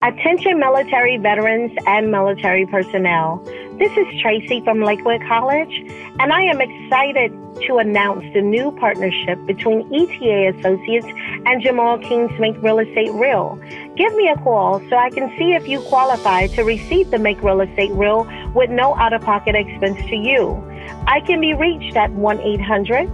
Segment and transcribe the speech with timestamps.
[0.00, 3.42] Attention military veterans and military personnel.
[3.80, 5.74] This is Tracy from Lakewood College,
[6.20, 7.32] and I am excited
[7.66, 11.08] to announce the new partnership between ETA Associates
[11.46, 13.58] and Jamal King's Make Real Estate Real.
[13.96, 17.42] Give me a call so I can see if you qualify to receive the Make
[17.42, 18.24] Real Estate Real
[18.54, 20.62] with no out of pocket expense to you.
[21.08, 23.08] I can be reached at 1 800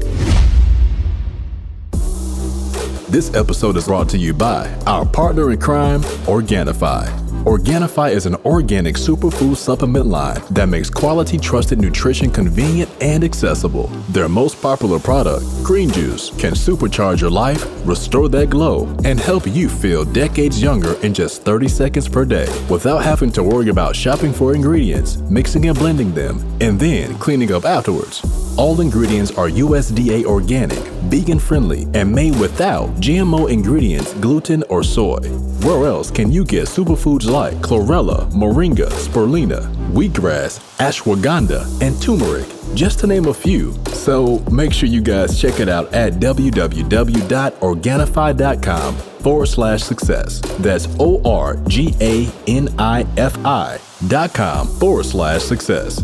[3.10, 7.27] This episode is brought to you by our partner in crime, Organifi.
[7.48, 13.88] Organifi is an organic superfood supplement line that makes quality, trusted nutrition convenient and accessible.
[14.10, 19.48] Their most popular product, Green Juice, can supercharge your life, restore that glow, and help
[19.48, 23.96] you feel decades younger in just 30 seconds per day without having to worry about
[23.96, 28.26] shopping for ingredients, mixing and blending them, and then cleaning up afterwards.
[28.58, 30.80] All ingredients are USDA organic,
[31.12, 35.20] vegan friendly, and made without GMO ingredients, gluten, or soy.
[35.62, 42.48] Where else can you get superfoods like chlorella, moringa, spirulina, wheatgrass, ashwagandha, and turmeric?
[42.74, 43.74] Just to name a few.
[43.90, 50.42] So make sure you guys check it out at www.organifi.com forward slash success.
[50.60, 53.78] That's O R G A N I F I
[54.08, 56.02] dot com forward slash success.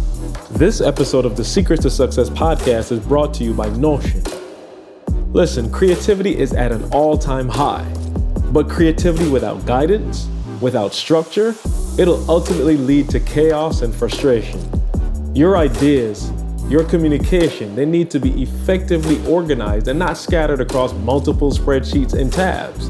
[0.51, 4.21] This episode of the Secrets to Success podcast is brought to you by Notion.
[5.33, 7.91] Listen, creativity is at an all time high,
[8.51, 10.27] but creativity without guidance,
[10.63, 11.53] without structure,
[11.99, 14.59] it'll ultimately lead to chaos and frustration.
[15.35, 16.31] Your ideas,
[16.69, 22.31] your communication, they need to be effectively organized and not scattered across multiple spreadsheets and
[22.31, 22.89] tabs.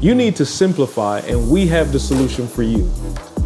[0.00, 2.90] You need to simplify, and we have the solution for you.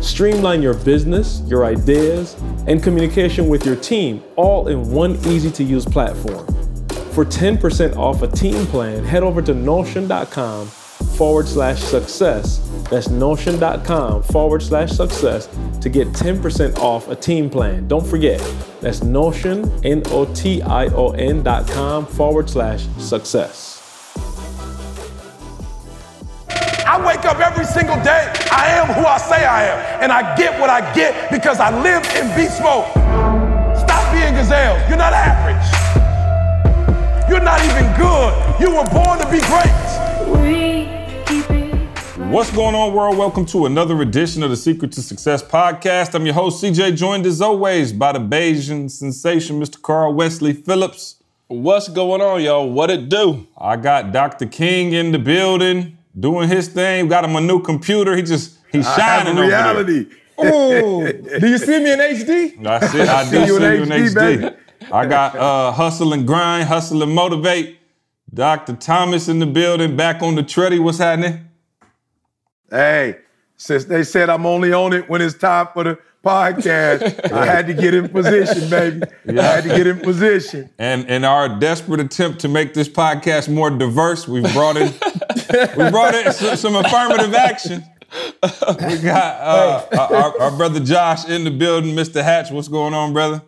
[0.01, 2.35] Streamline your business, your ideas,
[2.67, 6.47] and communication with your team all in one easy to use platform.
[7.13, 12.68] For 10% off a team plan, head over to notion.com forward slash success.
[12.91, 15.49] That's notion.com forward slash success
[15.81, 17.87] to get 10% off a team plan.
[17.89, 18.41] Don't forget,
[18.81, 23.79] that's notion, N O T I O N dot com forward slash success.
[26.89, 28.33] I wake up every single day.
[28.51, 30.03] I am who I say I am.
[30.03, 32.89] And I get what I get because I live in beast mode.
[33.77, 34.81] Stop being gazelles.
[34.89, 35.69] You're not average.
[37.29, 38.33] You're not even good.
[38.59, 40.68] You were born to be great.
[42.29, 43.17] What's going on, world?
[43.17, 46.15] Welcome to another edition of the Secret to Success podcast.
[46.15, 49.81] I'm your host, CJ, joined as always by the Bajan sensation, Mr.
[49.81, 51.23] Carl Wesley Phillips.
[51.47, 52.71] What's going on, y'all?
[52.71, 53.47] What it do?
[53.57, 54.45] I got Dr.
[54.45, 57.09] King in the building doing his thing.
[57.09, 58.15] Got him a new computer.
[58.15, 60.15] He just he's shining I have a reality.
[60.37, 62.53] Oh, do you see me in HD?
[62.59, 62.73] over there.
[62.75, 63.01] I see.
[63.01, 64.15] I do see you in HD.
[64.15, 64.57] baby.
[64.93, 67.79] I got uh, hustle and grind, hustle and motivate.
[68.35, 68.77] Dr.
[68.77, 70.79] Thomas in the building, back on the treadie.
[70.79, 71.48] What's happening?
[72.71, 73.19] Hey,
[73.57, 77.67] since they said I'm only on it when it's time for the podcast, I had
[77.67, 79.03] to get in position, baby.
[79.39, 80.71] I had to get in position.
[80.79, 84.93] And in our desperate attempt to make this podcast more diverse, we've brought in
[85.77, 87.85] we brought in some, some affirmative action.
[88.43, 92.23] We got uh, our, our brother Josh in the building, Mr.
[92.23, 92.51] Hatch.
[92.51, 93.43] What's going on, brother?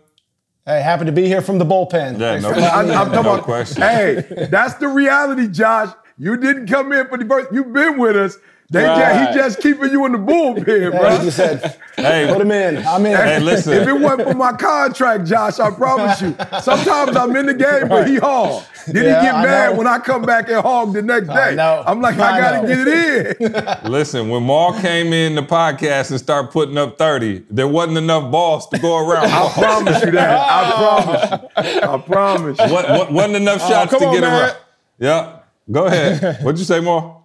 [0.66, 2.18] Hey, happy to be here from the bullpen.
[2.18, 3.82] Yeah, no, I, am talking no about, question.
[3.82, 5.92] hey, that's the reality, Josh.
[6.18, 7.48] You didn't come in for the birth.
[7.50, 8.36] You've been with us.
[8.72, 8.98] They Right.
[9.14, 11.10] just, he just keeping you in the bullpen, bro.
[11.18, 12.76] he just said, Hey, put him in.
[12.86, 13.16] I'm in.
[13.16, 13.72] Hey, listen.
[13.72, 16.36] If it wasn't for my contract, Josh, I promise you.
[16.62, 18.62] Sometimes I'm in the game, but he hog.
[18.86, 19.78] Then Yeah, he get I mad know.
[19.78, 21.58] when I come back and hog the next day.
[21.58, 22.84] I'm like, I, I gotta know.
[22.84, 23.90] get it in.
[23.90, 24.28] listen.
[24.28, 28.68] When Mal came in the podcast and started putting up thirty, there wasn't enough balls
[28.68, 29.26] to go around.
[29.26, 30.48] I promise you that.
[30.48, 31.80] I promise you.
[31.82, 32.72] I promise you.
[32.72, 34.40] What, what, wasn't enough oh, shots come to on, get man.
[34.42, 34.56] around.
[35.00, 35.38] Yeah,
[35.70, 36.42] go ahead.
[36.44, 37.19] What'd you say, Mal?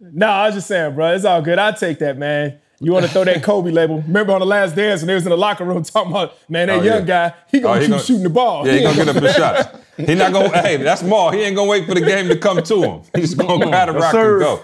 [0.00, 1.14] No, I was just saying, bro.
[1.14, 1.58] It's all good.
[1.58, 2.58] I take that, man.
[2.80, 4.00] You want to throw that Kobe label?
[4.00, 6.68] Remember on the last dance when they was in the locker room talking about, man,
[6.68, 7.28] that Oh, young yeah.
[7.30, 8.66] guy, he gonna Oh, he keep gonna- shooting the ball.
[8.66, 9.78] Yeah, he gonna get up his shots.
[9.98, 10.48] He not gonna.
[10.62, 11.30] hey, that's Mal.
[11.30, 13.02] He ain't gonna wait for the game to come to him.
[13.14, 14.36] He's gonna grab the rock sir.
[14.36, 14.54] and go.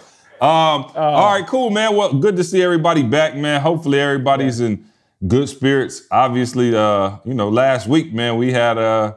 [0.47, 1.95] Um, all right, cool, man.
[1.95, 3.61] Well, good to see everybody back, man.
[3.61, 4.87] Hopefully, everybody's in
[5.27, 6.03] good spirits.
[6.11, 9.15] Obviously, uh, you know, last week, man, we had uh,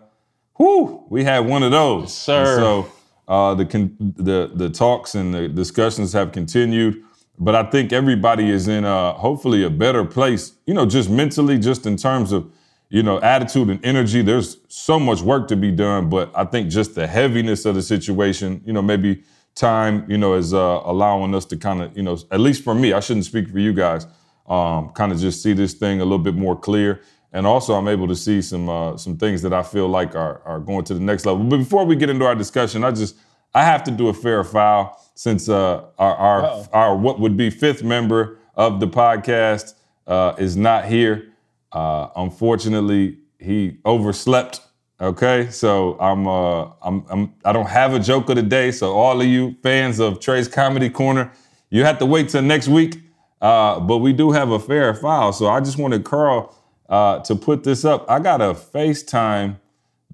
[0.57, 2.13] whoo, we had one of those.
[2.13, 2.39] Sir.
[2.39, 2.91] And so
[3.29, 7.03] uh, the con- the the talks and the discussions have continued.
[7.41, 11.57] But I think everybody is in uh, hopefully a better place, you know, just mentally,
[11.57, 12.51] just in terms of,
[12.89, 14.21] you know, attitude and energy.
[14.21, 17.81] There's so much work to be done, but I think just the heaviness of the
[17.81, 19.23] situation, you know, maybe
[19.55, 22.75] time, you know, is uh, allowing us to kind of, you know, at least for
[22.75, 24.05] me, I shouldn't speak for you guys,
[24.47, 26.99] um, kind of just see this thing a little bit more clear.
[27.31, 30.41] And also, I'm able to see some uh, some things that I feel like are
[30.45, 31.43] are going to the next level.
[31.43, 33.15] But before we get into our discussion, I just
[33.53, 37.49] I have to do a fair foul since uh, our our, our what would be
[37.49, 39.75] fifth member of the podcast
[40.07, 41.31] uh, is not here.
[41.71, 44.61] Uh, unfortunately, he overslept.
[45.01, 48.71] Okay, so I'm uh I'm, I'm I don't have a joke of the day.
[48.71, 51.31] So all of you fans of Trey's Comedy Corner,
[51.69, 52.99] you have to wait till next week.
[53.41, 55.31] Uh, but we do have a fair file.
[55.31, 56.53] So I just wanted Carl
[56.89, 58.09] uh, to put this up.
[58.09, 59.57] I got a FaceTime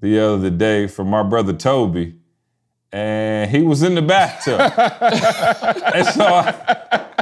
[0.00, 2.14] the other day from my brother Toby,
[2.92, 4.60] and he was in the bathtub.
[4.60, 7.14] and so I,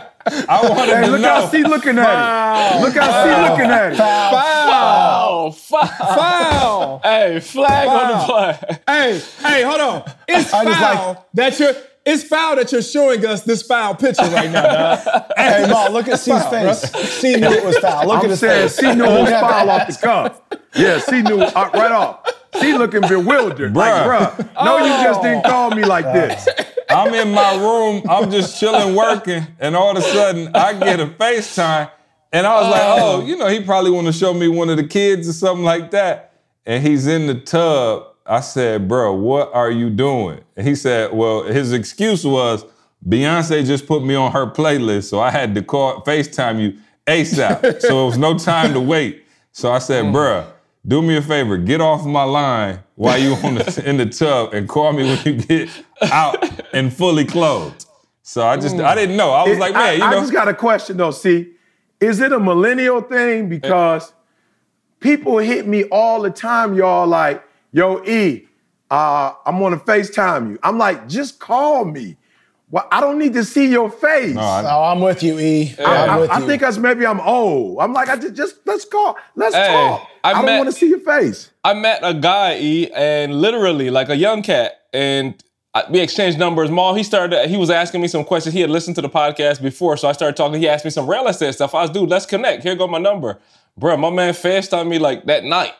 [0.48, 1.28] I wanted Hey, to look know.
[1.28, 2.80] how C looking at it.
[2.82, 3.98] Look how C looking at it.
[4.00, 5.88] Oh, foul.
[5.88, 7.00] Foul.
[7.02, 8.78] Hey, flag on the play.
[8.88, 10.02] hey, hey, hold on.
[10.28, 11.74] It's I just foul like- that you're.
[12.06, 14.62] It's foul that you're showing us this foul picture right now,
[14.96, 15.24] dog.
[15.36, 16.80] Hey, Ma, look at C's face.
[17.20, 18.06] C knew it was foul.
[18.06, 18.76] Look at I'm his saying face.
[18.76, 20.40] C knew it was foul off the cuff.
[20.74, 22.30] Yeah, C knew uh, right off.
[22.56, 23.72] C looking bewildered.
[23.72, 24.06] Bruh.
[24.06, 26.46] Like, bruh, no, you just didn't call me like this.
[26.90, 31.00] I'm in my room, I'm just chilling, working, and all of a sudden I get
[31.00, 31.90] a FaceTime,
[32.32, 34.76] and I was like, oh, you know, he probably want to show me one of
[34.76, 36.32] the kids or something like that.
[36.66, 38.13] And he's in the tub.
[38.26, 40.40] I said, bro, what are you doing?
[40.56, 42.64] And he said, well, his excuse was
[43.06, 47.80] Beyonce just put me on her playlist, so I had to call FaceTime you ASAP.
[47.82, 49.24] so it was no time to wait.
[49.52, 50.14] So I said, mm.
[50.14, 50.46] bruh,
[50.86, 54.54] do me a favor, get off my line while you on the, in the tub
[54.54, 55.68] and call me when you get
[56.10, 57.86] out and fully clothed.
[58.22, 58.96] So I just I mm.
[58.96, 59.30] didn't know.
[59.32, 61.10] I was like, man, I, you I know, just got a question though.
[61.10, 61.52] See,
[62.00, 63.50] is it a millennial thing?
[63.50, 64.12] Because
[65.00, 67.06] people hit me all the time, y'all.
[67.06, 67.44] Like,
[67.74, 68.46] yo, E,
[68.90, 70.58] uh, I'm gonna FaceTime you.
[70.62, 72.16] I'm like, just call me.
[72.70, 74.36] Well, I don't need to see your face.
[74.36, 75.74] I- Oh, I'm with you, E.
[75.78, 76.46] I, I'm with I you.
[76.46, 77.78] think that's maybe I'm old.
[77.80, 80.08] I'm like, I just, just let's call, let's Hey, talk.
[80.24, 81.50] I I, don't want to see your face.
[81.62, 85.34] I met a guy, E, and literally like a young cat, and
[85.74, 86.70] I, we exchanged numbers.
[86.70, 88.54] Mal, he started, he was asking me some questions.
[88.54, 90.60] He had listened to the podcast before, so I started talking.
[90.60, 91.74] He asked me some real estate stuff.
[91.74, 92.62] I was, dude, let's connect.
[92.62, 93.38] Here go my number.
[93.80, 95.72] Bruh, my man FaceTimed me like that night.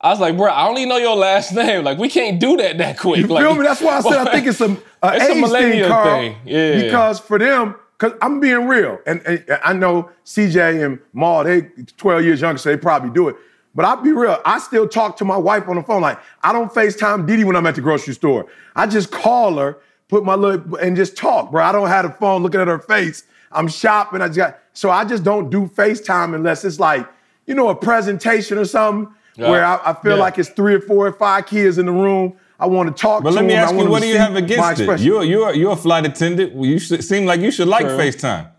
[0.00, 1.84] I was like, bro, I only know your last name.
[1.84, 3.20] Like, we can't do that that quick.
[3.20, 3.64] You like, feel me?
[3.64, 4.70] That's why I said I think it's a,
[5.02, 6.04] a It's a thing, Carl.
[6.20, 6.36] thing.
[6.44, 6.82] Yeah.
[6.82, 11.62] Because for them, because I'm being real, and, and I know CJ and Mal, they
[11.96, 13.36] 12 years younger, so they probably do it.
[13.74, 14.40] But I'll be real.
[14.44, 16.00] I still talk to my wife on the phone.
[16.00, 18.46] Like I don't FaceTime Didi when I'm at the grocery store.
[18.74, 19.78] I just call her,
[20.08, 21.62] put my little and just talk, bro.
[21.62, 23.24] I don't have the phone looking at her face.
[23.52, 24.20] I'm shopping.
[24.20, 27.08] I just got so I just don't do FaceTime unless it's like
[27.46, 29.50] you know a presentation or something Yeah.
[29.50, 30.22] where I, I feel Yeah.
[30.24, 32.34] like it's three or four or five kids in the room.
[32.60, 33.46] I want to talk but to them.
[33.46, 35.00] But let me ask you, what do you have against it?
[35.00, 36.54] You're you're you're a flight attendant.
[36.54, 38.50] Well, You should, seem like you should like FaceTime.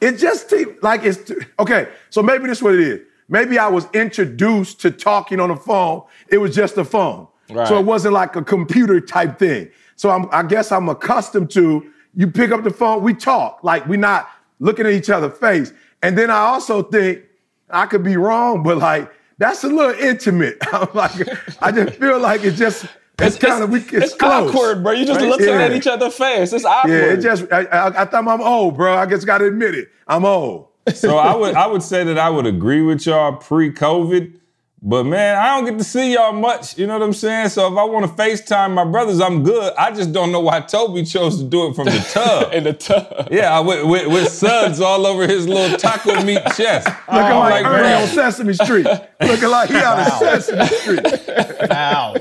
[0.00, 1.88] It just seemed like it's okay.
[2.10, 3.00] So maybe this is what it is.
[3.28, 6.02] Maybe I was introduced to talking on the phone.
[6.28, 7.66] It was just a phone, Right.
[7.68, 9.70] so it wasn't like a computer type thing.
[9.96, 11.84] So I'm, I guess I'm accustomed to
[12.14, 15.72] you pick up the phone, we talk like we're not looking at each other's face.
[16.02, 17.20] And then I also think
[17.68, 20.58] I could be wrong, but like that's a little intimate.
[20.72, 21.12] I'm like
[21.60, 22.86] I just feel like it's just
[23.18, 24.54] it's, kind of we it's, it's close.
[24.54, 24.92] awkward, bro.
[24.92, 25.28] You just Right?
[25.28, 25.62] looking Yeah.
[25.62, 26.52] at each other's face.
[26.52, 26.92] It's awkward.
[26.92, 28.94] Yeah, it just I, I, I thought I'm old, bro.
[28.94, 29.88] I guess got to admit it.
[30.06, 30.68] I'm old.
[30.94, 34.39] So I would I would say that I would agree with y'all pre-COVID.
[34.82, 36.78] But man, I don't get to see y'all much.
[36.78, 37.50] You know what I'm saying?
[37.50, 39.74] So if I want to FaceTime my brothers, I'm good.
[39.76, 42.50] I just don't know why Toby chose to do it from the tub.
[42.54, 43.28] in the tub.
[43.30, 46.86] yeah, I with, with, with suds all over his little taco meat chest.
[47.08, 48.86] Looking I'm like, Ernie on Sesame Street.
[49.20, 51.26] Looking like he out of Sesame Street.
[51.70, 52.14] Wow.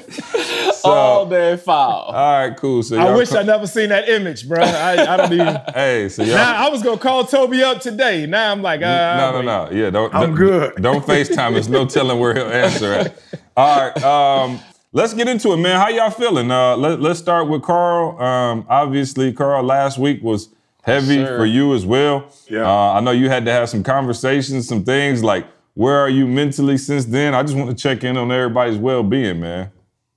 [0.84, 2.04] All day foul.
[2.04, 2.84] All right, cool.
[2.84, 4.62] So I wish co- I never seen that image, bro.
[4.62, 5.58] I, I don't even.
[5.74, 6.36] Hey, so y'all.
[6.36, 8.26] Now I was gonna call Toby up today.
[8.26, 9.46] Now I'm like, uh, no, no, wait.
[9.46, 9.82] no.
[9.84, 10.14] Yeah, don't.
[10.14, 10.76] I'm don't- good.
[10.82, 11.54] Don't FaceTime.
[11.54, 13.22] There's no telling where he'll answer at.
[13.58, 14.04] All right.
[14.04, 14.60] Um,
[14.94, 15.80] let's get into it, man.
[15.80, 16.52] How y'all feeling?
[16.52, 18.22] Uh, let, let's start with Carl.
[18.22, 20.50] Um, obviously, Carl last week was
[20.84, 22.32] heavy Yes, for you as well.
[22.48, 22.68] Yeah.
[22.70, 26.28] Uh, I know you had to have some conversations, some things like where are you
[26.28, 27.34] mentally since then?
[27.34, 29.72] I just want to check in on everybody's well being, man.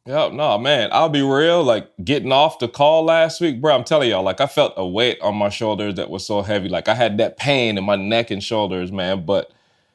[0.04, 0.88] Yeah, no, man.
[0.92, 1.62] I'll be real.
[1.62, 3.74] Like getting off the call last week, bro.
[3.76, 6.68] I'm telling y'all, like I felt a weight on my shoulders that was so heavy.
[6.68, 9.24] Like I had that pain in my neck and shoulders, man.
[9.24, 9.52] But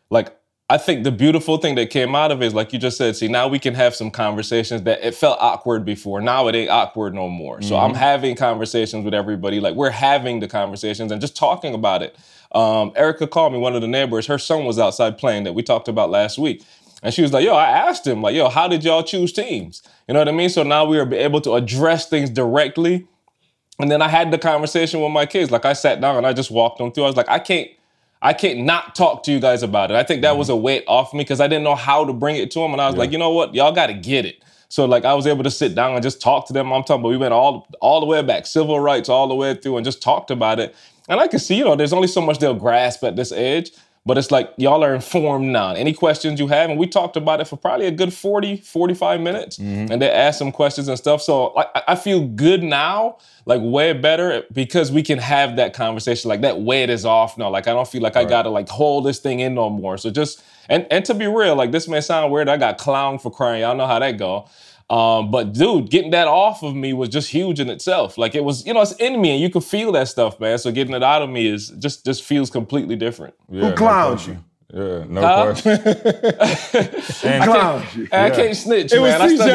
[0.10, 0.37] like
[0.69, 3.15] I think the beautiful thing that came out of it is like you just said.
[3.15, 6.19] See, now we can have some conversations that it felt awkward before.
[6.19, 7.62] Now it ain't awkward no more.
[7.62, 9.62] So I'm having conversations with everybody.
[9.62, 12.17] Like we're having the conversations and just talking about it.
[12.51, 14.27] Um, Erica called me, one of the neighbors.
[14.27, 16.63] Her son was outside playing that we talked about last week.
[17.01, 19.83] And she was like, yo, I asked him, like, yo, how did y'all choose teams?
[20.07, 20.50] You know what I mean?
[20.50, 23.07] So now we are able to address things directly.
[23.79, 25.50] And then I had the conversation with my kids.
[25.50, 27.03] Like I sat down and I just walked them through.
[27.03, 27.69] I was like, I can't,
[28.21, 29.95] I can't not talk to you guys about it.
[29.95, 30.57] I think that was mm-hmm.
[30.57, 32.71] a weight off me because I didn't know how to bring it to them.
[32.71, 33.53] And I was like, you know what?
[33.53, 34.43] Y'all got to get it.
[34.69, 36.74] So like I was able to sit down and just talk to them.
[36.74, 39.55] I'm talking about we went all all the way back, civil rights all the way
[39.55, 40.75] through, and just talked about it.
[41.07, 43.71] And I can see, you know, there's only so much they'll grasp at this age.
[44.07, 45.73] But it's like y'all are informed now.
[45.73, 49.19] Any questions you have, and we talked about it for probably a good 40, 45
[49.19, 49.91] minutes, mm-hmm.
[49.91, 51.21] and they asked some questions and stuff.
[51.21, 55.73] So like, I I feel good now, like way better because we can have that
[55.73, 56.29] conversation.
[56.29, 57.49] Like that weight is off now.
[57.49, 59.97] Like I don't feel like I gotta like hold this thing in no more.
[59.97, 62.47] So just and and to be real, like this may sound weird.
[62.47, 63.61] I got clowned for crying.
[63.61, 64.47] Y'all know how that go.
[64.89, 68.17] Um, but dude, getting that off of me was just huge in itself.
[68.17, 70.58] Like it was, you know, it's in me and you can feel that stuff, man.
[70.60, 73.34] So getting it out of me is just just feels completely different.
[73.50, 74.34] Yeah, Who no clowns question.
[74.36, 74.44] you?
[74.74, 75.44] Yeah, no Huh?
[75.62, 75.72] question.
[77.32, 78.08] and, Clowns you.
[78.12, 79.22] I can't snitch, It was man.
[79.22, 79.51] I still CJ.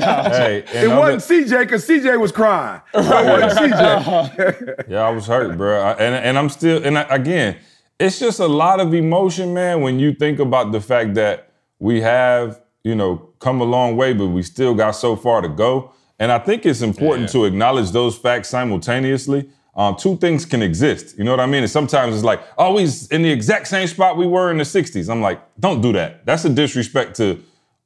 [0.00, 2.80] gotta hey, and It other- wasn't CJ because CJ was crying.
[2.94, 4.84] It wasn't CJ.
[4.88, 5.80] Yeah, I was hurt, bro.
[5.80, 7.56] I, and and I'm still and I, again,
[7.98, 9.82] it's just a lot of emotion, man.
[9.82, 14.10] When you think about the fact that we have, you know, come a long way,
[14.14, 15.92] but we still got so far to go.
[16.18, 19.48] And I think it's important to acknowledge those facts simultaneously.
[19.76, 21.16] Um, two things can exist.
[21.18, 21.62] You know what I mean?
[21.62, 24.64] And sometimes it's like, oh, he's in the exact same spot we were in the
[24.64, 25.08] '60s.
[25.08, 26.26] I'm like, don't do that.
[26.26, 27.26] That's a disrespect to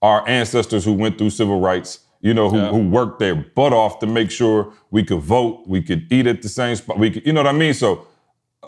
[0.00, 1.90] our ancestors who went through civil rights,
[2.20, 2.70] you know, who, Yeah.
[2.70, 6.40] who worked their butt off to make sure we could vote, we could eat at
[6.42, 7.74] the same spot, we could, you know what I mean?
[7.74, 8.06] So,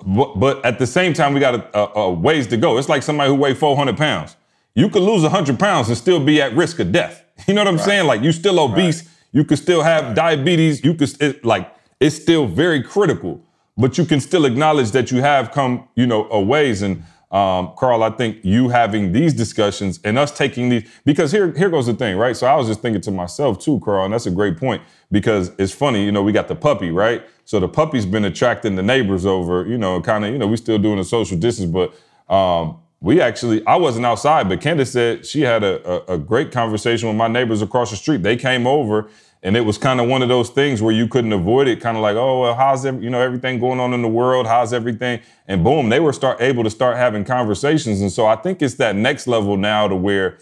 [0.06, 2.76] but, but at the same time, we got a, a, a ways to go.
[2.78, 4.36] It's like somebody who weigh 400 pounds.
[4.74, 7.22] You could lose 100 pounds and still be at risk of death.
[7.48, 8.06] You know what I'm saying?
[8.06, 12.46] Like you still obese, you could still have diabetes, you could it, like it's still
[12.46, 13.42] very critical,
[13.76, 16.80] but you can still acknowledge that you have come, you know, a ways.
[16.82, 17.02] And
[17.32, 21.68] um, Carl, I think you having these discussions and us taking these because here here
[21.70, 22.36] goes the thing, right?
[22.36, 25.50] So I was just thinking to myself too, Carl, and that's a great point because
[25.58, 27.24] it's funny, you know, we got the puppy, right?
[27.44, 30.56] So the puppy's been attracting the neighbors over, you know, kind of, you know, we
[30.56, 31.92] still doing a social distance, but
[32.32, 36.50] um, we actually, I wasn't outside, but Candace said she had a, a, a great
[36.50, 38.22] conversation with my neighbors across the street.
[38.22, 39.10] They came over
[39.42, 41.98] and it was kind of one of those things where you couldn't avoid it, kind
[41.98, 44.46] of like, oh, well, how's ev- you know everything going on in the world?
[44.46, 45.20] How's everything?
[45.46, 48.00] And boom, they were start able to start having conversations.
[48.00, 50.38] And so I think it's that next level now to where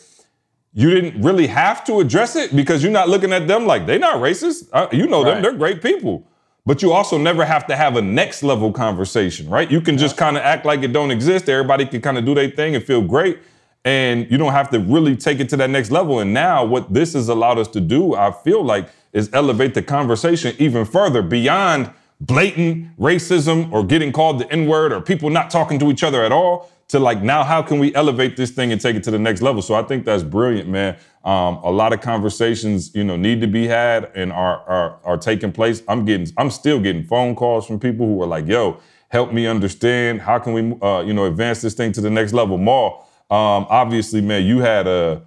[0.73, 3.99] you didn't really have to address it because you're not looking at them like they're
[3.99, 4.69] not racist.
[4.73, 6.29] Uh, you know them, they're great people.
[6.65, 9.69] But you also never have to have a next level conversation, right?
[9.69, 11.49] You can just kind of act like it don't exist.
[11.49, 13.39] Everybody can kind of do their thing and feel great.
[13.85, 16.21] And you don't have to really take it to that next level.
[16.21, 19.83] And now, what this has allowed us to do, I feel like, is elevate the
[19.83, 21.91] conversation even further beyond
[22.21, 26.23] blatant racism or getting called the N word or people not talking to each other
[26.23, 29.11] at all to like now how can we elevate this thing and take it to
[29.11, 29.63] the next level?
[29.63, 30.99] So i think that's brilliant man.
[31.25, 35.17] Um, a lot of conversations you know need to be had and are, are are
[35.17, 35.83] taking place.
[35.89, 39.47] I'm getting i'm still getting phone calls from people who are like yo help me
[39.47, 40.21] understand.
[40.21, 42.59] How can we uh, you know advance this thing to the next level?
[42.59, 45.23] More um, obviously man you had a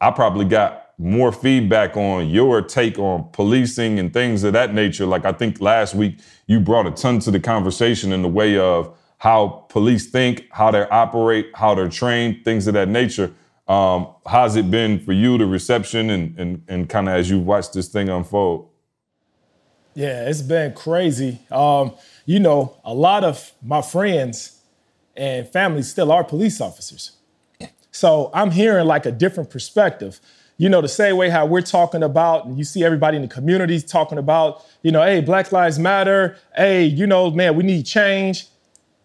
[0.00, 5.06] I probably got more feedback on your take on policing and things of that nature.
[5.06, 6.18] Like I think last week
[6.48, 10.70] you brought a ton to the conversation in the way of how police think, how
[10.70, 13.30] they operate, how they're trained, things of that nature.
[13.68, 17.38] Um, how's it been for you, the reception, and and and kind of as you
[17.38, 18.70] watch this thing unfold?
[19.94, 21.38] Yeah, it's been crazy.
[21.50, 21.92] Um,
[22.24, 24.62] you know, a lot of my friends
[25.14, 27.12] and family still are police officers.
[27.92, 30.18] So I'm hearing like a different perspective.
[30.56, 33.28] You know, the same way how we're talking about, and you see everybody in the
[33.28, 36.38] community talking about, you know, hey, Black Lives Matter.
[36.56, 38.46] Hey, you know, man, we need change.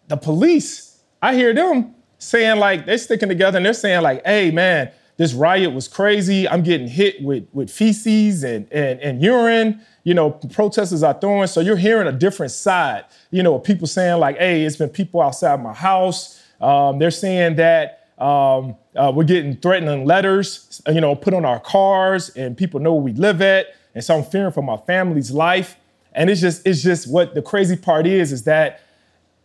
[0.08, 4.50] The police, I hear them saying like they're sticking together and they're saying like, hey,
[4.50, 6.48] man, this riot was crazy.
[6.48, 9.80] I'm getting hit with with feces and and, and urine.
[10.04, 11.48] You know, protesters are throwing.
[11.48, 13.04] So you're hearing a different side.
[13.30, 16.42] You know, people saying like, hey, it's been people outside my house.
[16.60, 21.60] Um, they're saying that um, uh, we're getting threatening letters, you know, put on our
[21.60, 23.74] cars, and people know where we live at.
[23.94, 25.76] And so I'm fearing for my family's life.
[26.12, 28.80] And it's just, it's just what the crazy part is, is that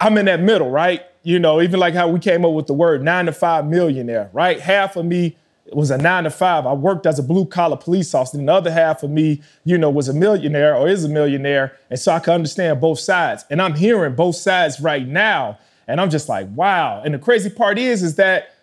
[0.01, 1.03] I'm in that middle, right?
[1.21, 4.31] You know, even like how we came up with the word nine to five millionaire,
[4.33, 4.59] right?
[4.59, 5.37] Half of me
[5.71, 6.65] was a nine to five.
[6.65, 8.39] I worked as a blue collar police officer.
[8.39, 11.77] And the other half of me, you know, was a millionaire or is a millionaire.
[11.91, 13.45] And so I can understand both sides.
[13.51, 15.59] And I'm hearing both sides right now.
[15.87, 17.03] And I'm just like, wow.
[17.05, 18.55] And the crazy part is, is that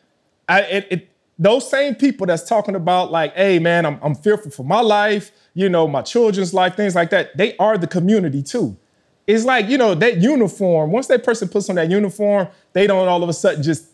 [0.48, 4.50] I, it, it, those same people that's talking about like, hey man, I'm, I'm fearful
[4.50, 8.42] for my life, you know, my children's life, things like that, they are the community
[8.42, 8.76] too.
[9.28, 13.06] It's like, you know, that uniform, once that person puts on that uniform, they don't
[13.06, 13.84] all of a sudden just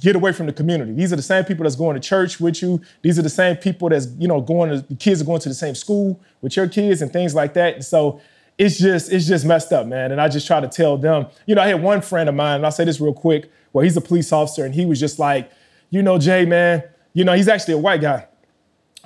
[0.00, 0.92] get away from the community.
[0.92, 2.82] These are the same people that's going to church with you.
[3.00, 5.48] These are the same people that's, you know, going to the kids are going to
[5.48, 7.82] the same school with your kids and things like that.
[7.82, 8.20] So
[8.58, 10.12] it's just, it's just messed up, man.
[10.12, 12.56] And I just try to tell them, you know, I had one friend of mine,
[12.56, 15.18] and I'll say this real quick, where he's a police officer, and he was just
[15.18, 15.50] like,
[15.88, 16.82] you know, Jay, man,
[17.14, 18.26] you know, he's actually a white guy,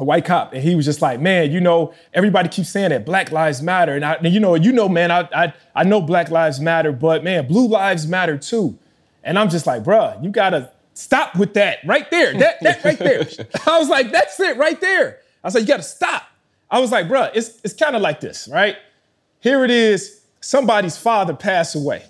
[0.03, 0.53] a white cop.
[0.53, 3.95] And he was just like, man, you know, everybody keeps saying that Black Lives Matter.
[3.95, 7.25] And I, you know, you know, man, I, I, I know Black Lives Matter, but
[7.25, 8.79] man, Blue Lives Matter too.
[9.25, 12.35] And I'm just like, bruh, you gotta stop with that right there.
[12.35, 13.21] That, that right there.
[13.67, 15.21] I was like, that's it right there.
[15.43, 16.25] I was like, you gotta stop.
[16.69, 18.77] I was like, bruh, it's, it's kind of like this, right?
[19.41, 22.05] Here it is, somebody's father passed away,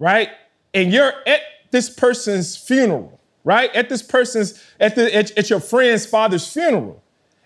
[0.00, 0.30] right?
[0.72, 1.40] And you're at
[1.70, 3.72] this person's funeral, right?
[3.74, 7.03] At this person's, at, the, at, at your friend's father's funeral.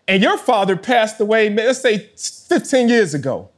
[0.09, 3.51] And your father passed away, let's say 15 years ago.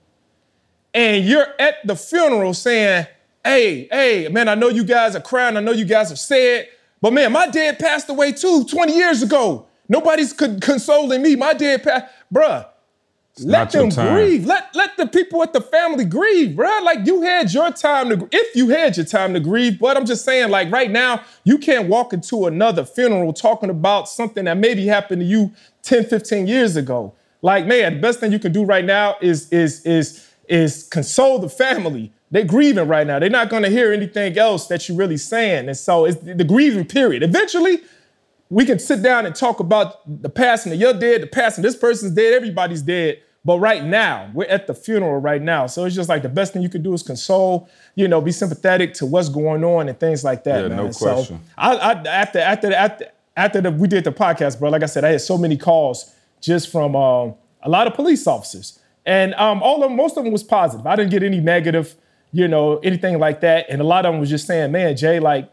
[0.93, 3.07] And you're at the funeral saying,
[3.45, 5.57] hey, hey, man, I know you guys are crying.
[5.57, 6.67] I know you guys are sad.
[7.01, 9.67] But man, my dad passed away too 20 years ago.
[9.89, 11.37] Nobody's consoling me.
[11.37, 12.07] My dad passed.
[12.35, 12.67] Bruh,
[13.39, 14.45] let them grieve.
[14.45, 16.83] Let, let the people at the family grieve, bruh.
[16.83, 19.79] Like you had your time to, if you had your time to grieve.
[19.79, 24.09] But I'm just saying, like right now, you can't walk into another funeral talking about
[24.09, 25.53] something that maybe happened to you
[25.83, 27.15] 10, 15 years ago.
[27.43, 31.39] Like, man, the best thing you can do right now is, is, is, is console
[31.39, 33.19] the family they're grieving right now.
[33.19, 35.67] They're not going to hear anything else that you're really saying.
[35.67, 37.23] And so it's the grieving period.
[37.23, 37.81] Eventually,
[38.49, 41.77] we can sit down and talk about the passing of your dead, the passing this
[41.77, 43.21] person's dead, everybody's dead.
[43.45, 45.67] But right now, we're at the funeral right now.
[45.67, 48.33] So it's just like the best thing you can do is console, you know, be
[48.33, 50.63] sympathetic to what's going on and things like that.
[50.63, 50.77] Yeah, man.
[50.77, 51.39] no question.
[51.39, 53.07] So I, I, after after after
[53.41, 56.15] after the, we did the podcast, bro, like I said, I had so many calls
[56.41, 58.79] just from um, a lot of police officers.
[59.05, 60.87] And um, all of them, most of them was positive.
[60.87, 61.97] I didn't get any negative
[62.33, 63.67] you know, anything like that.
[63.69, 65.51] And a lot of them was just saying, man, Jay, like,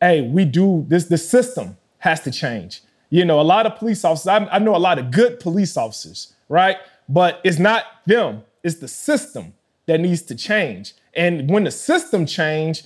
[0.00, 2.82] hey, we do this, the system has to change.
[3.10, 5.76] You know, a lot of police officers, I, I know a lot of good police
[5.76, 6.76] officers, right?
[7.08, 9.54] But it's not them, it's the system
[9.86, 10.94] that needs to change.
[11.14, 12.84] And when the system change,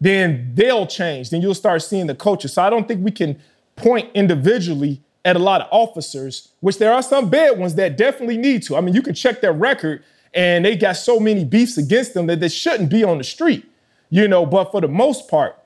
[0.00, 1.30] then they'll change.
[1.30, 2.48] Then you'll start seeing the culture.
[2.48, 3.40] So I don't think we can
[3.78, 8.36] point individually at a lot of officers, which there are some bad ones that definitely
[8.36, 8.76] need to.
[8.76, 10.02] I mean, you can check their record
[10.34, 13.64] and they got so many beefs against them that they shouldn't be on the street,
[14.10, 14.46] you know.
[14.46, 15.58] But for the most part,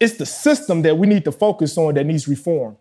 [0.00, 2.76] it's the system that we need to focus on that needs reform.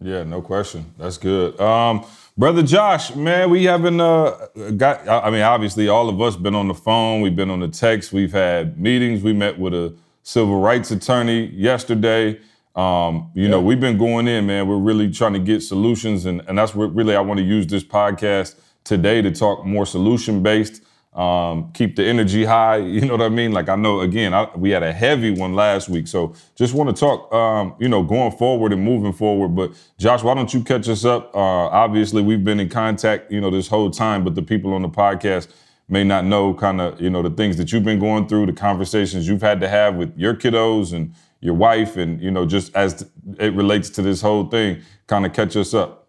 [0.00, 0.92] Yeah, no question.
[0.98, 1.60] That's good.
[1.60, 2.04] Um,
[2.36, 5.06] Brother Josh, man, we haven't uh, got.
[5.08, 7.20] I mean, obviously, all of us been on the phone.
[7.20, 8.12] We've been on the text.
[8.12, 9.22] We've had meetings.
[9.22, 12.40] We met with a civil rights attorney yesterday.
[12.74, 13.50] Um, you yeah.
[13.50, 14.66] know, we've been going in, man.
[14.66, 17.66] We're really trying to get solutions, and, and that's what really I want to use
[17.66, 18.54] this podcast
[18.84, 20.82] today to talk more solution based.
[21.12, 22.76] Um, keep the energy high.
[22.92, 23.52] You know what I mean?
[23.52, 26.94] Like I know again, I, we had a heavy one last week, so just want
[26.94, 27.30] to talk.
[27.32, 29.48] Um, you know, going forward and moving forward.
[29.48, 31.34] But Josh, why don't you catch us up?
[31.34, 34.80] Uh, obviously, we've been in contact, you know, this whole time, but the people on
[34.80, 35.48] the podcast
[35.88, 38.52] may not know kind of you know the things that you've been going through, the
[38.52, 42.74] conversations you've had to have with your kiddos and your wife, and you know, just
[42.74, 43.06] as
[43.38, 44.80] it relates to this whole thing.
[45.06, 46.08] Kind of catch us up.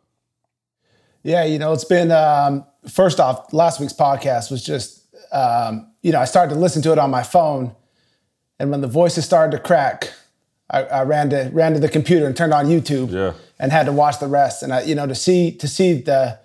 [1.23, 6.11] Yeah, you know, it's been um, first off, last week's podcast was just, um, you
[6.11, 7.75] know, I started to listen to it on my phone,
[8.59, 10.13] and when the voices started to crack,
[10.69, 13.33] I, I, ran to ran to the computer and turned on YouTube, yeah.
[13.59, 14.63] and had to watch the rest.
[14.63, 16.39] And I, you know, to see to see the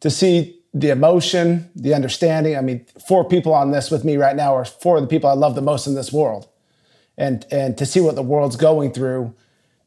[0.00, 2.56] to see the emotion, the understanding.
[2.56, 5.30] I mean, four people on this with me right now are four of the people
[5.30, 6.48] I love the most in this world,
[7.16, 9.34] and and to see what the world's going through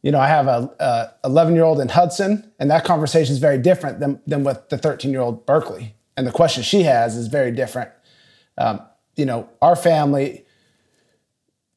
[0.07, 3.57] you know, I have a 11 year old in Hudson, and that conversation is very
[3.57, 5.95] different than, than with the 13 year old Berkeley.
[6.15, 7.91] And the question she has is very different.
[8.57, 8.81] Um,
[9.15, 10.45] you know, our family,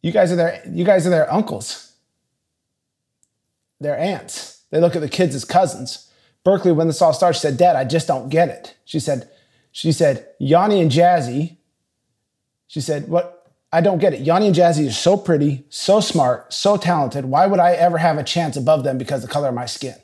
[0.02, 1.92] you guys are their, you guys are their uncles,
[3.80, 4.62] their aunts.
[4.70, 6.10] They look at the kids as cousins.
[6.44, 8.76] Berkeley, when this all started, she said, Dad, I just don't get it.
[8.84, 9.28] She said,
[9.72, 11.56] she said, Yanni and Jazzy,
[12.66, 13.39] she said, what,
[13.72, 14.20] I don't get it.
[14.20, 17.24] Yanni and Jazzy are so pretty, so smart, so talented.
[17.26, 19.66] Why would I ever have a chance above them because of the color of my
[19.66, 19.94] skin?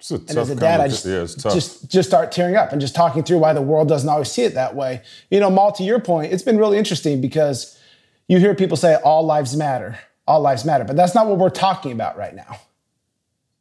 [0.00, 2.80] It's a and as a dad, I just yeah, just just start tearing up and
[2.80, 5.02] just talking through why the world doesn't always see it that way.
[5.30, 7.78] You know, Mal, to your point, it's been really interesting because
[8.26, 11.50] you hear people say all lives matter, all lives matter, but that's not what we're
[11.50, 12.58] talking about right now.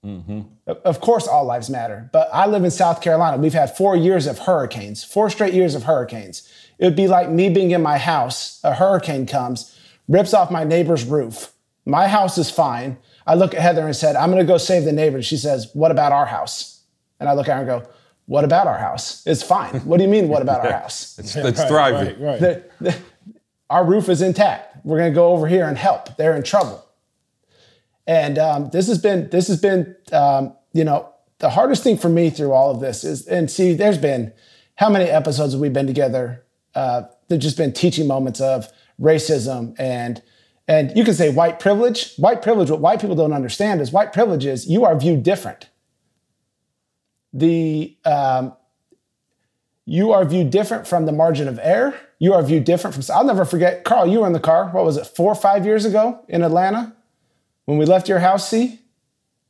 [0.03, 3.38] Of- Of course, all lives matter, but I live in South Carolina.
[3.38, 6.47] We've had four years of hurricanes, four straight years of hurricanes.
[6.77, 10.63] It would be like me being in my house, a hurricane comes, rips off my
[10.63, 11.51] neighbor's roof.
[11.85, 12.97] My house is fine.
[13.27, 15.21] I look at Heather and said, I'm going to go save the neighbor.
[15.21, 16.81] She says, What about our house?
[17.19, 17.89] And I look at her and go,
[18.25, 19.25] What about our house?
[19.27, 19.81] It's fine.
[19.81, 21.17] What do you mean, what about our house?
[21.19, 22.19] it's it's thriving.
[22.21, 22.39] Right, right.
[22.39, 22.95] The- the-
[23.69, 24.83] our roof is intact.
[24.83, 26.17] We're going to go over here and help.
[26.17, 26.83] They're in trouble.
[28.09, 32.09] And um, this has been this has been um, you know the hardest thing for
[32.09, 34.33] me through all of this is and see there's been
[34.77, 36.43] how many episodes have we been together?
[36.73, 38.67] Uh, there's just been teaching moments of
[38.99, 40.23] racism and
[40.67, 42.15] and you can say white privilege.
[42.15, 42.71] White privilege.
[42.71, 45.69] What white people don't understand is white privilege is you are viewed different.
[47.31, 48.53] The um,
[49.85, 51.95] you are viewed different from the margin of error.
[52.17, 53.03] You are viewed different from.
[53.15, 54.07] I'll never forget, Carl.
[54.07, 54.69] You were in the car.
[54.69, 55.05] What was it?
[55.05, 56.95] Four or five years ago in Atlanta,
[57.69, 58.49] when we left your house.
[58.49, 58.79] See,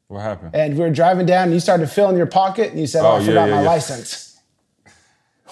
[0.09, 0.53] What happened?
[0.53, 2.85] and we were driving down, and you started to fill in your pocket, and you
[2.85, 3.69] said, "Oh, Oh, I yeah, forgot yeah, my yeah.
[3.69, 4.25] license."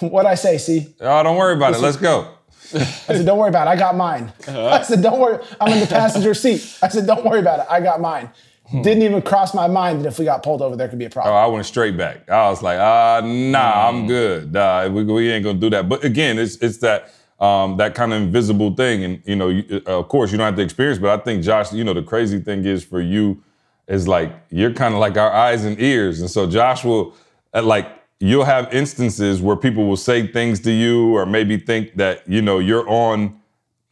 [0.00, 0.58] What I say?
[0.58, 1.80] See, Oh, don't worry about it.
[1.80, 2.28] Let's go.
[2.74, 2.78] I
[3.16, 3.70] said, "Don't worry about it.
[3.70, 4.68] I got mine." Uh-huh.
[4.68, 5.42] I said, "Don't worry.
[5.60, 7.66] I'm in the passenger seat." I said, "Don't worry about it.
[7.70, 8.30] I got mine."
[8.70, 8.82] Hmm.
[8.82, 11.10] Didn't even cross my mind that if we got pulled over, there could be a
[11.10, 11.32] problem.
[11.32, 11.50] Oh, problem.
[11.52, 12.28] I went straight back.
[12.28, 14.08] I was like, uh, nah, I'm hmm.
[14.08, 14.52] good.
[14.52, 15.88] Nah, we, we ain't gonna do that.
[15.88, 19.82] But again, it's it's that um, that kind of invisible thing, and you know, you,
[19.86, 20.98] uh, of course, you don't have to experience.
[20.98, 23.42] But I think Josh, you know, the crazy thing is for you
[23.86, 27.14] is like you're kind of like our eyes and ears, and so Josh will
[27.54, 27.88] uh, like
[28.20, 32.42] you'll have instances where people will say things to you, or maybe think that you
[32.42, 33.38] know you're on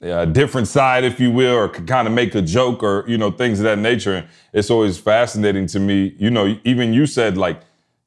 [0.00, 3.16] a different side, if you will, or could kind of make a joke or, you
[3.16, 4.16] know, things of that nature.
[4.16, 6.14] And it's always fascinating to me.
[6.18, 7.60] You know, even you said like,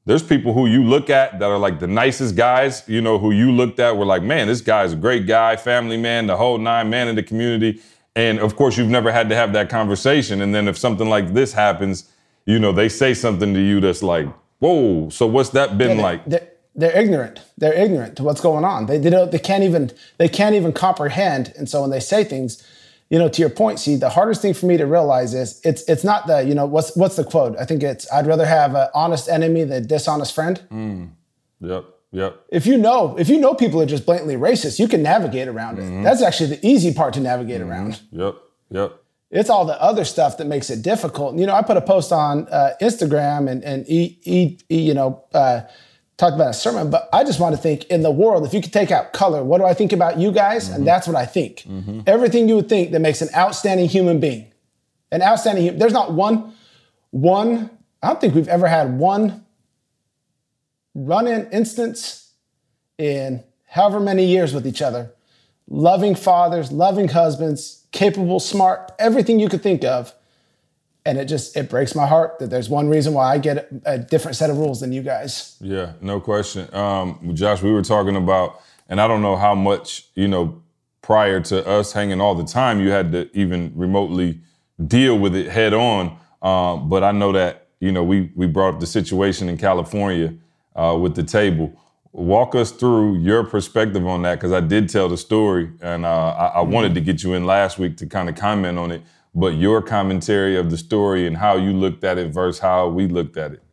[0.10, 3.30] there's people who you look at that are like the nicest guys, you know, who
[3.30, 6.58] you looked at were like, man, this guy's a great guy, family man, the whole
[6.58, 7.80] nine, man in the community.
[8.16, 10.42] And of course, you've never had to have that conversation.
[10.42, 12.10] And then if something like this happens,
[12.48, 16.04] you know, they say something to you that's like, whoa, so what's that been they-
[16.04, 16.26] like?
[16.26, 17.42] They're, they're ignorant.
[17.60, 18.88] They're ignorant to what's going on.
[18.88, 19.32] They, they don't.
[19.32, 19.92] They can't even.
[20.18, 21.54] They can't even comprehend.
[21.58, 22.66] And so when they say things,
[23.10, 25.82] you know, to your point, see, the hardest thing for me to realize is it's
[25.90, 27.58] it's not the you know what's what's the quote?
[27.58, 30.62] I think it's I'd rather have an honest enemy than a dishonest friend.
[31.62, 32.40] Yep, yep.
[32.50, 35.80] If you know if you know people are just blatantly racist, you can navigate around
[35.80, 36.04] it.
[36.04, 38.00] That's actually the easy part to navigate around.
[38.12, 38.36] Yep,
[38.70, 39.04] yep.
[39.32, 41.38] It's all the other stuff that makes it difficult.
[41.38, 44.94] You know, I put a post on uh, Instagram and and e, e, e, you
[44.94, 45.62] know uh,
[46.20, 48.46] talked about a sermon, but I just want to think in the world.
[48.46, 50.68] If you could take out color, what do I think about you guys?
[50.70, 51.60] And that's what I think.
[51.62, 52.02] Mm-hmm.
[52.06, 54.52] Everything you would think that makes an outstanding human being,
[55.12, 55.66] an outstanding.
[55.66, 56.54] hu- There's not one,
[57.12, 57.70] one.
[58.04, 59.46] I don't think we've ever had one
[60.94, 62.34] run-in instance
[62.98, 65.14] in however many years with each other
[65.72, 70.14] loving fathers, loving husbands, capable, smart, everything you could think of.
[71.06, 73.98] And it just it breaks my heart that there's one reason why I get a,
[73.98, 75.56] different set of rules than you guys.
[75.62, 76.72] Yeah, no question.
[76.76, 80.62] Um, Josh, we were talking about, and I don't know how much, you know,
[81.02, 84.42] prior to us hanging all the time, you had to even remotely
[84.86, 86.18] deal with it head on.
[86.42, 90.34] Um, but I know that, you know, we we brought up the situation in California
[90.76, 91.72] uh, with the table.
[92.12, 96.30] Walk us through your perspective on that, because I did tell the story, and uh,
[96.38, 99.02] I, I wanted to get you in last week to kind of comment on it.
[99.36, 103.08] But your commentary of the story and how you looked at it versus how we
[103.08, 103.64] looked at it.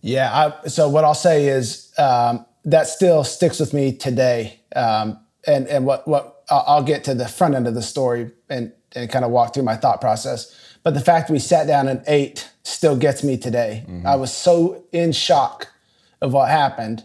[0.00, 0.52] Yeah.
[0.64, 4.60] I, so what I'll say is um, that still sticks with me today.
[4.74, 8.72] Um, and and what what I'll get to the front end of the story and
[8.94, 10.54] and kind of walk through my thought process.
[10.82, 13.84] But the fact we sat down and ate still gets me today.
[14.04, 15.68] I was so in shock
[16.20, 17.04] of what happened.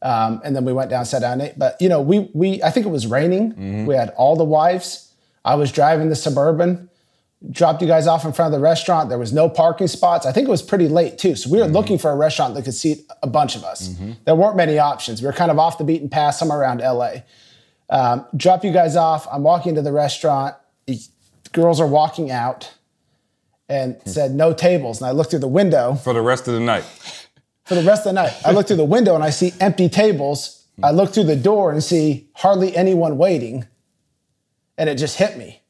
[0.00, 1.58] Um, and then we went down, sat down, and ate.
[1.58, 3.86] But you know, we we I think it was raining.
[3.86, 5.07] We had all the wives.
[5.48, 6.88] I was driving the suburban
[7.50, 9.08] dropped you guys off in front of the restaurant.
[9.08, 10.26] There was no parking spots.
[10.26, 11.36] I think it was pretty late too.
[11.36, 11.74] So we were mm-hmm.
[11.74, 13.88] looking for a restaurant that could seat a bunch of us.
[13.88, 14.12] Mm-hmm.
[14.24, 15.22] There weren't many options.
[15.22, 17.22] We were kind of off the beaten path, somewhere around LA.
[17.90, 19.26] Um, drop you guys off.
[19.30, 20.56] I'm walking to the restaurant.
[20.86, 21.00] The
[21.52, 22.74] girls are walking out
[23.68, 24.10] and hmm.
[24.10, 25.00] said, no tables.
[25.00, 26.84] And I looked through the window For the rest of the night.
[27.64, 28.34] for the rest of the night.
[28.44, 30.64] I look through the window and I see empty tables.
[30.82, 30.96] I hmm.
[30.96, 33.66] look through the door and see hardly anyone waiting.
[34.78, 35.62] And it just hit me.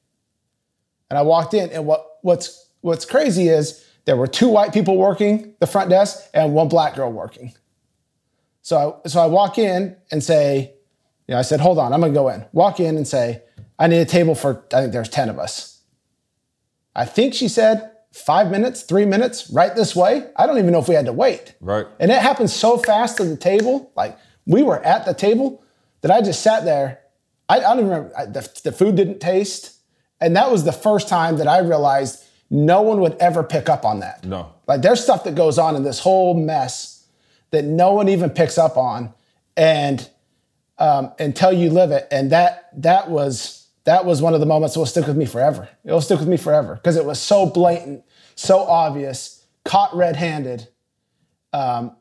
[1.10, 4.96] And I walked in, and what, what's what's crazy is there were two white people
[4.96, 7.54] working the front desk and one black girl working.
[8.62, 10.74] So I, so I walk in and say,
[11.26, 12.44] you know, I said, hold on, I'm gonna go in.
[12.52, 13.42] Walk in and say,
[13.78, 15.82] I need a table for, I think there's 10 of us.
[16.94, 20.28] I think she said five minutes, three minutes, right this way.
[20.36, 21.54] I don't even know if we had to wait.
[21.60, 21.86] Right.
[22.00, 23.92] And it happened so fast to the table.
[23.94, 25.62] Like we were at the table
[26.00, 27.00] that I just sat there.
[27.48, 28.12] I, I don't even remember.
[28.16, 29.76] I, the, the food didn't taste.
[30.20, 33.84] And that was the first time that I realized no one would ever pick up
[33.84, 34.24] on that.
[34.24, 34.52] No.
[34.66, 37.06] Like there's stuff that goes on in this whole mess
[37.50, 39.14] that no one even picks up on,
[39.56, 40.08] and
[40.78, 42.06] um, until you live it.
[42.10, 45.24] And that that was that was one of the moments that will stick with me
[45.24, 45.68] forever.
[45.84, 50.68] It will stick with me forever because it was so blatant, so obvious, caught red-handed,
[51.52, 51.96] um,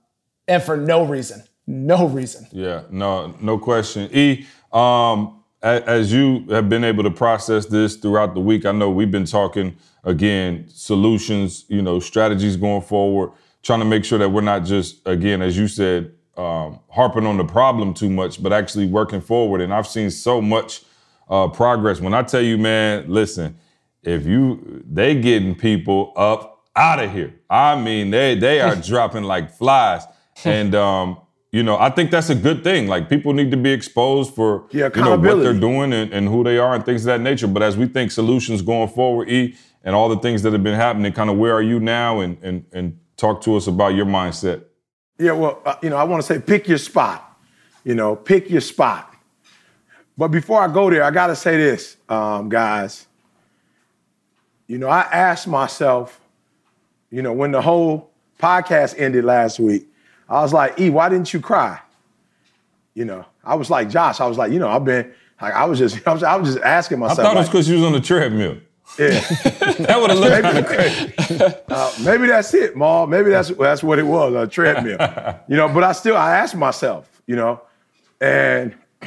[0.48, 2.48] and for no reason, no reason.
[2.52, 4.10] Yeah, no, no question.
[4.12, 8.90] E, um, as you have been able to process this throughout the week, I know
[8.90, 13.32] we've been talking again solutions, you know, strategies going forward,
[13.64, 17.38] trying to make sure that we're not just again, as you said, um, harping on
[17.38, 19.62] the problem too much, but actually working forward.
[19.62, 20.84] And I've seen so much
[21.30, 22.00] uh, progress.
[22.00, 23.58] When I tell you, man, listen,
[24.04, 27.34] if you they getting people up out of here.
[27.50, 30.04] I mean, they they are dropping like flies.
[30.46, 31.20] And um,
[31.52, 32.88] you know, I think that's a good thing.
[32.88, 36.28] Like people need to be exposed for Yeah, you know what they're doing and, and
[36.28, 37.48] who they are and things of that nature.
[37.48, 40.76] But as we think solutions going forward, E, and all the things that have been
[40.76, 42.20] happening, kind of where are you now?
[42.20, 44.66] And and and talk to us about your mindset.
[45.18, 47.24] Yeah, well, uh, you know, I want to say pick your spot.
[47.84, 49.14] You know, pick your spot.
[50.18, 53.08] But before I go there, I got to say this, um, guys.
[54.68, 56.20] You know, I asked myself,
[57.10, 59.88] you know, when the whole podcast ended last week,
[60.30, 61.80] I was like, E, why didn't you cry?
[62.94, 64.20] You know, I was like Josh.
[64.20, 66.54] I was like, you know, I've been like, I was just, I was, I was
[66.54, 67.20] just asking myself.
[67.20, 68.58] I thought it was because you was on the treadmill.
[69.00, 69.20] yeah.
[69.78, 71.14] That would have looked kind of crazy.
[71.70, 73.06] Uh, maybe that's it, Ma.
[73.06, 74.98] Maybe that's that's what it was, a treadmill.
[75.48, 77.62] you know, but I still I asked myself, you know,
[78.20, 78.74] and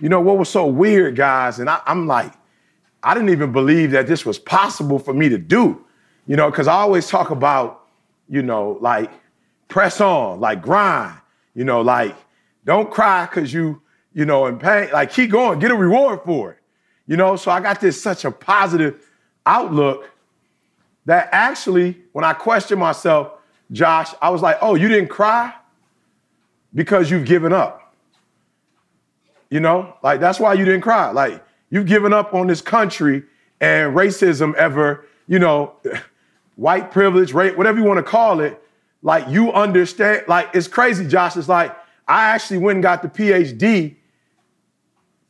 [0.00, 2.32] you know what was so weird, guys, and I, I'm like,
[3.02, 5.84] I didn't even believe that this was possible for me to do,
[6.26, 7.86] you know, because I always talk about,
[8.28, 9.10] you know, like
[9.72, 11.18] press on, like grind,
[11.54, 12.14] you know, like
[12.66, 13.80] don't cry because you,
[14.12, 16.58] you know, in pain, like keep going, get a reward for it,
[17.06, 17.36] you know.
[17.36, 19.08] So I got this such a positive
[19.46, 20.10] outlook
[21.06, 23.32] that actually, when I questioned myself,
[23.70, 25.54] Josh, I was like, oh, you didn't cry
[26.74, 27.94] because you've given up.
[29.48, 31.12] You know, like that's why you didn't cry.
[31.12, 33.22] Like you've given up on this country
[33.58, 35.76] and racism ever, you know,
[36.56, 38.61] white privilege, race, whatever you want to call it.
[39.02, 41.36] Like you understand, like it's crazy, Josh.
[41.36, 43.96] It's like I actually went and got the PhD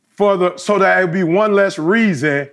[0.09, 2.49] for the so that it would be one less reason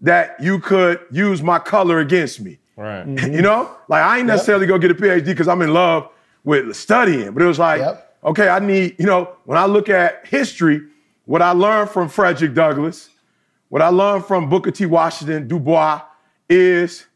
[0.00, 2.58] that you could use my color against me.
[2.76, 3.06] Right.
[3.06, 3.34] Mm-hmm.
[3.34, 6.08] You know, like I ain't necessarily gonna get a PhD because I'm in love
[6.44, 8.18] with studying, but it was like, Yep.
[8.24, 10.80] okay, I need, you know, when I look at history,
[11.26, 13.10] what I learned from Frederick Douglass,
[13.68, 14.86] what I learned from Booker T.
[14.86, 16.00] Washington, Du Bois,
[16.48, 17.06] is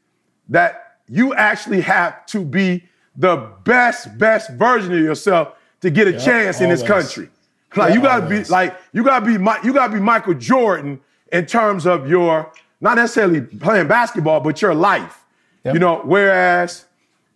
[0.48, 2.84] that you actually have to be
[3.16, 7.28] the best, best version of yourself to get a chance in this country.
[7.74, 11.00] Like you gotta be like you gotta be you gotta be Michael Jordan
[11.30, 12.50] in terms of your
[12.80, 15.24] not necessarily playing basketball, but your life.
[15.64, 16.84] You know, whereas,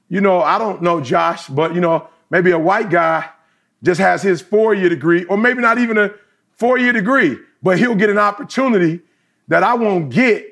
[0.08, 3.28] you know, I don't know Josh, but you know, maybe a white guy
[3.82, 6.12] just has his four-year degree, or maybe not even a
[6.56, 9.00] four-year degree, but he'll get an opportunity
[9.48, 10.49] that I won't get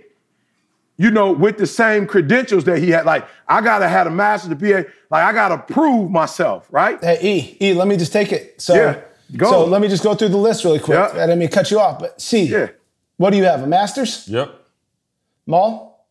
[0.99, 3.07] you know, with the same credentials that he had.
[3.07, 4.91] Like, I gotta have a master's, a PhD.
[5.11, 7.03] Like, I gotta prove myself, right?
[7.03, 8.61] Hey, E, E, let me just take it.
[8.61, 9.01] So, Yeah,
[9.37, 9.51] go.
[9.51, 10.99] so let me just go through the list really quick.
[10.99, 11.23] Yeah.
[11.23, 12.69] I didn't mean to cut you off, but C, Yeah.
[13.17, 13.63] what do you have?
[13.63, 14.27] A master's?
[14.29, 14.55] Yep.
[15.47, 16.05] Mal?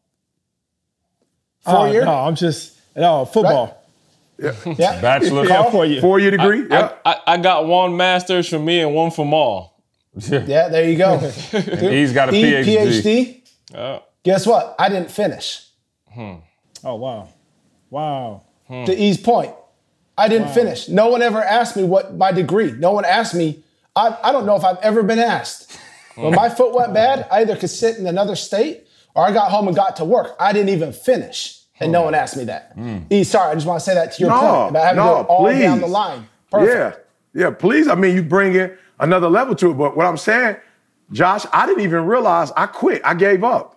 [1.65, 2.06] Oh, Four uh, year?
[2.06, 3.73] No, I'm just no football.
[4.39, 5.02] Yeah.
[5.02, 5.47] Bachelor.
[5.47, 6.00] Yeah, four years.
[6.00, 6.67] Four-year degree.
[6.69, 6.93] yeah.
[7.04, 9.73] I, I, I got one master's for me and one for Mal.
[10.15, 11.17] Yeah, there you go.
[11.97, 13.02] He's got a E, PhD.
[13.02, 13.41] PhD.
[13.73, 14.00] Yeah.
[14.28, 14.76] Guess what?
[14.78, 15.66] I didn't finish.
[16.13, 16.36] Hmm.
[16.84, 17.30] Oh wow,
[17.90, 18.44] wow.
[18.68, 18.84] Hmm.
[18.84, 19.56] To E's point,
[20.18, 20.90] I didn't finish.
[20.90, 22.74] No one ever asked me what my degree.
[22.74, 23.63] No one asked me.
[23.96, 25.80] I, I don't know if I've ever been asked.
[26.16, 26.24] Hmm.
[26.24, 28.86] When my foot went bad, I either could sit in another state
[29.16, 30.36] or I got home and got to work.
[30.42, 32.74] I didn't even finish, and no one asked me that.
[33.10, 35.18] E, sorry, I just want to say that to your No, point about having no,
[35.20, 35.62] to go all please.
[35.62, 36.28] down the line.
[36.52, 37.00] Perfect.
[37.34, 37.52] Yeah, yeah.
[37.52, 39.76] Please, I mean, you bring in another level to it.
[39.76, 40.58] But what I'm saying,
[41.13, 43.02] Josh, I didn't even realize I quit.
[43.06, 43.76] I gave up.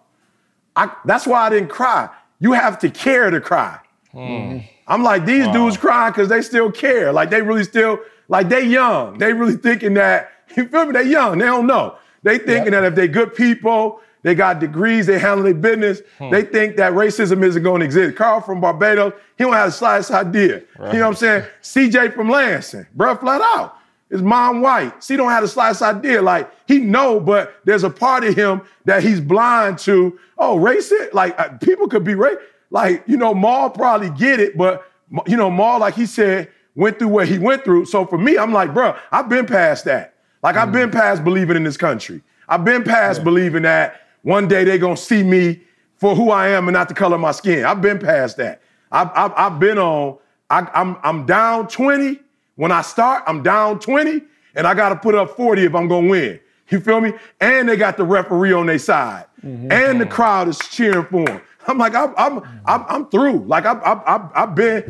[0.80, 2.08] I, that's why I didn't cry.
[2.38, 3.78] You have to care to cry.
[4.12, 4.58] Hmm.
[4.86, 7.12] I'm like these dudes crying because they still care.
[7.12, 9.18] Like they really still like they young.
[9.18, 10.92] They really thinking that you feel me.
[10.92, 11.36] They young.
[11.36, 11.98] They don't know.
[12.22, 16.00] They thinking that if they good people, they got degrees, they handle their business.
[16.16, 16.30] Hmm.
[16.30, 18.16] They think that racism isn't going to exist.
[18.16, 20.62] Carl from Barbados, he don't have the slightest idea.
[20.78, 21.44] You know what I'm saying?
[21.62, 23.76] CJ from Lansing, bruh, flat out.
[24.10, 25.02] His mom white.
[25.02, 26.20] C don't have the slightest idea.
[26.20, 30.18] Like he know, but there's a part of him that he's blind to.
[30.36, 31.14] Oh, racist.
[31.14, 32.40] Like uh, people could be racist.
[32.70, 34.84] like, you know, Mal probably get it, but
[35.26, 37.84] you know, Mal, like he said, went through what he went through.
[37.84, 40.14] So for me, I'm like, bro, I've been past that.
[40.42, 42.22] Like I've been past believing in this country.
[42.48, 45.60] I've been past believing that one day they're gonna see me
[45.96, 47.64] for who I am and not the color of my skin.
[47.64, 48.62] I've been past that.
[48.90, 50.18] I've, I've, I've been on,
[50.48, 52.18] I, I'm, I'm down 20.
[52.60, 54.20] When I start, I'm down 20,
[54.54, 56.38] and I gotta put up 40 if I'm gonna win.
[56.68, 57.14] You feel me?
[57.40, 59.24] And they got the referee on their side.
[59.42, 59.72] Mm-hmm.
[59.72, 61.40] And the crowd is cheering for him.
[61.66, 63.44] I'm like, I'm, I'm, I'm, I'm through.
[63.46, 64.84] Like, I've, I've, I've, been,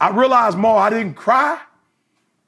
[0.00, 1.60] I realized more, I didn't cry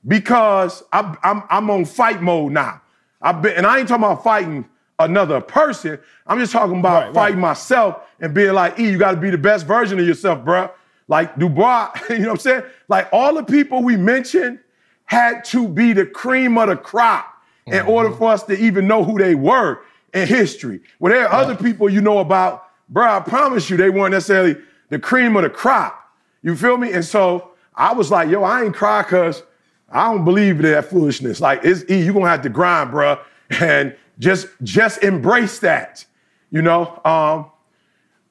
[0.09, 2.83] because I'm, I'm, I'm on fight mode now.
[3.23, 6.01] I've been, and I ain't talking about fighting another person.
[6.27, 7.15] I'm just talking about Right, right.
[7.15, 10.45] fighting myself and being like, E, you got to be the best version of yourself,
[10.45, 10.69] bruh.
[11.07, 12.63] Like Dubois, you know what I'm saying?
[12.89, 14.59] Like all the people we mentioned
[15.05, 17.31] had to be the cream of the crop
[17.67, 19.81] in order for us to even know who they were
[20.13, 20.81] in history.
[20.99, 24.57] Well, there are other people you know about, bruh, I promise you, they weren't necessarily
[24.91, 26.01] the cream of the crop.
[26.43, 26.93] You feel me?
[26.93, 29.43] And so I was like, yo, I ain't cry because
[29.91, 31.41] I don't believe that foolishness.
[31.41, 33.19] Like, it's E, you're gonna have to grind, bruh,
[33.61, 36.05] and just just embrace that,
[36.51, 37.01] you know.
[37.05, 37.51] Um,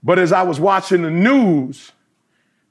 [0.03, 1.91] but as I was watching the news,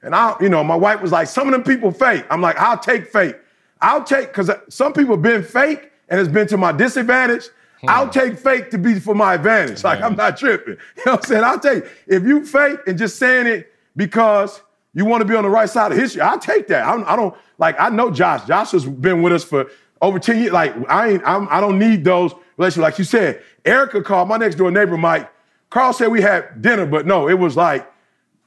[0.01, 2.25] and I, you know, my wife was like, some of them people fake.
[2.29, 3.35] I'm like, I'll take fake.
[3.83, 7.49] I'll take, because some people have been fake and it's been to my disadvantage.
[7.81, 7.89] Hmm.
[7.89, 9.83] I'll take fake to be for my advantage.
[9.83, 10.17] Like, I'm hmm.
[10.17, 10.77] not tripping.
[10.97, 11.43] You know what I'm saying?
[11.43, 14.61] I'll take, if you fake and just saying it because
[14.93, 16.85] you want to be on the right side of history, I'll take that.
[16.85, 18.45] I don't, I don't like, I know Josh.
[18.45, 19.69] Josh has been with us for
[20.01, 20.51] over 10 years.
[20.53, 22.83] Like, I ain't, I'm, I don't need those relationships.
[22.83, 25.29] Like you said, Erica called my next door neighbor, Mike.
[25.69, 27.91] Carl said we had dinner, but no, it was like,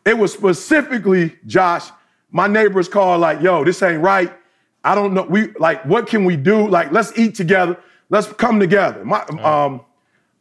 [0.06, 1.90] it was specifically, Josh,
[2.30, 4.32] my neighbors called like, yo, this ain't right.
[4.86, 5.24] I don't know.
[5.24, 6.68] We like, what can we do?
[6.68, 7.76] Like, let's eat together.
[8.08, 9.04] Let's come together.
[9.04, 9.80] My um,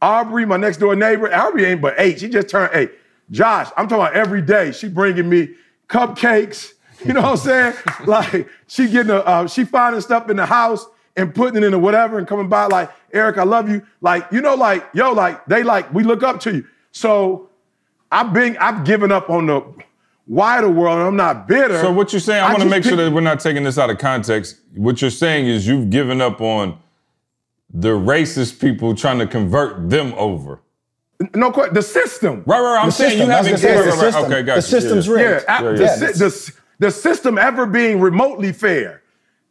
[0.04, 2.20] Aubrey, my next door neighbor, Aubrey ain't but eight.
[2.20, 2.92] She just turned eight.
[3.32, 4.72] Josh, I'm talking about every day.
[4.72, 5.56] She bringing me
[5.90, 6.72] cupcakes.
[7.04, 7.74] You know what I'm saying?
[8.06, 11.74] like she getting a, uh, she finding stuff in the house and putting it in
[11.74, 13.86] a whatever and coming by like, Eric, I love you.
[14.00, 16.66] Like, you know, like, yo, like they like, we look up to you.
[16.94, 17.50] So
[18.10, 19.62] I've been, I've given up on the
[20.28, 21.80] wider world I'm not bitter.
[21.82, 23.78] So what you're saying, I, want to just make sure that we're not taking this
[23.78, 24.58] out of context.
[24.76, 26.78] What you're saying is you've given up on
[27.74, 30.62] the racist people trying to convert them over.
[31.34, 32.44] No, que- the system.
[32.46, 32.74] Right, right.
[32.74, 32.80] right.
[32.82, 33.62] I'm The saying system, you haven't.
[33.62, 34.24] gonna right, the right, right.
[34.26, 34.62] Okay, got The you.
[34.62, 35.14] system's Yeah.
[35.14, 35.46] rigged.
[35.48, 35.96] Yeah, I- Yeah, the, yeah.
[35.96, 39.02] sy- the the system ever being remotely fair.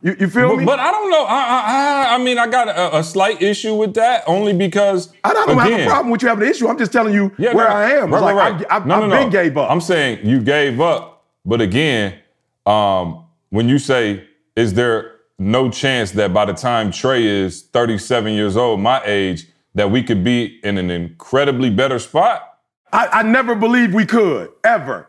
[0.04, 0.64] You, you feel But, me?
[0.66, 1.24] but I don't know.
[1.24, 5.32] I, I, I, mean, I got a, a slight issue with that only because I
[5.32, 6.68] don't have a problem with you having an issue.
[6.68, 8.12] I'm just telling you Yeah, where no, I am.
[8.12, 8.66] Right, like right.
[8.70, 9.16] I, I, no, no, I've no.
[9.16, 9.70] been gave up.
[9.70, 12.18] I'm saying you gave up, but again,
[12.66, 18.34] um, when you say, is there no chance that by the time Trey is 37
[18.34, 22.58] years old, my age, that we could be in an incredibly better spot?
[22.92, 25.08] I, I never believed we could, ever.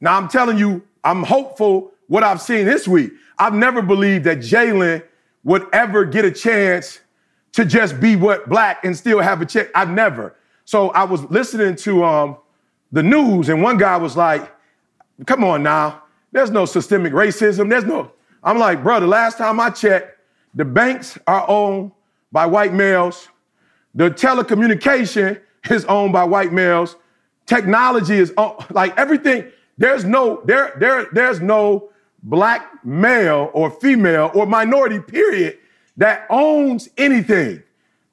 [0.00, 3.10] Now I'm telling you, I'm hopeful what I've seen this week.
[3.38, 5.02] I've never believed that Jalen
[5.44, 7.00] would ever get a chance
[7.52, 9.70] to just be what black and still have a check.
[9.74, 10.36] I've never.
[10.66, 12.36] So I was listening to um,
[12.92, 14.54] the news, and one guy was like,
[15.24, 17.70] come on now, there's no systemic racism.
[17.70, 18.12] There's no.
[18.44, 20.18] I'm like, bro, the last time I checked,
[20.54, 21.92] the banks are owned
[22.30, 23.30] by white males.
[23.94, 26.94] The telecommunication is owned by white males.
[27.46, 29.50] Technology is owned, like everything.
[29.78, 31.88] There's no there there there's no
[32.22, 35.58] black male or female or minority period
[35.96, 37.62] that owns anything.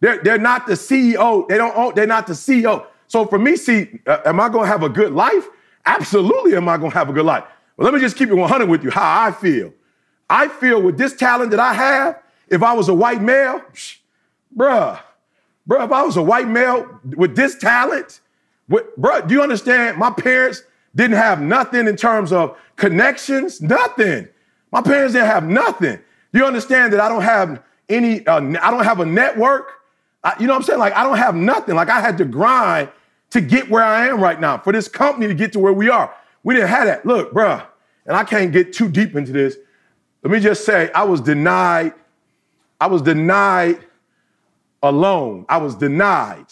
[0.01, 1.47] They're, they're not the CEO.
[1.47, 2.85] They don't own, they're not the CEO.
[3.07, 5.47] So for me, see, uh, am I gonna have a good life?
[5.85, 7.43] Absolutely am I gonna have a good life.
[7.77, 9.73] But let me just keep it 100 with you, how I feel.
[10.29, 13.97] I feel with this talent that I have, if I was a white male, psh,
[14.55, 14.99] bruh,
[15.67, 18.19] bruh, if I was a white male with this talent,
[18.67, 19.97] with, bruh, do you understand?
[19.97, 20.63] My parents
[20.95, 24.27] didn't have nothing in terms of connections, nothing.
[24.71, 25.99] My parents didn't have nothing.
[26.33, 29.73] You understand that I don't have any, uh, I don't have a network?
[30.23, 30.79] I- you know what I'm saying?
[30.79, 31.75] Like, I don't have nothing.
[31.75, 32.89] Like, I had to grind
[33.31, 35.89] to get where I am right now, for this company to get to where we
[35.89, 36.11] are.
[36.43, 37.05] We didn't have that.
[37.05, 37.63] Look, bruh,
[38.05, 39.55] and I can't get too deep into this.
[40.23, 41.93] Let me just say, I was denied,
[42.81, 43.79] I was denied
[44.81, 45.45] alone.
[45.49, 46.47] I was denied.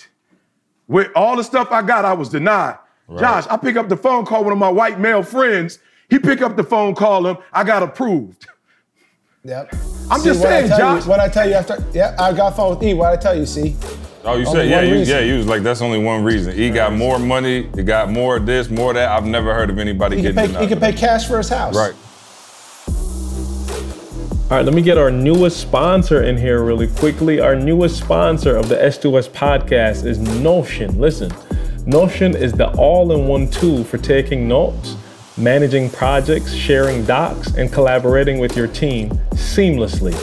[0.88, 2.78] With all the stuff I got, I was denied.
[3.18, 5.80] Josh, I pick up the phone, call one of my white male friends.
[6.10, 7.38] He pick up the phone, call him.
[7.54, 8.48] I got approved.
[9.44, 9.74] Yep.
[10.12, 11.04] I'm See, just saying, tell Josh.
[11.04, 12.94] You, what I tell you after, yeah, I got phone with E.
[12.94, 13.76] What I tell you, see?
[14.26, 16.54] Oh, you Only said, yeah, one you, yeah, you was like, that's only one reason.
[16.54, 19.10] He got more money, he got more of this, more of that.
[19.10, 20.62] I've never heard of anybody He can getting pay.
[20.62, 21.76] He can pay cash for his house.
[21.76, 21.94] Right.
[24.50, 27.40] All right, let me get our newest sponsor in here really quickly.
[27.40, 31.00] Our newest sponsor of the S2S podcast is Notion.
[31.00, 31.32] Listen,
[31.88, 34.98] Notion is the all in one tool for taking notes,
[35.38, 40.14] managing projects, sharing docs, and collaborating with your team seamlessly.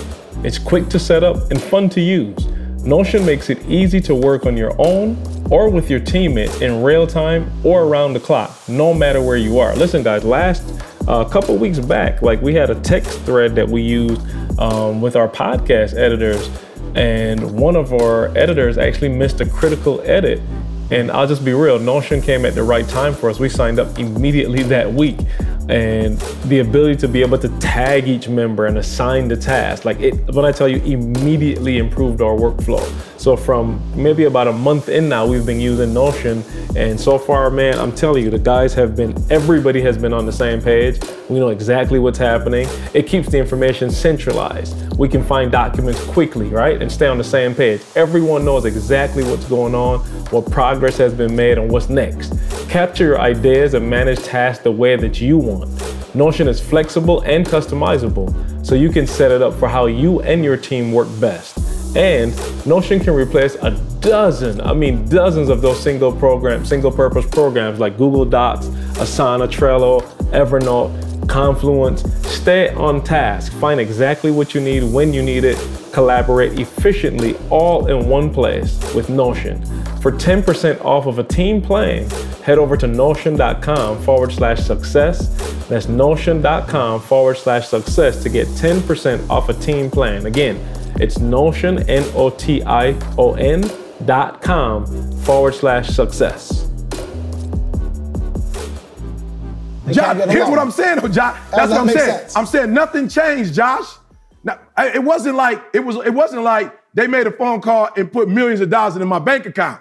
[0.44, 2.46] It's quick to set up and fun to use.
[2.84, 5.16] Notion makes it easy to work on your own
[5.50, 9.58] or with your teammate in real time or around the clock, no matter where you
[9.58, 9.74] are.
[9.74, 10.62] Listen, guys, last
[11.08, 14.20] a uh, couple weeks back, like we had a text thread that we used
[14.58, 16.46] um, with our podcast editors,
[16.94, 20.42] and one of our editors actually missed a critical edit.
[20.90, 23.38] And I'll just be real, Notion came at the right time for us.
[23.38, 25.18] We signed up immediately that week
[25.68, 29.98] and the ability to be able to tag each member and assign the task like
[29.98, 32.84] it when i tell you immediately improved our workflow
[33.24, 36.44] so from maybe about a month in now we've been using notion.
[36.76, 40.26] And so far man i'm telling you the guys have been everybody has been on
[40.26, 41.00] the same page.
[41.30, 42.68] We know exactly what's happening.
[42.92, 44.98] It keeps the information centralized.
[44.98, 46.82] We can find documents quickly right?
[46.82, 47.80] And stay on the same page.
[47.96, 50.00] Everyone knows exactly what's going on
[50.30, 52.34] what progress has been made and what's next.
[52.68, 55.70] Capture your ideas and manage tasks the way that you want.
[56.14, 58.28] Notion is flexible and customizable,
[58.66, 61.83] so you can set it up for how you and your team work best.
[61.96, 62.34] And
[62.66, 63.70] Notion can replace a
[64.00, 68.66] dozen, I mean dozens of those single program, single purpose programs like Google Docs,
[68.98, 72.02] Asana, Trello, Evernote, Confluence.
[72.28, 73.52] Stay on task.
[73.54, 75.56] Find exactly what you need when you need it.
[75.92, 79.64] Collaborate efficiently all in one place with Notion.
[80.02, 82.10] For 10% off of a team plan,
[82.42, 85.28] head over to notion.com forward slash success.
[85.68, 90.26] That's notion.com forward slash success to get 10% off a team plan.
[90.26, 90.60] Again,
[91.00, 93.68] it's notion, N O T I O N
[94.04, 94.86] dot com
[95.22, 96.68] forward slash success.
[99.90, 101.38] Josh, here's what I'm saying, though, Josh.
[101.50, 102.18] That's what I'm saying.
[102.18, 102.36] Sense?
[102.36, 103.86] I'm saying nothing changed, Josh.
[104.42, 105.96] Now, it wasn't like it was.
[105.96, 109.18] It wasn't like they made a phone call and put millions of dollars in my
[109.18, 109.80] bank account.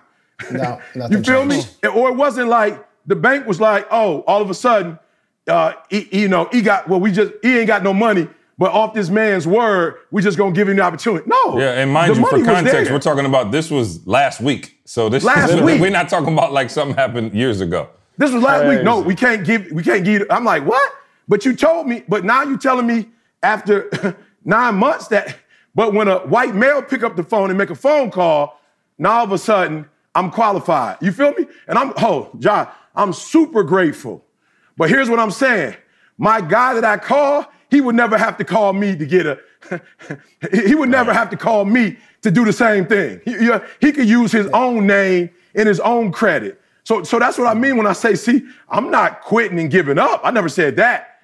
[0.52, 1.84] No, you feel changed.
[1.84, 1.90] me?
[1.90, 5.00] Or it wasn't like the bank was like, oh, all of a sudden,
[5.48, 8.28] uh, he, you know, he got well, we just he ain't got no money.
[8.58, 11.26] But off this man's word, we're just gonna give him the opportunity.
[11.28, 11.58] No.
[11.58, 14.80] Yeah, and mind you, for context, we're talking about this was last week.
[14.86, 15.82] So this last week.
[15.82, 17.90] We're not talking about like something happened years ago.
[18.18, 18.78] This was last Crazy.
[18.78, 18.86] week.
[18.86, 19.72] No, we can't give.
[19.72, 20.28] We can't give.
[20.30, 20.92] I'm like, what?
[21.28, 22.04] But you told me.
[22.08, 23.10] But now you're telling me
[23.42, 25.38] after nine months that.
[25.76, 28.60] But when a white male pick up the phone and make a phone call,
[29.00, 30.98] now all of a sudden I'm qualified.
[31.02, 31.48] You feel me?
[31.68, 34.24] And I'm, oh, John, I'm super grateful.
[34.78, 35.76] But here's what I'm saying.
[36.18, 39.40] My guy that I call, he would never have to call me to get a,
[40.66, 43.20] he would never have to call me to do the same thing.
[43.26, 43.50] He,
[43.82, 46.62] he could use his own name in his own credit.
[46.84, 49.98] So, so that's what I mean when I say, see, I'm not quitting and giving
[49.98, 50.22] up.
[50.24, 51.22] I never said that.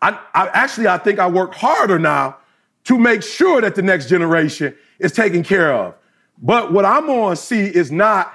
[0.00, 2.38] I, I actually, I think I work harder now
[2.84, 5.94] to make sure that the next generation is taken care of.
[6.40, 8.32] But what I'm on, see, is not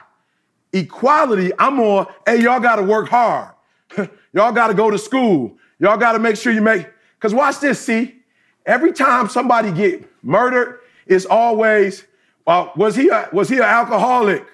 [0.72, 1.52] equality.
[1.58, 3.56] I'm on, hey, y'all got to work hard.
[4.34, 5.58] y'all got to go to school.
[5.80, 6.88] Y'all got to make sure you make,
[7.26, 8.18] because watch this, see,
[8.68, 12.06] every time somebody get murdered, it's always,
[12.46, 14.46] well, was he a, was he an alcoholic?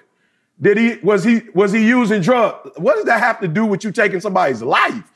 [0.58, 2.70] Did he was he was he using drugs?
[2.78, 5.12] What does that have to do with you taking somebody's life?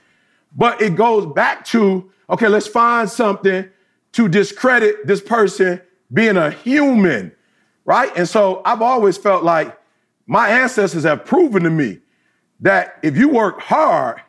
[0.54, 3.70] But it goes back to okay, let's find something
[4.12, 5.80] to discredit this person
[6.12, 7.32] being a human,
[7.86, 8.12] right?
[8.18, 9.74] And so I've always felt like
[10.26, 12.00] my ancestors have proven to me
[12.60, 14.20] that if you work hard,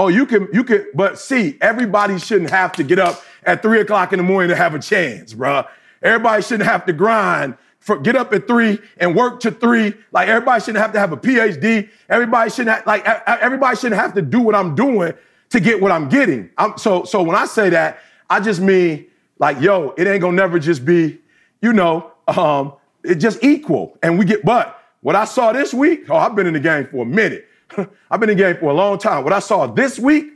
[0.00, 3.80] oh, you can, you can, but see, everybody shouldn't have to get up at three
[3.80, 5.68] o'clock in the morning to have a chance, bruh.
[6.00, 9.92] Everybody shouldn't have to grind for get up at three and work to three.
[10.10, 11.90] Like everybody shouldn't have to have a PhD.
[12.08, 15.12] Everybody shouldn't have, like everybody shouldn't have to do what I'm doing
[15.50, 16.48] to get what I'm getting.
[16.56, 17.98] I'm, so so when I say that,
[18.30, 19.06] I just mean
[19.38, 21.18] like yo, it ain't gonna never just be,
[21.60, 22.72] you know, um,
[23.04, 23.98] it just equal.
[24.02, 26.86] And we get but what I saw this week, oh, I've been in the game
[26.86, 27.49] for a minute.
[28.10, 29.24] I've been in the game for a long time.
[29.24, 30.26] What I saw this week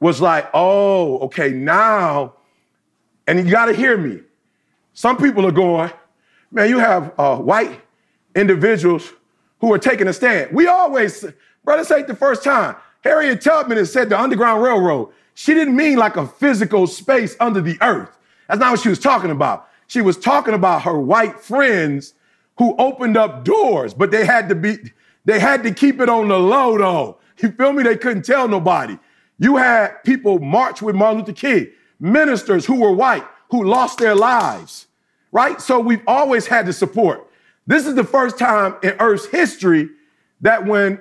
[0.00, 2.34] was like, oh, okay, now,
[3.26, 4.20] and you gotta hear me.
[4.92, 5.90] Some people are going,
[6.50, 7.80] Man, you have uh, white
[8.34, 9.12] individuals
[9.60, 10.52] who are taking a stand.
[10.52, 11.24] We always,
[11.64, 12.76] brother, this ain't the first time.
[13.02, 15.12] Harriet Tubman has said the Underground Railroad.
[15.34, 18.16] She didn't mean like a physical space under the earth.
[18.48, 19.68] That's not what she was talking about.
[19.86, 22.14] She was talking about her white friends
[22.58, 24.78] who opened up doors, but they had to be,
[25.26, 27.18] they had to keep it on the low though.
[27.38, 27.82] You feel me?
[27.82, 28.98] They couldn't tell nobody.
[29.38, 31.68] You had people march with Martin Luther King,
[32.00, 34.86] ministers who were white, who lost their lives
[35.36, 35.60] right?
[35.60, 37.30] So we've always had to support.
[37.66, 39.90] This is the first time in Earth's history
[40.40, 40.98] that when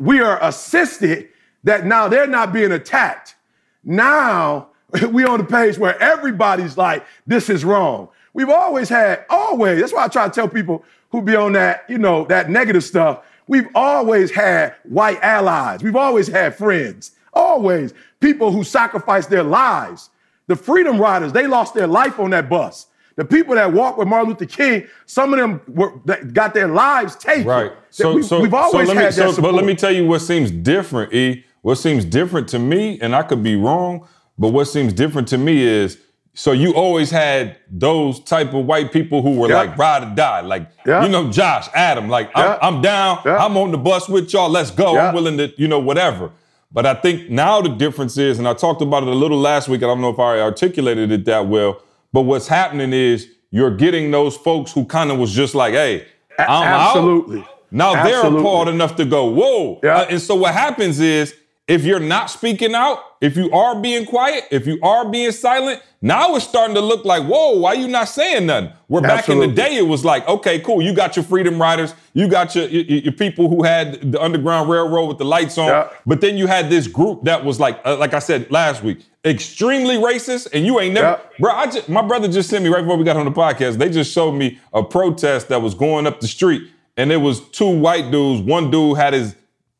[0.00, 1.28] we are assisted,
[1.62, 3.36] that now they're not being attacked.
[3.84, 4.70] Now
[5.12, 8.08] we on the page where everybody's like, this is wrong.
[8.32, 11.84] We've always had, always, that's why I try to tell people who be on that,
[11.88, 13.24] you know, that negative stuff.
[13.46, 15.82] We've always had white allies.
[15.82, 17.12] We've always had friends.
[17.32, 17.92] Always.
[18.20, 20.10] People who sacrificed their lives.
[20.46, 22.86] The Freedom Riders, they lost their life on that bus.
[23.16, 26.68] The people that walked with Martin Luther King, some of them were, that got their
[26.68, 27.44] lives taken.
[27.44, 27.72] Right.
[27.90, 29.52] So, we, so, have always so me, had that so, support.
[29.52, 31.44] But let me tell you what seems different, E.
[31.62, 35.38] What seems different to me, and I could be wrong, but what seems different to
[35.38, 35.98] me is
[36.34, 39.56] so you always had those type of white people who were Yeah.
[39.62, 41.02] like ride or die, like Yeah.
[41.04, 42.58] you know Josh, Adam, like Yeah.
[42.60, 43.18] I'm, I'm down.
[43.24, 44.98] I'm on the bus with y'all, let's go.
[44.98, 46.30] I'm willing to, you know, whatever.
[46.72, 49.68] But I think now the difference is, and I talked about it a little last
[49.68, 51.80] week, I don't know if I articulated it that well,
[52.12, 56.04] but what's happening is you're getting those folks who kind of was just like, hey,
[56.38, 56.86] I'm out.
[56.88, 57.46] absolutely.
[57.70, 58.40] Now they're Absolutely.
[58.40, 59.80] appalled enough to go, whoa.
[59.84, 59.98] Yeah.
[59.98, 61.34] Uh, and so what happens is,
[61.66, 65.82] if you're not speaking out, if you are being quiet, if you are being silent,
[66.02, 68.70] now it's starting to look like, whoa, why you not saying nothing?
[68.88, 71.94] Where back in the day, it was like, okay, cool, you got your freedom riders,
[72.12, 75.68] you got your, your, your people who had the Underground Railroad with the lights on,
[75.68, 75.88] Yeah.
[76.04, 78.98] but then you had this group that was like, uh, like I said last week,
[79.24, 81.38] extremely racist, and you ain't never, Yeah.
[81.38, 81.52] bro.
[81.52, 83.78] I just, my brother just sent me right before we got on the podcast.
[83.78, 86.64] They just showed me a protest that was going up the street,
[86.98, 88.42] and it was two white dudes.
[88.42, 89.34] One dude had his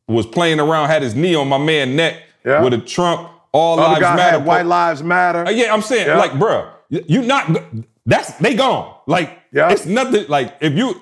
[0.08, 2.62] was playing around, had his knee on my man neck Yeah.
[2.62, 4.38] with a Trump All Other Lives Matter.
[4.40, 5.46] White Lives Matter.
[5.46, 6.18] Uh, yeah, I'm saying, Yeah.
[6.18, 7.50] like, bruh, you not
[8.06, 8.94] that's they gone.
[9.06, 9.70] Like, Yeah.
[9.70, 10.26] it's nothing.
[10.28, 11.00] Like, if you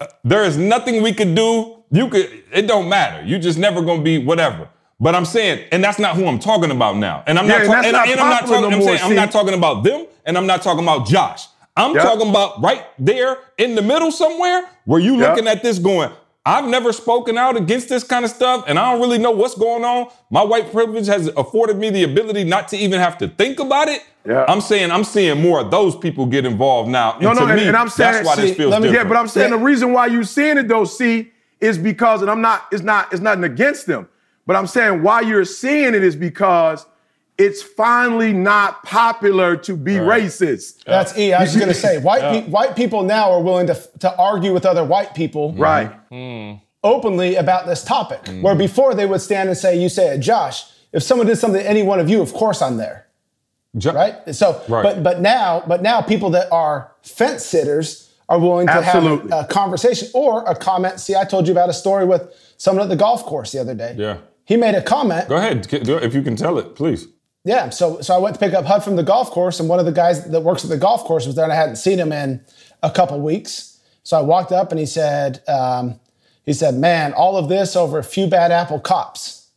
[0.00, 1.76] uh, there is nothing we could do.
[1.92, 2.30] You could.
[2.52, 3.22] It don't matter.
[3.26, 4.68] You just never gonna be whatever.
[5.00, 7.22] But I'm saying, and that's not who I'm talking about now.
[7.26, 7.60] And I'm Yeah, not.
[7.62, 8.70] and talk- that's and, not and I'm not talking.
[8.70, 11.48] no I'm saying I'm not talking about them, and I'm not talking about Josh.
[11.76, 12.02] I'm Yeah.
[12.02, 15.30] talking about right there in the middle somewhere where you Yeah.
[15.30, 16.10] looking at this going.
[16.50, 19.54] I've never spoken out against this kind of stuff, and I don't really know what's
[19.54, 20.08] going on.
[20.30, 23.86] My white privilege has afforded me the ability not to even have to think about
[23.86, 24.02] it.
[24.26, 24.44] Yeah.
[24.48, 27.16] I'm saying I'm seeing more of those people get involved now.
[27.20, 28.82] No, and no, to and, me, and I'm saying, that's why this see, feels let
[28.82, 29.06] me- different.
[29.06, 31.30] Yeah, but I'm saying the reason why you're seeing it though, see,
[31.60, 34.08] is because, and I'm not, it's not, it's nothing against them,
[34.44, 36.84] but I'm saying why you're seeing it is because
[37.40, 40.84] it's finally not popular to be racist.
[40.84, 41.32] That's E.
[41.32, 44.64] I was gonna say, white pe- white people now are willing to to argue with
[44.66, 45.90] other white people Right.
[46.10, 46.52] Hmm.
[46.84, 48.26] openly about this topic.
[48.26, 48.42] Hmm.
[48.42, 51.62] Where before they would stand and say, "You say it, Josh." If someone did something
[51.62, 53.06] to any one of you, of course I'm there,
[53.78, 54.14] Jo- right?
[54.34, 54.82] So, Right.
[54.82, 59.30] but but now, but now people that are fence sitters are willing to Absolutely.
[59.30, 60.98] have a, a conversation or a comment.
[61.00, 62.22] See, I told you about a story with
[62.56, 63.94] someone at the golf course the other day.
[63.96, 64.16] Yeah.
[64.44, 65.28] He made a comment.
[65.28, 67.06] Go ahead, do it if you can tell it, please.
[67.44, 69.78] Yeah, so so I went to pick up Hud from the golf course, and one
[69.78, 71.98] of the guys that works at the golf course was there, and I hadn't seen
[71.98, 72.44] him in
[72.82, 73.80] a couple weeks.
[74.02, 75.98] So I walked up, and he said, um,
[76.44, 79.48] he said, "Man, all of this over a few bad apple cops."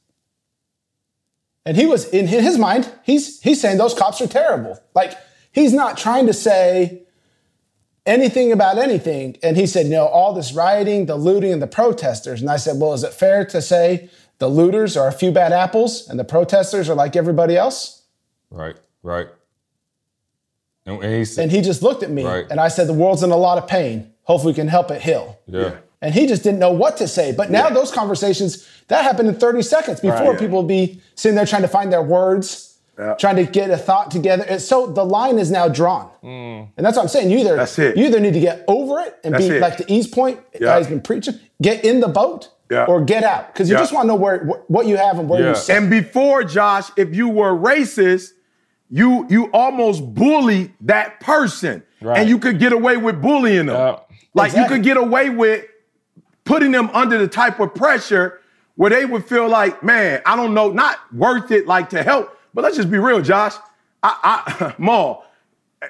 [1.66, 4.80] And he was in his mind, he's he's saying those cops are terrible.
[4.94, 5.18] Like
[5.52, 7.04] he's not trying to say
[8.06, 9.38] anything about anything.
[9.42, 12.42] And he said, you know, all this rioting, the looting, and the protesters.
[12.42, 14.10] And I said, well, is it fair to say
[14.44, 18.02] the looters are a few bad apples and the protesters are like everybody else?
[18.52, 19.28] Right, right.
[20.86, 22.46] And, and he said, And he just looked at me Right.
[22.52, 24.12] and I said, the world's in a lot of pain.
[24.24, 25.40] Hopefully we can help it heal.
[25.48, 25.76] yeah.
[26.02, 27.32] And he just didn't know what to say.
[27.32, 30.38] But now those conversations, that happened in 30 seconds before Right.
[30.40, 33.14] people would be sitting there trying to find their words, Yeah.
[33.14, 34.44] trying to get a thought together.
[34.50, 36.08] And so the line is now drawn.
[36.22, 36.64] Hmm.
[36.76, 37.32] And that's what I'm saying.
[37.32, 37.96] You either, That's it.
[37.96, 39.62] you either need to get over it and That's be it.
[39.62, 40.78] like the E's point, Yeah.
[40.78, 42.86] he's been preaching, get in the boat Yeah.
[42.86, 43.54] or get out.
[43.54, 43.82] Because you Yeah.
[43.82, 45.50] just want to know where what you have and where Yeah.
[45.50, 45.78] you sit.
[45.78, 48.32] And before, Josh, if you were racist,
[48.90, 51.84] you you almost bully that person.
[52.02, 52.20] Right.
[52.20, 53.76] And you could get away with bullying them.
[53.76, 53.96] Yeah.
[54.34, 54.62] Like Exactly.
[54.62, 55.66] you could get away with
[56.46, 58.40] putting them under the type of pressure
[58.76, 62.36] where they would feel like, man, I don't know, not worth it, like to help.
[62.54, 63.54] But let's just be real, Josh.
[64.02, 65.24] I, I Mal,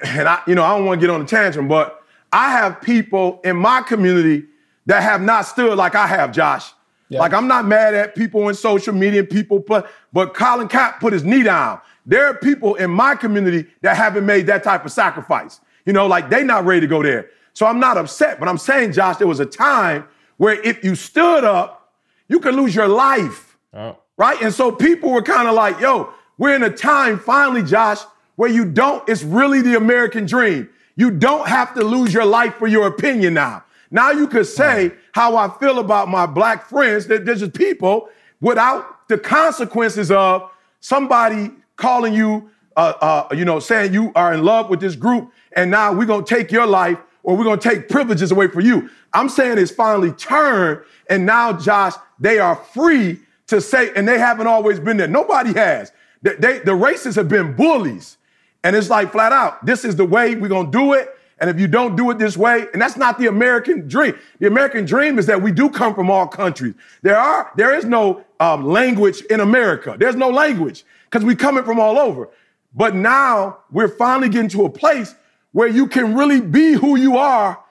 [0.06, 2.82] and I, you know, I don't want to get on a tantrum, but I have
[2.82, 4.46] people in my community
[4.86, 6.72] that have not stood like I have, Josh.
[7.20, 11.00] Like I'm not mad at people in social media and people, but but Colin Kapp
[11.00, 11.80] put his knee down.
[12.06, 15.62] There are people in my community that haven't made that type of sacrifice.
[15.86, 17.30] You know, like they not ready to go there.
[17.54, 20.08] So I'm not upset, but I'm saying, Josh, there was a time
[20.38, 21.94] where if you stood up,
[22.28, 23.58] you could lose your life.
[23.74, 23.98] Oh.
[24.18, 24.42] Right?
[24.42, 28.00] And so people were kind of like, yo, we're in a time finally, Josh,
[28.36, 30.70] where you don't, it's really the American dream.
[30.96, 33.64] You don't have to lose your life for your opinion now.
[33.94, 38.10] Now you could say how I feel about my black friends, that there's just people
[38.42, 42.94] without the consequences of somebody calling you, uh,
[43.30, 46.26] uh, you know, saying you are in love with this group, and now we're gonna
[46.26, 48.90] take your life or we're gonna take privileges away from you.
[49.14, 54.18] I'm saying it's finally turned, and now, Josh, they are free to say, and they
[54.18, 55.08] haven't always been there.
[55.08, 55.92] Nobody has.
[56.24, 58.18] They, they- the racists have been bullies.
[58.66, 61.10] And it's like flat out, this is the way we're gonna do it.
[61.44, 64.18] And if you don't do it this way, and that's not the American dream.
[64.40, 66.74] The American dream is that we do come from all countries.
[67.02, 69.98] There are there is no um, language in America.
[70.00, 72.30] There's no language because we coming from all over.
[72.74, 75.16] But now we're finally getting to a place
[75.52, 77.62] where you can really be who you are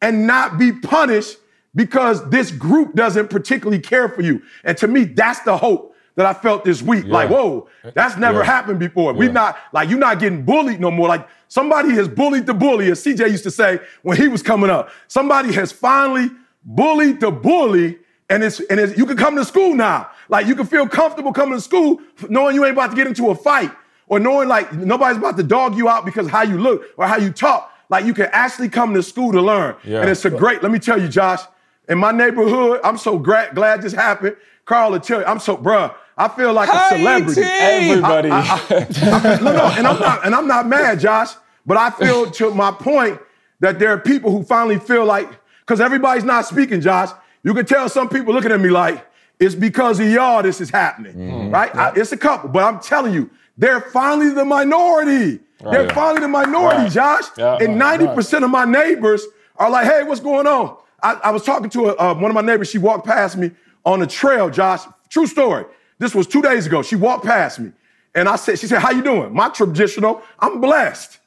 [0.00, 1.36] and not be punished
[1.74, 4.40] because this group doesn't particularly care for you.
[4.64, 5.87] And to me, that's the hope
[6.18, 7.04] that I felt this week.
[7.06, 7.12] Yeah.
[7.14, 8.44] Like, whoa, that's never Yeah.
[8.44, 9.12] happened before.
[9.14, 11.06] We're not like you're not getting bullied no more.
[11.06, 14.68] Like somebody has bullied the bully, as CJ used to say when he was coming
[14.68, 14.90] up.
[15.06, 16.28] Somebody has finally
[16.64, 17.98] bullied the bully,
[18.28, 20.08] and it's and it's, you can come to school now.
[20.28, 23.30] Like you can feel comfortable coming to school knowing you ain't about to get into
[23.30, 23.70] a fight
[24.08, 27.06] or knowing like nobody's about to dog you out because of how you look or
[27.06, 27.72] how you talk.
[27.90, 29.76] Like you can actually come to school to learn.
[29.84, 30.00] Yeah.
[30.00, 31.42] And it's a great, let me tell you, Josh,
[31.88, 34.36] in my neighborhood, I'm so gra- glad this happened.
[34.66, 37.42] Carl will tell you, I'm so, bruh, I feel like a celebrity.
[37.44, 38.28] Everybody.
[38.28, 41.30] no, no, and I'm not, and I'm not mad, Josh.
[41.64, 43.20] But I feel to my point
[43.60, 45.28] that there are people who finally feel like,
[45.60, 47.10] because everybody's not speaking, Josh.
[47.42, 49.04] You can tell some people looking at me like
[49.38, 51.74] it's because of y'all this is happening, right?
[51.76, 55.40] I- it's a couple, but I'm telling you, they're finally the minority.
[55.60, 55.92] They're Right.
[55.92, 56.90] finally the minority, Right.
[56.92, 57.24] Josh.
[57.36, 57.58] Yeah.
[57.60, 59.24] and 90% of my neighbors
[59.56, 60.76] are like, hey, what's going on?
[61.02, 62.68] I, I was talking to a, uh, one of my neighbors.
[62.70, 63.50] She walked past me
[63.84, 64.80] on the trail, Josh.
[65.08, 65.64] True story.
[65.98, 66.82] This was two days ago.
[66.82, 67.72] She walked past me.
[68.14, 69.32] And I said, she said, how you doing?
[69.32, 71.18] My traditional, I'm blessed.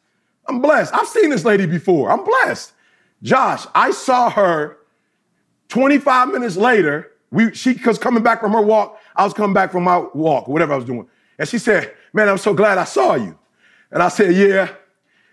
[0.47, 0.93] I'm blessed.
[0.93, 2.11] I've seen this lady before.
[2.11, 2.73] I'm blessed.
[3.21, 4.77] Josh, I saw her
[5.69, 7.11] 25 minutes later.
[7.29, 8.99] We she was coming back from her walk.
[9.15, 11.07] I was coming back from my walk, whatever I was doing.
[11.39, 13.37] And she said, Man, I'm so glad I saw you.
[13.91, 14.69] And I said, Yeah,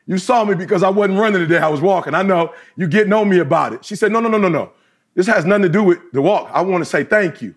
[0.06, 1.58] you saw me because I wasn't running today.
[1.58, 2.14] I was walking.
[2.14, 3.84] I know you getting on me about it.
[3.84, 4.72] She said, No, no, no, no, no.
[5.14, 6.50] This has nothing to do with the walk.
[6.52, 7.54] I want to say thank you.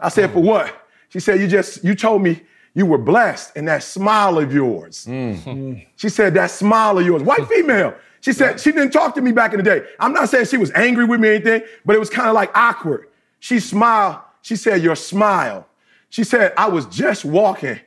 [0.00, 0.46] I said, For mm.
[0.46, 0.85] what?
[1.16, 2.42] She said, You just you told me
[2.74, 5.06] you were blessed and that smile of yours.
[5.06, 5.42] Mm.
[5.44, 5.86] Mm.
[5.96, 7.94] She said, that smile of yours, white female.
[8.20, 9.86] She said, she didn't talk to me back in the day.
[9.98, 12.34] I'm not saying she was angry with me or anything, but it was kind of
[12.34, 13.08] like awkward.
[13.40, 14.18] She smiled.
[14.42, 15.66] She said, your smile.
[16.10, 17.80] She said, I was just walking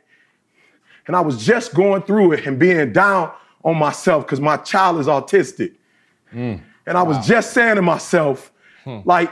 [1.06, 3.32] and I was just going through it and being down
[3.64, 5.76] on myself because my child is autistic.
[6.34, 6.62] Mm.
[6.88, 8.52] And I was just saying to myself,
[8.84, 9.02] hmm.
[9.06, 9.32] like,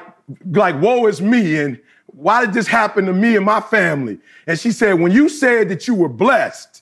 [0.52, 1.80] like, woe is me, and
[2.18, 4.18] why did this happen to me and my family?
[4.48, 6.82] And she said, when you said that you were blessed,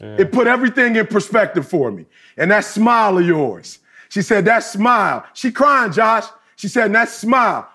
[0.00, 2.06] it put everything in perspective for me.
[2.38, 3.80] And that smile of yours.
[4.08, 5.26] She said, that smile.
[5.34, 6.24] She crying, Josh.
[6.56, 7.68] She said, that smile.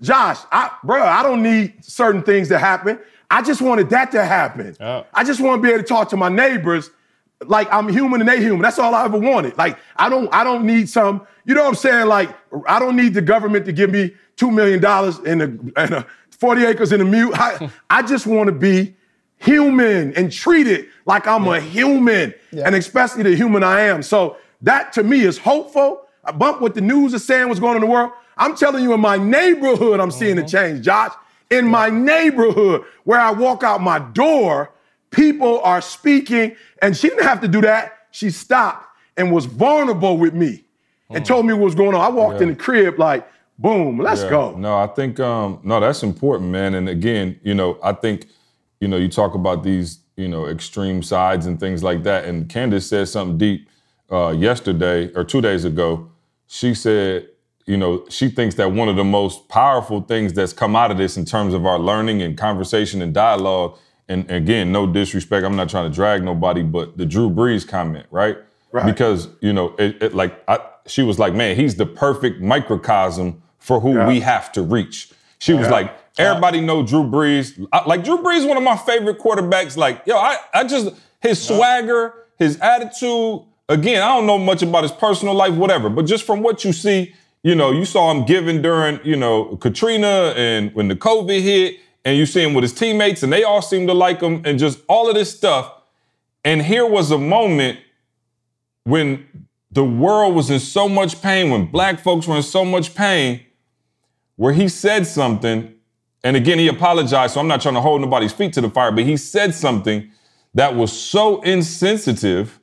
[0.00, 2.98] Josh, I, bro, I don't need certain things to happen.
[3.30, 4.74] I just wanted that to happen.
[4.80, 5.04] Yeah.
[5.12, 6.90] I just want to be able to talk to my neighbors
[7.44, 8.62] like I'm human and they human.
[8.62, 9.56] That's all I ever wanted.
[9.58, 11.26] Like I don't, I don't need some.
[11.44, 12.06] You know what I'm saying?
[12.08, 12.34] Like
[12.66, 16.06] I don't need the government to give me two million dollars and a, and a
[16.38, 17.32] 40 acres in a mute.
[17.34, 18.94] I, I just want to be
[19.38, 24.02] human and treated like I'm a human, and especially the human I am.
[24.02, 26.02] So that to me is hopeful.
[26.24, 28.12] I bump what the news is saying, what's going on in the world.
[28.36, 30.48] I'm telling you, in my neighborhood, I'm seeing a mm-hmm.
[30.48, 31.12] change, Josh.
[31.50, 34.70] In my neighborhood, where I walk out my door,
[35.10, 38.06] people are speaking, and she didn't have to do that.
[38.10, 38.86] She stopped
[39.16, 40.64] and was vulnerable with me
[41.10, 41.26] and mm.
[41.26, 42.00] told me what was going on.
[42.00, 43.28] I walked in the crib like,
[43.58, 44.30] boom, let's Yeah.
[44.30, 44.54] go.
[44.56, 46.74] No, I think um, no, that's important, man.
[46.74, 48.26] And again, you know, I think,
[48.80, 52.24] you know, you talk about these, you know, extreme sides and things like that.
[52.24, 53.68] And Candace said something deep
[54.10, 56.10] uh, yesterday or two days ago.
[56.46, 57.28] She said,
[57.66, 60.96] you know, she thinks that one of the most powerful things that's come out of
[60.96, 63.76] this in terms of our learning and conversation and dialogue.
[64.08, 68.06] And again, no disrespect, I'm not trying to drag nobody, but the Drew Brees comment,
[68.10, 68.38] right?
[68.72, 68.86] Right.
[68.86, 73.42] Because you know, it, it like I, she was like, man, he's the perfect microcosm
[73.68, 75.10] for who we have to reach.
[75.38, 77.64] She was like, everybody know Drew Brees.
[77.70, 79.76] I- like Drew Brees, one of my favorite quarterbacks.
[79.76, 80.88] Like, yo, I, I just
[81.20, 83.42] his swagger, his attitude.
[83.68, 86.72] Again, I don't know much about his personal life, whatever, but just from what you
[86.72, 91.42] see, you know, you saw him giving during, you know, Katrina and when the COVID
[91.42, 94.40] hit, and you see him with his teammates, and they all seem to like him,
[94.46, 95.70] and just all of this stuff.
[96.42, 97.80] And here was a moment
[98.84, 99.26] when
[99.70, 103.42] the world was in so much pain, when black folks were in so much pain,
[104.38, 105.74] where he said something,
[106.22, 108.92] and again, he apologized, so I'm not trying to hold nobody's feet to the fire,
[108.92, 110.12] but he said something
[110.54, 112.60] that was so insensitive,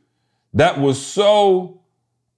[0.54, 1.82] that was so,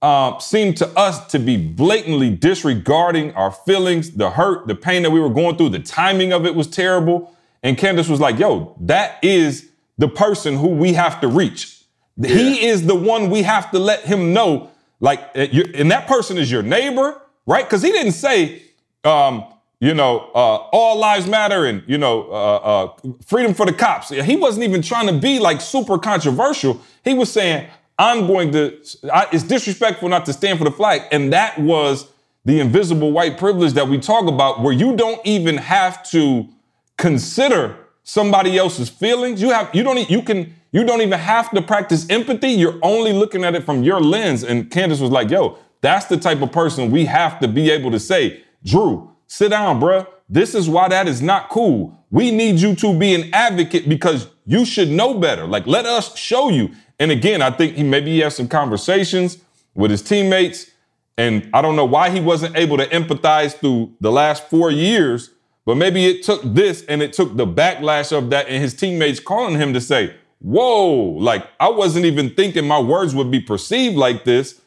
[0.02, 5.10] uh, seemed to us to be blatantly disregarding our feelings, the hurt, the pain that
[5.10, 7.32] we were going through, the timing of it was terrible.
[7.62, 9.68] And Candace was like, yo, that is
[9.98, 11.80] the person who we have to reach.
[12.20, 16.38] He is the one we have to let him know, like, uh, and that person
[16.38, 17.64] is your neighbor, right?
[17.64, 18.62] Because he didn't say,
[19.04, 19.44] um,
[19.80, 24.08] you know, uh, all lives matter and you know, uh, uh, freedom for the cops.
[24.10, 26.80] He wasn't even trying to be like super controversial.
[27.04, 27.68] He was saying,
[27.98, 28.78] I'm going to,
[29.12, 31.02] I, it's disrespectful not to stand for the flag.
[31.10, 32.10] And that was
[32.44, 36.48] the invisible white privilege that we talk about, where you don't even have to
[36.96, 39.42] consider somebody else's feelings.
[39.42, 42.50] You have, you don't, you can, you don't even have to practice empathy.
[42.50, 44.44] You're only looking at it from your lens.
[44.44, 47.90] And Candace was like, yo, that's the type of person we have to be able
[47.90, 50.06] to say, Drew, sit down, bruh.
[50.28, 51.98] This is why that is not cool.
[52.10, 55.46] We need you to be an advocate because you should know better.
[55.46, 56.70] Like, let us show you.
[56.98, 59.38] And again, I think he maybe he has some conversations
[59.74, 60.70] with his teammates.
[61.16, 65.30] And I don't know why he wasn't able to empathize through the last four years,
[65.64, 69.20] but maybe it took this and it took the backlash of that and his teammates
[69.20, 73.96] calling him to say, Whoa, like I wasn't even thinking my words would be perceived
[73.96, 74.60] like this.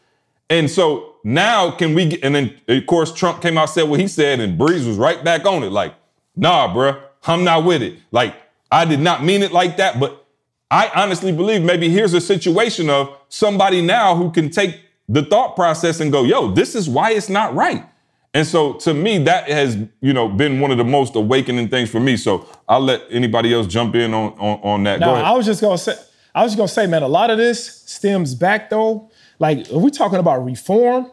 [0.50, 4.00] And so now can we get, and then of course Trump came out said what
[4.00, 5.94] he said and Brees was right back on it like,
[6.36, 8.00] nah, bruh, I'm not with it.
[8.12, 8.36] Like
[8.72, 10.26] I did not mean it like that, but
[10.70, 15.56] I honestly believe maybe here's a situation of somebody now who can take the thought
[15.56, 17.86] process and go, yo, this is why it's not right.
[18.34, 21.90] And so to me, that has, you know, been one of the most awakening things
[21.90, 22.16] for me.
[22.16, 25.02] So I'll let anybody else jump in on on, on that.
[25.02, 25.14] No.
[25.14, 25.96] I was just gonna say,
[26.34, 29.11] I was just gonna say, man, a lot of this stems back though.
[29.42, 31.10] Like, if we're talking about reform,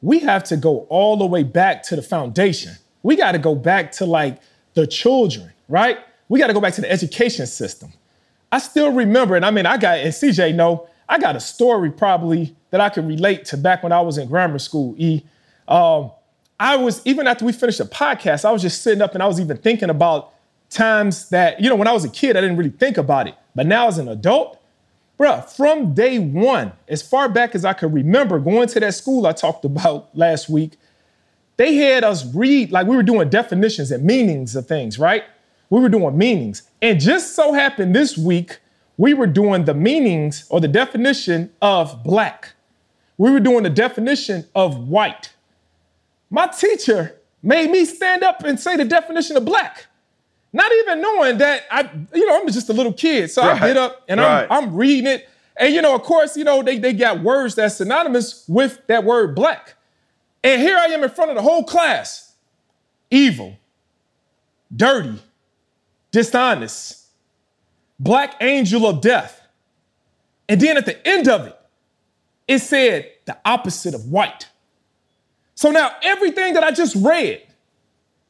[0.00, 2.72] we have to go all the way back to the foundation.
[3.02, 4.38] We got to go back to like
[4.74, 5.98] the children, right?
[6.28, 7.92] We got to go back to the education system.
[8.52, 11.90] I still remember, and I mean, I got, and CJ know, I got a story
[11.90, 15.24] probably that I can relate to back when I was in grammar school, E.
[15.66, 16.12] Um,
[16.60, 19.26] I was, even after we finished the podcast, I was just sitting up and I
[19.26, 20.32] was even thinking about
[20.70, 23.34] times that, you know, when I was a kid, I didn't really think about it.
[23.56, 24.62] But now as an adult,
[25.18, 29.26] bruh, from day one, as far back as I could remember, going to that school
[29.26, 30.72] I talked about last week,
[31.56, 35.24] they had us read, like we were doing definitions and meanings of things, right?
[35.70, 36.62] We were doing meanings.
[36.82, 38.58] And just so happened this week,
[38.98, 42.52] we were doing the meanings or the definition of black.
[43.18, 45.32] We were doing the definition of white.
[46.30, 49.86] My teacher made me stand up and say the definition of black.
[50.56, 53.30] Not even knowing that I, you know, I'm just a little kid.
[53.30, 54.46] So I get up and Right.
[54.50, 55.28] I'm, I'm reading it.
[55.58, 59.04] And you know, of course, you know, they, they got words that's synonymous with that
[59.04, 59.74] word black.
[60.42, 62.32] And here I am in front of the whole class.
[63.10, 63.56] Evil,
[64.74, 65.20] dirty,
[66.10, 67.06] dishonest,
[67.98, 69.40] black angel of death.
[70.48, 71.58] And then at the end of it,
[72.48, 74.48] it said the opposite of white.
[75.54, 77.42] So now everything that I just read,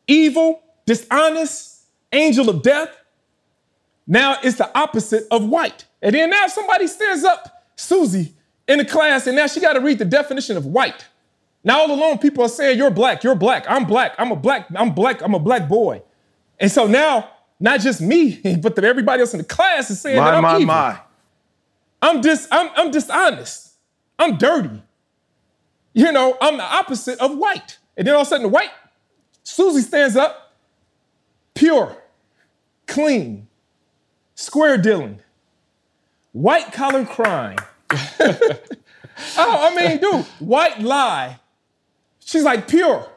[0.07, 1.76] evil, dishonest,
[2.13, 2.97] angel of death,
[4.07, 5.85] now it's the opposite of white.
[6.03, 8.35] And then now somebody stands up, Susie,
[8.69, 11.07] in the class, and now she got to read the definition of white.
[11.65, 14.69] Now all along, people are saying, You're black, you're black, I'm black, I'm a black,
[14.75, 16.03] I'm black, I'm a black boy.
[16.61, 20.23] And so now, not just me, but everybody else in the class is saying that
[20.23, 20.67] My, I'm my, evil.
[20.67, 20.99] my.
[22.03, 23.73] I'm dis I'm, I'm dishonest.
[24.19, 24.83] I'm dirty.
[25.93, 27.79] You know, I'm the opposite of white.
[27.97, 28.71] And then all of a sudden, the white,
[29.43, 30.46] Susie stands up,
[31.57, 31.97] pure,
[32.87, 33.49] clean,
[34.37, 35.21] square dealing,
[36.33, 37.59] white collar crime.
[37.91, 38.57] oh,
[39.37, 41.41] I mean, dude, white lie.
[42.21, 43.09] She's like pure.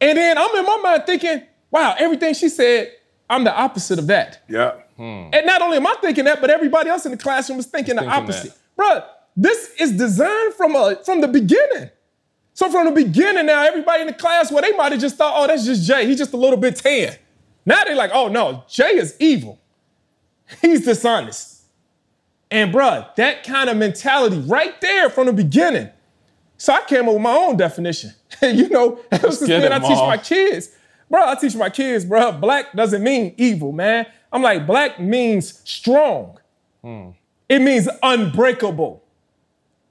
[0.00, 2.92] And then I'm in my mind thinking, wow, everything she said,
[3.28, 4.42] I'm the opposite of that.
[4.48, 4.72] Yeah.
[4.96, 5.30] Hmm.
[5.32, 7.96] And not only am I thinking that, but everybody else in the classroom is thinking
[7.96, 8.52] the Thinking opposite.
[8.76, 9.04] Bruh,
[9.36, 11.90] this is designed from a from the beginning.
[12.58, 15.32] So from the beginning now, everybody in the class, well, they might have just thought,
[15.36, 16.08] oh, that's just Jay.
[16.08, 17.14] He's just a little bit tan.
[17.64, 19.60] Now they're like, oh no, Jay is evil.
[20.60, 21.62] He's dishonest.
[22.50, 25.88] And bruh, that kind of mentality right there from the beginning.
[26.56, 28.12] So I came up with my own definition.
[28.42, 30.70] you know, ever since then I teach my kids.
[31.08, 34.04] Bro, I teach my kids, bro, black doesn't mean evil, man.
[34.32, 36.40] I'm like, black means strong.
[37.48, 39.04] It means unbreakable.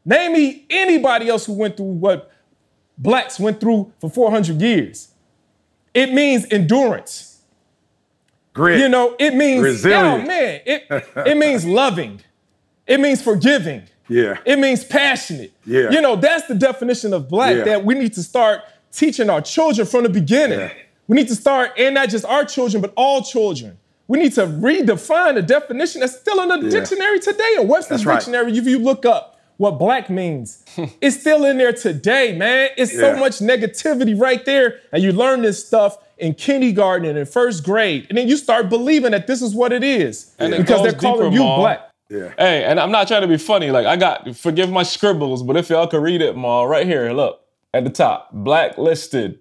[0.03, 2.33] Name me anybody else who went through what
[2.97, 5.09] blacks went through for 400 years.
[5.93, 7.41] It means endurance.
[8.53, 8.79] Grit.
[8.79, 10.23] You know, it means Resilient.
[10.23, 10.85] Oh man, it
[11.15, 12.21] it means loving.
[12.87, 13.83] It means forgiving.
[14.09, 14.37] Yeah.
[14.45, 15.51] It means passionate.
[15.65, 15.89] Yeah.
[15.91, 17.63] You know, that's the definition of black Yeah.
[17.65, 20.59] that we need to start teaching our children from the beginning.
[20.59, 20.73] Yeah.
[21.07, 23.77] We need to start, and not just our children, but all children.
[24.07, 26.79] We need to redefine the definition that's still in the Yeah.
[26.79, 27.55] dictionary today.
[27.59, 28.15] In Webster's right.
[28.15, 30.63] dictionary, if you look up what black means,
[31.01, 32.69] it's still in there today, man.
[32.77, 34.79] It's so much negativity right there.
[34.91, 38.07] And you learn this stuff in kindergarten and in first grade.
[38.09, 40.35] And then you start believing that this is what it is.
[40.39, 41.57] And it because goes they're calling deeper, you Ma.
[41.57, 41.91] black.
[42.09, 42.33] Yeah.
[42.37, 43.69] Hey, and I'm not trying to be funny.
[43.69, 47.11] Like I got forgive my scribbles, but if y'all could read it, Ma, right here,
[47.11, 47.41] look
[47.73, 49.39] at the top: blacklisted,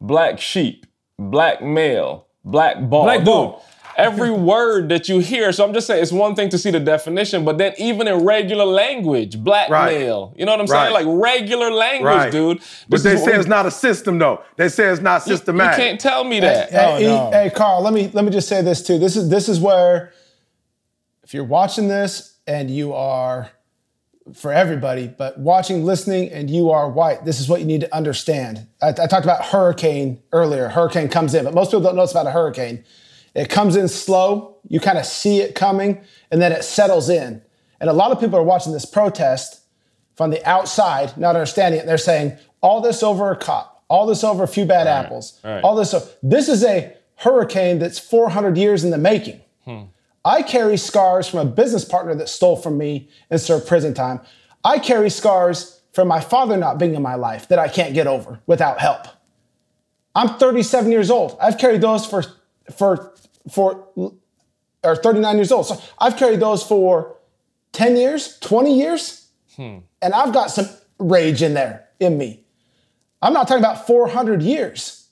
[0.00, 0.86] black sheep,
[1.18, 3.04] black male, black ball.
[3.04, 3.64] Black Dude, ball.
[3.96, 5.52] Every word that you hear.
[5.52, 8.24] So I'm just saying it's one thing to see the definition, but then even in
[8.24, 10.34] regular language, blackmail.
[10.36, 10.92] You know what I'm saying?
[10.92, 11.04] Right.
[11.04, 12.32] Like regular language, Right.
[12.32, 12.60] dude.
[12.88, 14.42] But they say we- it's not a system though.
[14.56, 15.30] They say it's not systematic.
[15.30, 15.76] you systematic.
[15.78, 16.70] can't tell me that.
[16.70, 17.30] Hey, oh, no.
[17.30, 18.98] hey, Carl, let me let me just say this too.
[18.98, 20.12] This is this is where
[21.22, 23.50] if you're watching this and you are
[24.32, 27.94] for everybody, but watching, listening, and you are white, this is what you need to
[27.94, 28.66] understand.
[28.80, 30.68] I, I talked about hurricane earlier.
[30.68, 32.84] Hurricane comes in, but most people don't know it's about a hurricane.
[33.34, 37.42] It comes in slow, you kind of see it coming, and then it settles in.
[37.80, 39.60] And a lot of people are watching this protest
[40.16, 41.86] from the outside, not understanding it.
[41.86, 45.62] They're saying, all this over a cop, all this over a few bad apples, right.
[45.62, 45.92] all this.
[45.92, 49.40] o- This is a hurricane that's 400 years in the making.
[49.64, 49.82] Hmm.
[50.24, 54.20] I carry scars from a business partner that stole from me and served prison time.
[54.64, 58.06] I carry scars from my father not being in my life that I can't get
[58.06, 59.06] over without help.
[60.14, 61.36] I'm 37 years old.
[61.40, 62.22] I've carried those for
[62.74, 63.13] for
[63.50, 63.88] for
[64.82, 65.66] or 39 years old.
[65.66, 67.16] So I've carried those for
[67.72, 69.78] 10 years, 20 years, hmm.
[70.02, 70.68] and I've got some
[70.98, 72.44] rage in there in me.
[73.22, 75.08] I'm not talking about 400 years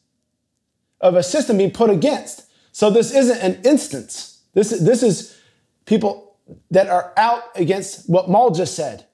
[1.01, 2.45] of a system being put against.
[2.73, 4.41] So this isn't an instance.
[4.55, 5.39] This is this is
[5.87, 6.37] people
[6.71, 9.07] that are out against what Mal just said,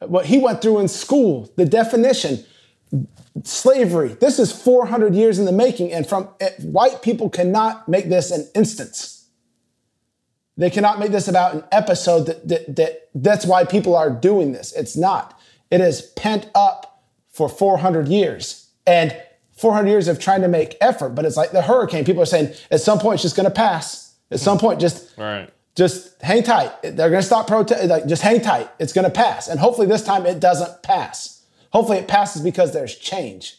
[0.00, 2.44] what he went through in school, the definition,
[3.44, 4.16] slavery.
[4.20, 6.24] This is 400 years in the making, and from
[6.62, 9.28] white people cannot make this an instance.
[10.56, 14.52] They cannot make this about an episode that, that, that that's why people are doing
[14.52, 14.72] this.
[14.74, 15.38] It's not.
[15.70, 18.68] It is pent up for 400 years.
[18.86, 19.16] And
[19.56, 22.04] 400 years of trying to make effort, but it's like the hurricane.
[22.04, 24.14] People are saying at some point it's just going to pass.
[24.30, 25.50] At some point, just Right.
[25.76, 26.70] just hang tight.
[26.82, 27.84] They're going to stop protest.
[27.88, 28.70] Like just hang tight.
[28.78, 31.39] It's going to pass, and hopefully this time it doesn't pass.
[31.70, 33.56] Hopefully it passes because there's change.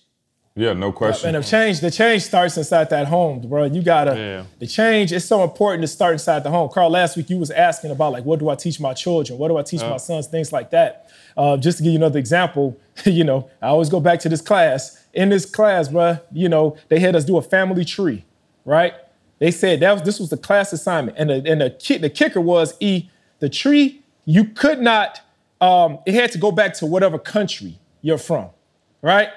[0.53, 1.33] Yeah, no question.
[1.33, 1.59] And question.
[1.59, 3.63] the change, the change starts inside that home, bro.
[3.65, 4.17] You gotta.
[4.17, 4.43] Yeah.
[4.59, 6.69] The change is so important to start inside the home.
[6.69, 9.39] Carl, last week you was asking about like, what do I teach my children?
[9.39, 10.27] What do I teach my sons?
[10.27, 11.09] Things like that.
[11.37, 14.41] Uh, just to give you another example, you know, I always go back to this
[14.41, 15.01] class.
[15.13, 18.25] In this class, bro, you know, they had us do a family tree,
[18.65, 18.93] right?
[19.39, 22.09] They said that was this was the class assignment, and the and the, ki- the
[22.09, 23.09] kicker was e
[23.39, 25.21] the tree you could not.
[25.61, 28.49] Um, it had to go back to whatever country you're from,
[29.01, 29.29] right?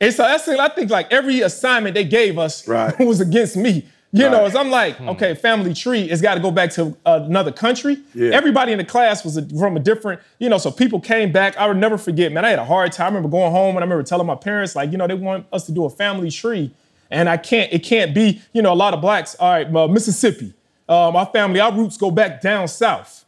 [0.00, 2.98] And so that's the thing, I think like every assignment they gave us Right.
[2.98, 3.86] was against me.
[4.12, 7.52] You know, as I'm like, okay, family tree has got to go back to another
[7.52, 7.98] country.
[8.12, 8.30] Yeah.
[8.30, 11.56] Everybody in the class was a, from a different, you know, so people came back.
[11.56, 13.04] I would never forget, man, I had a hard time.
[13.04, 15.46] I remember going home and I remember telling my parents, like, you know, they want
[15.52, 16.72] us to do a family tree.
[17.08, 19.86] And I can't, it can't be, you know, a lot of blacks, all right, uh,
[19.86, 20.54] Mississippi.
[20.88, 23.24] Uh, my family, our roots go back down south.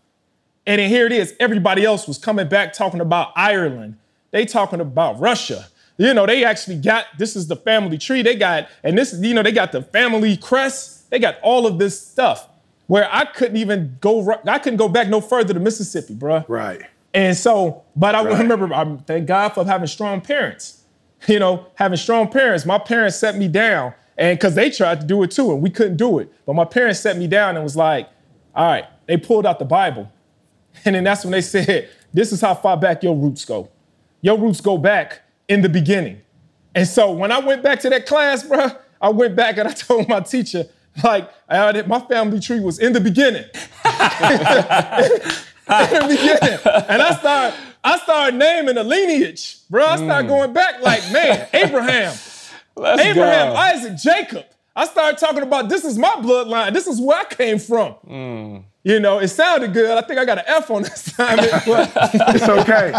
[0.66, 1.32] And then here it is.
[1.38, 3.98] Everybody else was coming back talking about Ireland.
[4.32, 5.66] They talking about Russia.
[5.98, 8.22] You know, they actually got this is the family tree.
[8.22, 11.10] They got, and this, you know, they got the family crest.
[11.10, 12.48] They got all of this stuff
[12.86, 14.32] where I couldn't even go.
[14.46, 16.44] I couldn't go back no further to Mississippi, bruh.
[16.48, 16.80] Right.
[17.14, 18.38] And so, but I Right.
[18.38, 20.78] remember, I thank God for having strong parents.
[21.28, 22.64] You know, having strong parents.
[22.66, 25.70] My parents set me down, and because they tried to do it too, and we
[25.70, 26.32] couldn't do it.
[26.46, 28.08] But my parents set me down and was like,
[28.56, 30.10] "All right." They pulled out the Bible,
[30.84, 33.68] and then that's when they said, "This is how far back your roots go.
[34.22, 36.22] Your roots go back in the beginning."
[36.74, 38.68] And so when I went back to that class, bro,
[39.00, 40.66] I went back and I told my teacher,
[41.02, 43.44] like, my family tree was in the beginning.
[43.44, 43.50] in
[45.64, 46.58] the beginning.
[46.88, 49.84] And I started, I started naming the lineage, bro.
[49.84, 50.28] I started mm.
[50.28, 52.14] going back like, man, Abraham,
[52.76, 53.56] Let's Abraham, go.
[53.56, 54.46] Isaac, Jacob.
[54.74, 56.72] I started talking about this is my bloodline.
[56.72, 57.94] This is where I came from.
[58.06, 58.64] Mm.
[58.84, 59.96] You know, it sounded good.
[59.96, 62.92] I think I got an F on this assignment, It's okay.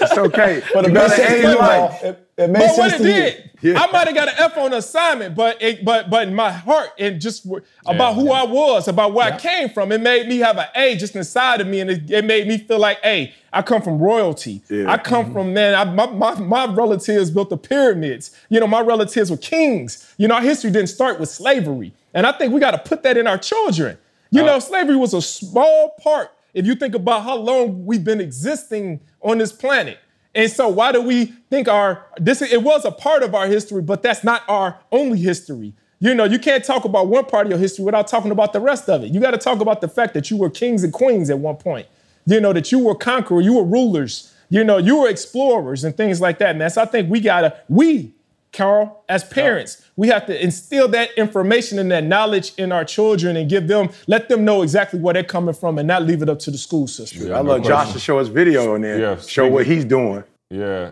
[0.00, 0.62] It's okay.
[0.74, 2.02] But it you made gotta sense age to you, life.
[2.02, 3.72] It, it made but what it to did, you.
[3.72, 3.80] Yeah.
[3.80, 6.50] I might have got an F on the assignment, but it, but but in my
[6.50, 10.26] heart and just w- about who I was, about where I came from, it made
[10.26, 13.00] me have an A just inside of me, and it, it made me feel like,
[13.02, 14.62] hey, I come from royalty.
[14.68, 14.90] Yeah.
[14.90, 15.34] I come mm-hmm.
[15.34, 15.74] from man.
[15.76, 18.36] I, my, my my relatives built the pyramids.
[18.48, 20.12] You know, my relatives were kings.
[20.18, 23.04] You know, our history didn't start with slavery, and I think we got to put
[23.04, 23.96] that in our children.
[24.30, 26.30] You know, uh, slavery was a small part.
[26.54, 29.98] If you think about how long we've been existing on this planet.
[30.34, 33.82] And so why do we think our this it was a part of our history,
[33.82, 35.74] but that's not our only history.
[35.98, 38.60] You know, you can't talk about one part of your history without talking about the
[38.60, 39.12] rest of it.
[39.12, 41.56] You got to talk about the fact that you were kings and queens at one
[41.56, 41.86] point.
[42.26, 45.96] You know, that you were conquerors, you were rulers, you know, you were explorers and
[45.96, 46.70] things like that, man.
[46.70, 48.14] So I think we gotta, we,
[48.52, 53.36] Carl, as parents, we have to instill that information and that knowledge in our children
[53.36, 56.28] and give them, let them know exactly where they're coming from and not leave it
[56.28, 57.28] up to the school system.
[57.28, 58.98] Yeah, I no love Josh to show his video on there.
[58.98, 60.24] Yeah, show what he's doing.
[60.50, 60.90] Yeah,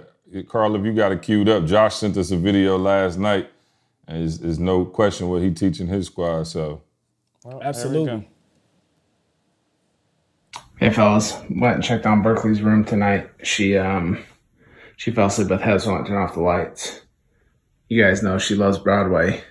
[0.49, 3.51] Carl, if you got it queued up, Josh sent us a video last night,
[4.07, 6.45] and there's, there's no question what he teaching his squad.
[6.45, 6.83] So
[7.45, 8.29] Well, Absolutely.
[10.79, 13.29] Hey fellas, went and checked on Berkeley's room tonight.
[13.43, 14.23] She um
[14.97, 17.01] she fell asleep with headphones on, turned off the lights.
[17.89, 19.43] You guys know she loves Broadway.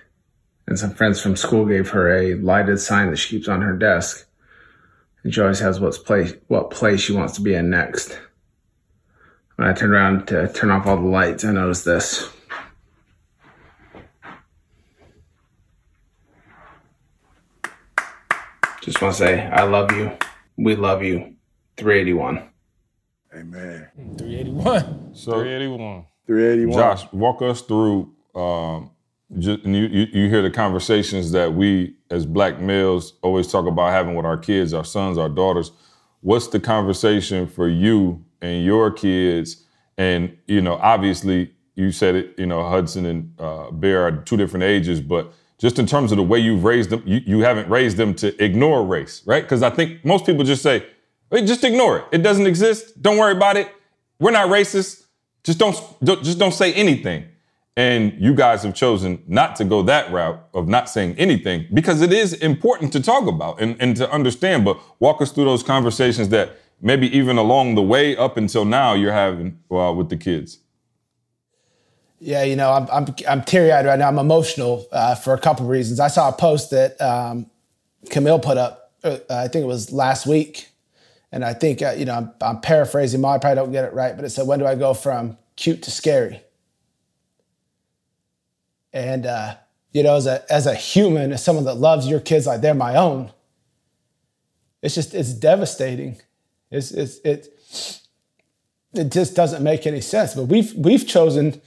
[0.66, 3.76] And some friends from school gave her a lighted sign that she keeps on her
[3.76, 4.26] desk.
[5.24, 8.18] And she always has what's play what play she wants to be in next.
[9.56, 12.30] When I turned around to turn off all the lights, I noticed this.
[18.82, 20.16] Just want to say, I love you.
[20.56, 21.34] We love you.
[21.76, 22.48] 381.
[23.34, 23.88] Amen.
[24.16, 25.14] 381.
[25.14, 26.06] So 381.
[26.26, 26.72] 381.
[26.78, 28.14] Josh, walk us through.
[28.38, 28.90] Um,
[29.38, 33.90] just, and you, you hear the conversations that we as black males always talk about
[33.90, 35.72] having with our kids, our sons, our daughters.
[36.20, 39.64] What's the conversation for you and your kids?
[39.98, 42.34] And you know, obviously, you said it.
[42.38, 46.16] You know, Hudson and uh, Bear are two different ages, but just in terms of
[46.16, 49.42] the way you've raised them, you, you haven't raised them to ignore race, right?
[49.42, 50.86] Because I think most people just say,
[51.30, 52.04] "Hey, just ignore it.
[52.12, 53.00] It doesn't exist.
[53.02, 53.70] Don't worry about it.
[54.20, 55.04] We're not racist.
[55.44, 55.76] Just don't
[56.22, 57.26] just don't say anything.
[57.78, 62.02] And you guys have chosen not to go that route of not saying anything because
[62.02, 64.64] it is important to talk about and, and to understand.
[64.64, 68.94] But walk us through those conversations that maybe even along the way up until now
[68.94, 70.58] you're having uh, with the kids.
[72.18, 74.08] Yeah, you know, I'm I'm, I'm teary eyed right now.
[74.08, 76.00] I'm emotional uh, for a couple of reasons.
[76.00, 77.48] I saw a post that um,
[78.10, 78.92] Camille put up.
[79.04, 80.68] Uh, I think it was last week,
[81.30, 83.24] and I think uh, you know I'm, I'm paraphrasing.
[83.24, 85.84] I probably don't get it right, but it said, "When do I go from cute
[85.84, 86.42] to scary?"
[88.92, 89.56] And uh,
[89.92, 92.74] you know, as a as a human, as someone that loves your kids like they're
[92.74, 93.32] my own,
[94.82, 96.16] it's just it's devastating.
[96.70, 97.48] It's it's it
[98.94, 100.34] it just doesn't make any sense.
[100.34, 101.60] But we've we've chosen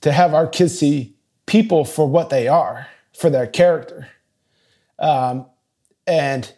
[0.00, 4.08] to have our kids see people for what they are, for their character.
[4.98, 5.46] Um,
[6.06, 6.52] and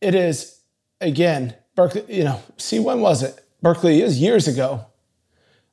[0.00, 0.60] it is,
[1.00, 3.44] again, Berkeley, you know, see, when was it?
[3.62, 4.86] Berkeley is years ago.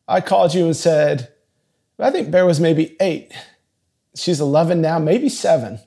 [0.07, 1.33] I called you and said,
[1.99, 3.31] I think Bear was maybe eight.
[4.15, 5.79] She's 11 now, maybe seven.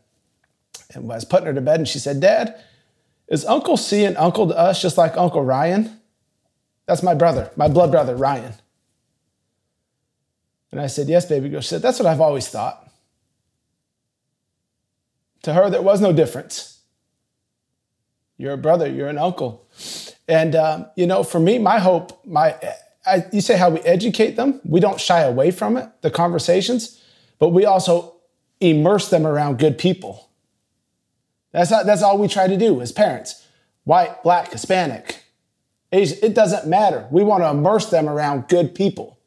[0.93, 2.61] And I was putting her to bed and she said, Dad,
[3.29, 6.01] is Uncle C an uncle to us just like Uncle Ryan?
[6.87, 8.55] That's my brother, my blood brother, Ryan.
[10.73, 11.61] And I said, Yes, baby girl.
[11.61, 12.89] She said, That's what I've always thought.
[15.43, 16.81] To her, there was no difference.
[18.37, 19.69] You're a brother, you're an uncle.
[20.27, 22.57] And, um, you know, for me, my hope, my,
[23.33, 27.03] You say how we educate them, we don't shy away from it, the conversations,
[27.39, 28.17] but we also
[28.61, 30.29] immerse them around good people.
[31.53, 33.47] That's, not, that's all we try to do as parents
[33.85, 35.25] white, black, Hispanic,
[35.93, 37.09] Asian, it doesn't matter.
[37.11, 39.19] We want to immerse them around good people.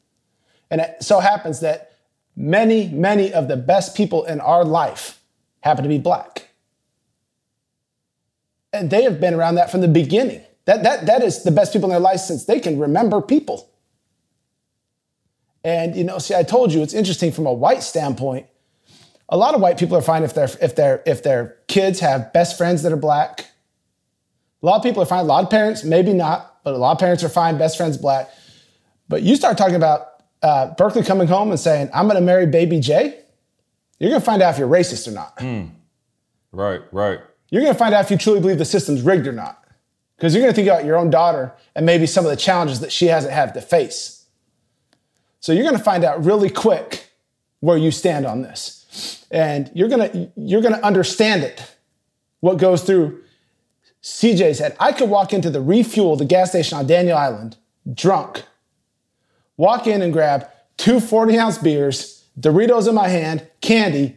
[0.70, 1.92] And it so happens that
[2.36, 5.20] many, many of the best people in our life
[5.60, 6.48] happen to be black.
[8.72, 10.42] And they have been around that from the beginning.
[10.66, 13.70] That, that, that is the best people in their life since they can remember people.
[15.62, 18.46] And you know, see, I told you it's interesting from a white standpoint.
[19.30, 22.32] A lot of white people are fine if their if their if their kids have
[22.34, 23.46] best friends that are black.
[24.62, 25.20] A lot of people are fine.
[25.20, 27.56] A lot of parents, maybe not, but a lot of parents are fine.
[27.56, 28.30] Best friends black.
[29.08, 32.46] But you start talking about uh, Berkeley coming home and saying, "I'm going to marry
[32.46, 33.18] Baby J,"
[33.98, 35.38] you're going to find out if you're racist or not.
[35.38, 35.70] Mm.
[36.52, 37.20] Right, right.
[37.50, 39.63] You're going to find out if you truly believe the system's rigged or not,
[40.16, 42.80] because you're going to think about your own daughter and maybe some of the challenges
[42.80, 44.26] that she hasn't had to face.
[45.40, 47.10] So you're going to find out really quick
[47.60, 51.76] where you stand on this, and you're going to you're going to understand it.
[52.40, 53.22] What goes through
[54.02, 54.76] CJ's head?
[54.78, 57.56] I could walk into the refuel, the gas station on Daniel Island,
[57.92, 58.44] drunk
[59.56, 64.16] walk in and grab two 40 ounce beers, Doritos in my hand, candy,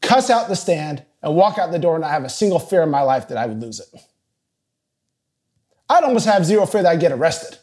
[0.00, 2.82] cuss out the stand, and walk out the door and not have a single fear
[2.82, 4.00] in my life that I would lose it.
[5.94, 7.58] I'd almost have zero fear that I'd get arrested.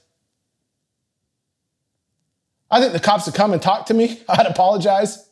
[2.69, 4.21] I think the cops would come and talk to me.
[4.29, 5.27] I'd apologize.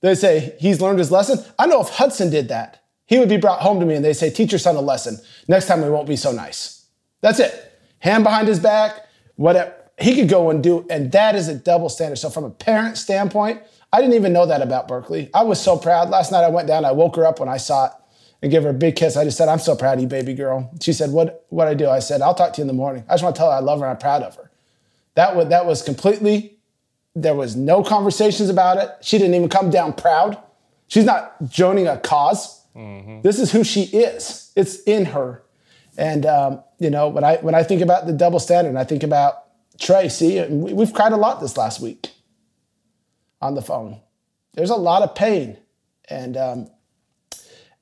[0.00, 1.44] They'd say, he's learned his lesson.
[1.58, 4.14] I know if Hudson did that, he would be brought home to me and they'd
[4.14, 5.18] say, teach your son a lesson.
[5.48, 6.86] Next time we won't be so nice.
[7.22, 7.80] That's it.
[7.98, 11.88] Hand behind his back, whatever he could go and do, and that is a double
[11.88, 12.16] standard.
[12.16, 15.30] So from a parent standpoint, I didn't even know that about Berkeley.
[15.34, 16.10] I was so proud.
[16.10, 17.92] Last night I went down, I woke her up when I saw it
[18.46, 19.16] and gave her a big kiss.
[19.16, 20.72] I just said, I'm so proud of you, baby girl.
[20.80, 21.88] She said, What what I do?
[21.88, 23.04] I said, I'll talk to you in the morning.
[23.08, 24.50] I just want to tell her I love her and I'm proud of her.
[25.14, 26.58] That was that was completely,
[27.14, 28.90] there was no conversations about it.
[29.02, 30.38] She didn't even come down proud.
[30.86, 33.22] She's not joining a because mm-hmm.
[33.22, 34.52] This is who she is.
[34.54, 35.42] It's in her.
[35.98, 39.02] And um, you know, when I when I think about the double standard, I think
[39.02, 39.44] about
[39.80, 42.10] Tracy, we've cried a lot this last week
[43.40, 44.00] on the phone.
[44.54, 45.58] There's a lot of pain.
[46.08, 46.70] And, um,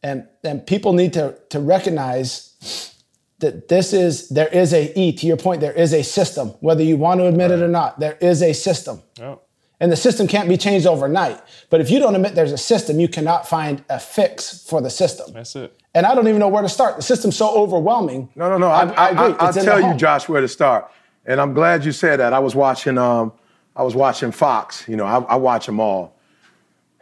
[0.05, 2.95] And and people need to to recognize
[3.39, 6.83] that this is there is a E to your point there is a system whether
[6.83, 9.37] you want to admit it or not there is a system Yeah.
[9.81, 11.41] and the system can't be changed overnight
[11.71, 14.91] but if you don't admit there's a system you cannot find a fix for the
[14.91, 15.75] system That's it.
[15.95, 18.69] and I don't even know where to start the system's so overwhelming No, no, no.
[18.69, 19.25] I, I, agree.
[19.25, 19.95] I, will It's in tell you.
[19.95, 20.91] Josh, where to start.
[21.27, 22.33] And I'm glad you said that.
[22.35, 23.33] I was watching, um,
[23.75, 24.87] I was watching Fox.
[24.87, 26.14] You know, I, I watch them all.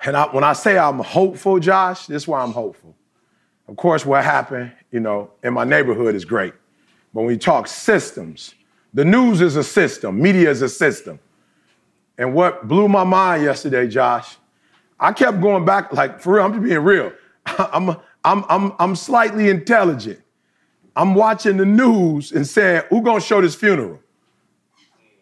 [0.04, 2.94] And I, when I say I'm hopeful, Josh, this is why I'm hopeful.
[3.68, 6.54] Of course, what happened, you know, in my neighborhood is great.
[7.14, 8.54] But when you talk systems,
[8.92, 11.20] the news is a system, media is a system.
[12.18, 14.36] And what blew my mind yesterday, Josh,
[14.98, 17.12] I kept going back, like for real, I'm just being real.
[17.46, 17.90] I'm,
[18.24, 20.20] I'm, I'm, I'm slightly intelligent.
[20.94, 23.98] I'm watching the news and saying, who gonna show this funeral?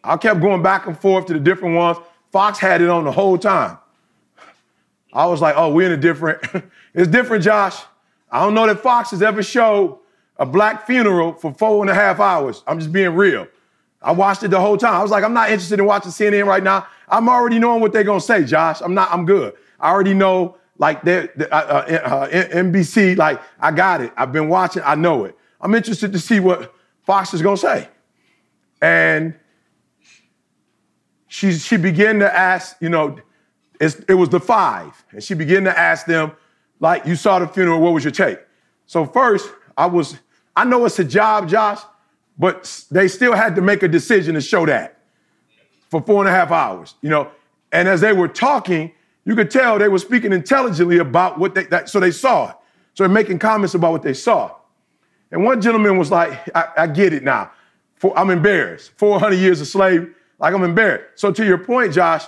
[0.03, 1.99] I kept going back and forth to the different ones.
[2.33, 3.79] Fox had it on the whole time.
[5.13, 6.43] I was like, oh, we're in a different,
[6.95, 7.77] it's different, Josh.
[8.31, 9.99] I don't know that Fox has ever showed
[10.37, 12.63] a black funeral for four and a half hours.
[12.67, 13.47] I'm just being real.
[14.03, 14.95] I watched it the whole time.
[14.95, 16.87] I was like, I'm not interested in watching CNN right now.
[17.09, 18.81] I'm already knowing what they're gonna say, Josh.
[18.81, 19.55] I'm not, I'm good.
[19.79, 24.13] I already know, like, they're, uh, uh, uh, NBC, like, I got it.
[24.17, 25.37] I've been watching, I know it.
[25.61, 27.89] I'm interested to see what Fox is gonna say.
[28.81, 29.35] And
[31.29, 33.19] she, she began to ask, you know,
[33.81, 35.05] it was the five.
[35.11, 36.33] And she began to ask them,
[36.79, 38.39] like, you saw the funeral, what was your take?
[38.87, 40.19] So first, I was,
[40.55, 41.81] I know it's a job, Josh,
[42.39, 44.99] but they still had to make a decision to show that
[45.89, 47.31] for four and a half hours, you know.
[47.73, 48.93] And as they were talking,
[49.25, 52.57] you could tell they were speaking intelligently about what they, that, so they saw it.
[52.95, 54.55] So they're making comments about what they saw.
[55.31, 57.53] And one gentleman was like, I, I get it now.
[57.97, 58.93] For, I'm embarrassed.
[58.97, 61.21] 400 years of slave, like I'm embarrassed.
[61.21, 62.25] So to your point, Josh,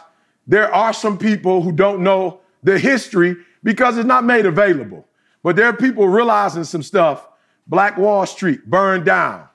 [0.47, 5.07] there are some people who don't know the history because it's not made available.
[5.43, 7.26] But there are people realizing some stuff.
[7.66, 9.49] Black Wall Street burned down.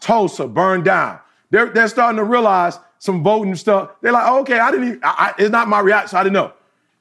[0.00, 1.18] Tulsa burned down.
[1.50, 3.90] They're, they're starting to realize some voting stuff.
[4.00, 6.18] They're like, oh, okay, I didn't even, I, I, it's not my reaction.
[6.18, 6.52] I didn't know.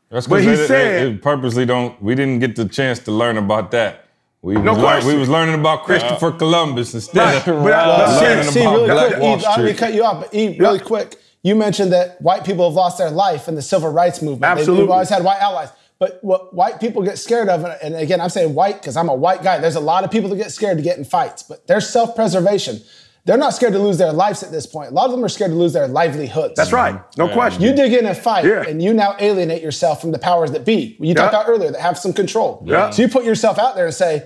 [0.10, 2.00] That's But he they, said- they, they purposely don't.
[2.02, 4.06] We didn't get the chance to learn about that.
[4.44, 5.12] We, No was, lear- question.
[5.14, 8.88] we was learning about Christopher Columbus instead of But I- but learning see, see, really
[8.90, 9.74] Black quick, Wall Eve, I don't mean Street.
[9.74, 12.98] to cut you off, but Eve, really quick, you mentioned that white people have lost
[12.98, 14.42] their life in the civil rights movement.
[14.42, 14.84] They- Absolutely.
[14.86, 15.70] They've always had white allies.
[16.00, 19.14] But what white people get scared of, and again, I'm saying white because I'm a
[19.14, 19.60] white guy.
[19.60, 22.82] There's a lot of people that get scared to get in fights, but there's self-preservation.
[23.26, 24.90] They're not scared to lose their lives at this point.
[24.90, 26.56] A lot of them are scared to lose their livelihoods.
[26.56, 27.00] That's right.
[27.20, 27.62] No question.
[27.62, 28.64] You dig in a fight, Yeah.
[28.68, 30.98] and you now alienate yourself from the powers that be.
[31.00, 32.64] You talked about earlier that have some control.
[32.66, 32.90] Yeah.
[32.90, 34.24] So you put yourself out there and say,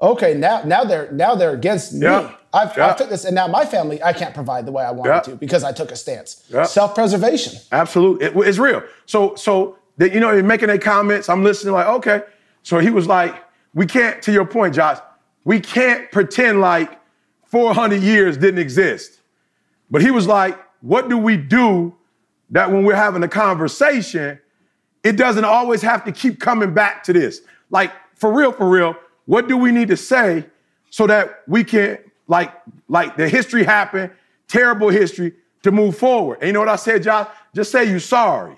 [0.00, 2.06] "Okay, now now they're now they're against me.
[2.06, 2.86] I've, Yeah.
[2.86, 5.20] I've took this, and now my family I can't provide the way I wanted Yeah.
[5.20, 6.44] to because I took a stance.
[6.48, 6.62] Yeah.
[6.64, 7.60] Self-preservation.
[7.72, 8.26] Absolutely.
[8.26, 8.82] It- it's real.
[9.06, 11.28] So, so that you know, they're making their comments.
[11.28, 12.22] I'm listening, like, okay.
[12.62, 13.34] So he was like,
[13.74, 14.98] we can't, to your point, Josh,
[15.44, 16.98] we can't pretend like
[17.46, 19.20] 400 years didn't exist.
[19.90, 21.94] But he was like, what do we do
[22.50, 24.38] that when we're having a conversation,
[25.02, 27.40] it doesn't always have to keep coming back to this?
[27.70, 28.94] Like, for real, for real,
[29.28, 30.46] what do we need to say
[30.88, 31.98] so that we can,
[32.28, 32.50] like,
[32.88, 34.10] like the history happened,
[34.48, 36.38] terrible history, to move forward?
[36.40, 37.28] And you know what I said, Josh?
[37.54, 38.56] Just say you sorry.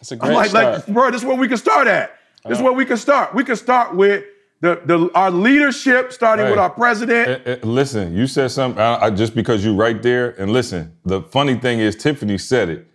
[0.00, 0.74] It's a I'm great like, start.
[0.74, 2.18] like, bro, this is where we can start at.
[2.44, 3.36] This is where we can start.
[3.36, 4.24] We can start with
[4.62, 7.28] the, the our leadership, starting with our president.
[7.46, 10.30] Eh, eh, listen, you said something I, I, just because you right there.
[10.40, 12.88] And listen, the funny thing is, Tiffany said it.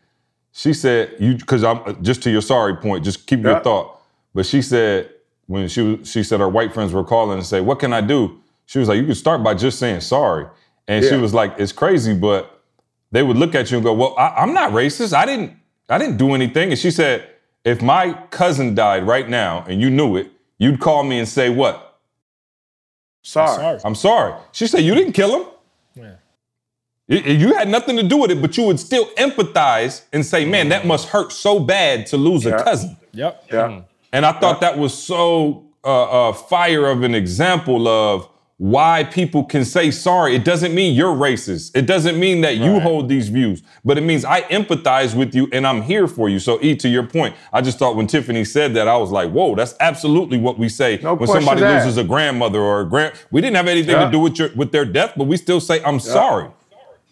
[0.52, 3.06] She said you because I'm just to your sorry point.
[3.06, 4.02] Just keep your thought.
[4.36, 5.12] But she said
[5.48, 8.02] when she was, she said her white friends were calling and say, "What can I
[8.02, 10.46] do?" She was like, "You can start by just saying sorry."
[10.88, 12.62] And she was like, "It's crazy, but
[13.12, 15.14] they would look at you and go, "Well, I, I'm not racist.
[15.14, 15.54] I didn't
[15.90, 17.28] I didn't do anything." And she said,
[17.66, 21.50] "If my cousin died right now and you knew it, you'd call me and say
[21.50, 21.84] what?"
[23.22, 23.56] sorry.
[23.58, 23.80] Sorry.
[23.84, 24.34] I'm sorry.
[24.54, 25.48] She said, You didn't kill him.
[27.08, 30.46] You- You had nothing to do with it, but you would still empathize and say,
[30.46, 30.88] Man, that mm.
[30.88, 32.98] must hurt so bad to lose a cousin.
[33.14, 33.44] Yep.
[33.52, 33.68] Yeah.
[33.68, 33.86] Mm.
[34.18, 38.28] And I thought that was so uh, uh, fire of an example of
[38.58, 40.34] why people can say sorry.
[40.36, 41.76] It doesn't mean you're racist.
[41.76, 45.48] It doesn't mean that you hold these views, but it means I empathize with you
[45.54, 46.40] and I'm here for you.
[46.40, 49.30] So, E, to your point, I just thought when Tiffany said that, I was like,
[49.30, 51.86] whoa, that's absolutely what we say No when somebody asked.
[51.86, 53.14] loses a grandmother or a grand.
[53.30, 54.06] We didn't have anything Yeah.
[54.06, 56.50] to do with your with their death, but we still say, I'm sorry.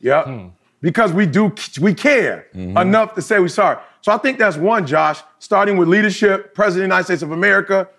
[0.02, 0.48] Yeah.
[0.82, 3.77] Because we do, we care enough to say we're sorry.
[4.06, 7.32] So I think that's one, Josh, starting with leadership, President of the United States of
[7.32, 7.90] America,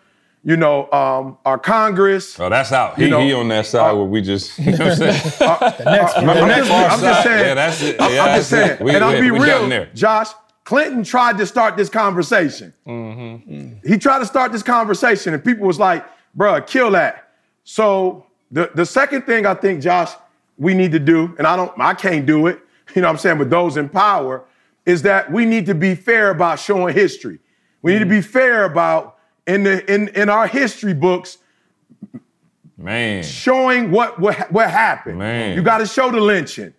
[0.44, 2.38] you know, um, our Congress.
[2.38, 2.94] Oh, that's out.
[2.94, 5.14] He, You know, he on that side where we just, you know what I'm saying?
[5.84, 7.44] Next, I'm, the I'm next just, I'm just saying.
[7.46, 8.00] Yeah, that's it.
[8.00, 8.76] I'm, Yeah, I'm just that's it.
[8.78, 8.84] saying.
[8.84, 9.86] We- and I'll be real.
[9.94, 10.28] Josh.
[10.62, 12.72] Clinton tried to start this conversation.
[12.86, 13.88] Mm-hmm.
[13.88, 16.06] He tried to start this conversation, and people was like,
[16.38, 17.32] bruh, kill that.
[17.64, 20.12] So the, the second thing I think, Josh,
[20.56, 22.60] we need to do, and I don't, I can't do it,
[22.94, 24.44] you know what I'm saying, with those in power,
[24.86, 27.40] is that we need to be fair about showing history.
[27.82, 31.38] We need to be fair about in the in, in our history books
[32.78, 33.22] Man.
[33.22, 35.18] showing what what, what happened.
[35.18, 35.56] Man.
[35.56, 36.72] You got to show the lynching.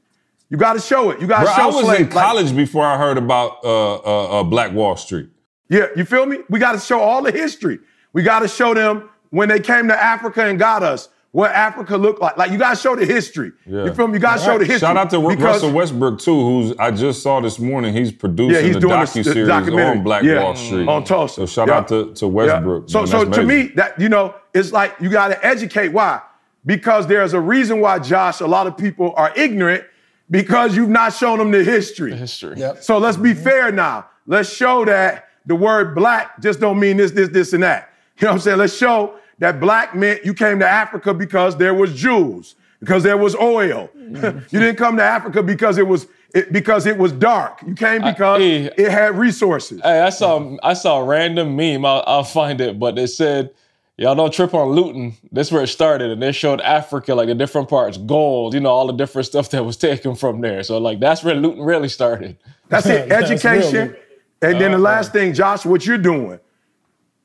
[0.49, 1.19] You got to show it.
[1.19, 1.99] You got to show I was slaves.
[2.01, 5.29] in Like- college before I heard about uh, uh, uh, Black Wall Street.
[5.69, 6.37] Yeah, you feel me?
[6.49, 7.79] We got to show all the history.
[8.13, 11.95] We got to show them when they came to Africa and got us what Africa
[11.97, 12.35] looked like.
[12.35, 13.51] Like you got to show the history.
[13.67, 13.83] Yeah.
[13.85, 14.15] You feel me?
[14.15, 14.79] You got to show the history.
[14.87, 17.93] Shout out to Ru- because- Russell Westbrook too, who's I just saw this morning.
[17.93, 19.97] He's producing Yeah, he's the doing the- docu series documentary.
[19.99, 21.35] on Black Yeah, Wall Street on Tulsa.
[21.35, 21.77] So shout Yeah.
[21.77, 22.31] out to, to Yeah.
[22.31, 22.89] Westbrook.
[22.89, 25.89] So, man, so that's to me, that you know, it's like you got to educate.
[25.89, 26.21] Why?
[26.65, 28.39] Because there's a reason why, Josh.
[28.41, 29.83] A lot of people are ignorant
[30.31, 32.15] because you've not shown them the history.
[32.15, 32.59] history.
[32.81, 34.07] So let's be fair now.
[34.25, 37.89] Let's show that the word black just don't mean this, this, this, and that.
[38.19, 38.57] You know what I'm saying?
[38.57, 43.17] Let's show that black meant you came to Africa because there was jewels, because there
[43.17, 43.89] was oil.
[43.95, 47.61] you didn't come to Africa because it was it, because it was dark.
[47.65, 48.65] You came because hey.
[48.77, 49.81] it had resources.
[49.81, 51.85] Hey, I saw I saw a random meme.
[51.85, 53.51] I'll, I'll find it, but it said,
[53.97, 57.27] "Y'all don't trip on looting." This is where it started, and they showed Africa like
[57.27, 60.63] the different parts, gold, you know, all the different stuff that was taken from there.
[60.63, 62.37] So like that's where looting really started.
[62.69, 63.07] That's it.
[63.09, 63.89] That's Education.
[63.91, 63.95] real.
[64.41, 66.37] and then the last thing, Josh, what you're doing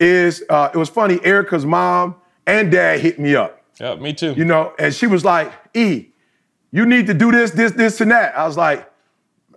[0.02, 1.20] is uh, it was funny.
[1.24, 2.16] Erica's mom
[2.46, 3.62] and dad hit me up.
[3.80, 4.32] Yeah, me too.
[4.34, 6.08] you know, and she was like, E,
[6.72, 8.36] you need to do this, this, this, and that.
[8.36, 8.90] I was like,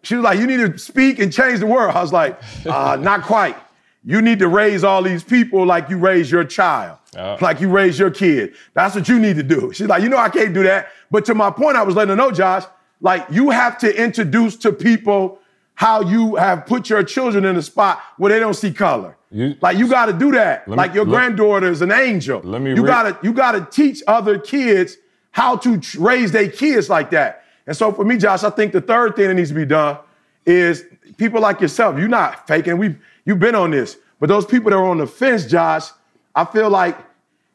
[0.04, 1.96] she was like, you need to speak and change the world.
[1.96, 3.58] I was like, uh, not quite.
[4.04, 7.38] You need to raise all these people like you raise your child, Yeah.
[7.42, 8.54] like you raise your kid.
[8.76, 9.74] That's what you need to do.
[9.74, 10.90] She's like, you know, I can't do that.
[11.10, 12.64] But to my point, I was letting her know, Josh,
[13.02, 15.40] like you have to introduce to people
[15.74, 19.18] how you have put your children in a spot where they don't see color.
[19.36, 20.68] You- like you got to do that.
[20.68, 22.41] Me- like your let- granddaughter is an angel.
[22.44, 24.98] Let me You re- gotta you gotta teach other kids
[25.32, 27.44] how to raise their kids like that.
[27.68, 29.98] And so for me, Josh, I think the third thing that needs to be done
[30.45, 30.86] is
[31.18, 31.98] people like yourself.
[31.99, 32.78] You're not faking.
[32.78, 32.95] We
[33.26, 35.90] you've been on this, but those people that are on the fence, Josh,
[36.34, 36.98] I feel like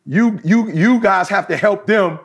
[0.05, 2.19] you you you guys have to help them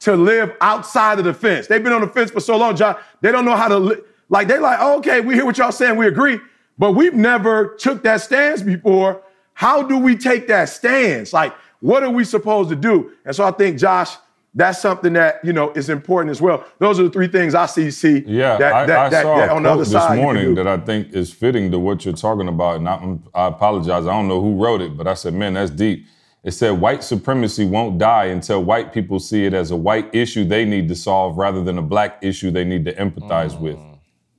[0.00, 1.66] to live outside of the fence.
[1.68, 3.00] They've been on the fence for so long, Josh.
[3.22, 4.48] They don't know how to li- like.
[4.48, 6.40] They like, oh, okay, we hear what y'all saying, we agree,
[6.82, 9.22] but we've never took that stance before.
[9.54, 11.32] How do we take that stance?
[11.32, 13.12] Like, what are we supposed to do?
[13.24, 14.16] And so I think, Josh,
[14.52, 16.64] that's something that you know is important as well.
[16.80, 17.92] Those are the three things I see.
[17.92, 20.18] See, Yeah, that, I, that, I that, saw that a on the other this side.
[20.18, 24.04] morning that I think is fitting to what you're talking about, and I, I apologize.
[24.04, 26.04] I don't know who wrote it, but I said, man, that's deep.
[26.42, 30.44] It said white supremacy won't die until white people see it as a white issue
[30.44, 33.60] they need to solve rather than a black issue they need to empathize mm.
[33.60, 33.91] with.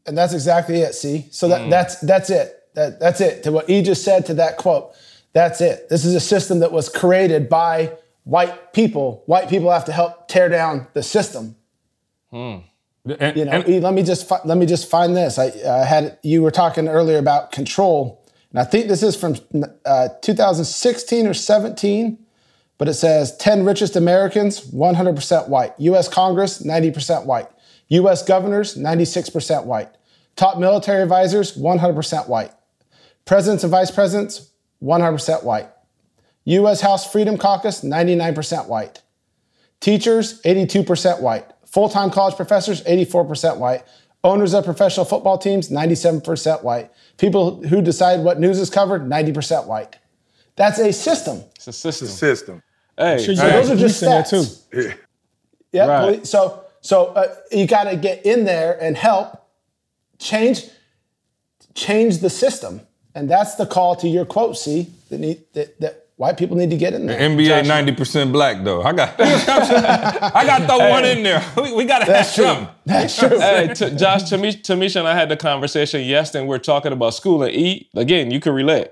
[0.05, 0.93] And that's exactly it.
[0.95, 2.59] See, so that, that's that's it.
[2.75, 3.43] That, that's it.
[3.43, 4.93] To what he just said to that quote,
[5.31, 5.87] that's it.
[5.89, 7.93] This is a system that was created by
[8.25, 9.23] white people.
[9.27, 11.55] White people have to help tear down the system.
[12.31, 12.63] And-
[13.37, 15.37] You know, and- E, let me just fi- let me just find this.
[15.37, 19.35] I uh, had you were talking earlier about control, and I think this is from
[19.85, 22.17] uh, 2016 or 17,
[22.77, 26.07] but it says 10 richest Americans 100% white, U.S.
[26.07, 27.47] Congress 90% white,
[27.93, 28.23] U.S.
[28.23, 29.89] governors 96% white,
[30.35, 32.51] top military advisors 100% white,
[33.25, 34.51] presidents and vice presidents
[34.81, 35.69] 100% white,
[36.45, 36.81] U.S.
[36.81, 39.01] House Freedom Caucus 99% white.
[39.79, 41.45] Teachers, 82% white.
[41.65, 43.83] Full time college professors, 84% white.
[44.23, 46.89] Owners of professional football teams, 97% white.
[47.17, 49.97] People who decide what news is covered, 90% white.
[50.55, 51.43] That's a system.
[51.55, 52.07] It's a system.
[52.07, 52.63] system.
[52.97, 54.69] Hey, Sure you So got those are just police in stats.
[54.71, 54.93] too.
[55.73, 55.87] Yeah.
[55.87, 56.27] Right.
[56.27, 59.41] So so uh, you got to get in there and help
[60.19, 60.65] change
[61.73, 62.81] change the system,
[63.15, 64.57] and that's the call to your quote.
[64.57, 67.17] See that need that, that white people need to get in there.
[67.19, 68.83] NBA ninety percent black though.
[68.83, 71.43] I got I got throw one in there.
[71.55, 72.43] We, we gotta have That's true.
[72.45, 72.67] something.
[72.85, 73.39] That's true.
[73.39, 76.41] hey, t- Josh, Tamish, Tamisha and I had the conversation yesterday.
[76.41, 77.87] and We're talking about school and eat.
[77.95, 78.89] Again, you can relate.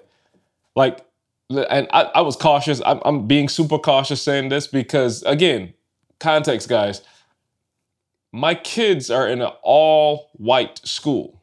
[0.75, 1.05] Like,
[1.49, 2.81] and I, I was cautious.
[2.85, 5.73] I'm, I'm being super cautious saying this because, again,
[6.21, 7.01] context, guys.
[8.31, 11.41] My kids are in an all white school.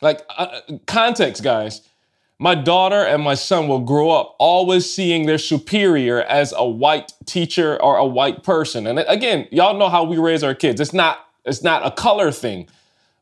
[0.00, 1.82] Like, uh, context, guys.
[2.38, 7.12] My daughter and my son will grow up always seeing their superior as a white
[7.26, 8.86] teacher or a white person.
[8.86, 10.80] And again, y'all know how we raise our kids.
[10.80, 12.68] It's not it's not a color thing.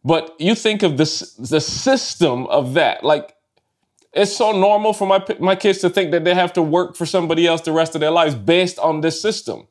[0.04, 3.04] But you think of this the system of that.
[3.04, 3.36] Like
[4.14, 7.04] it's so normal for my my kids to think that they have to work for
[7.04, 9.68] somebody else the rest of their lives based on this system.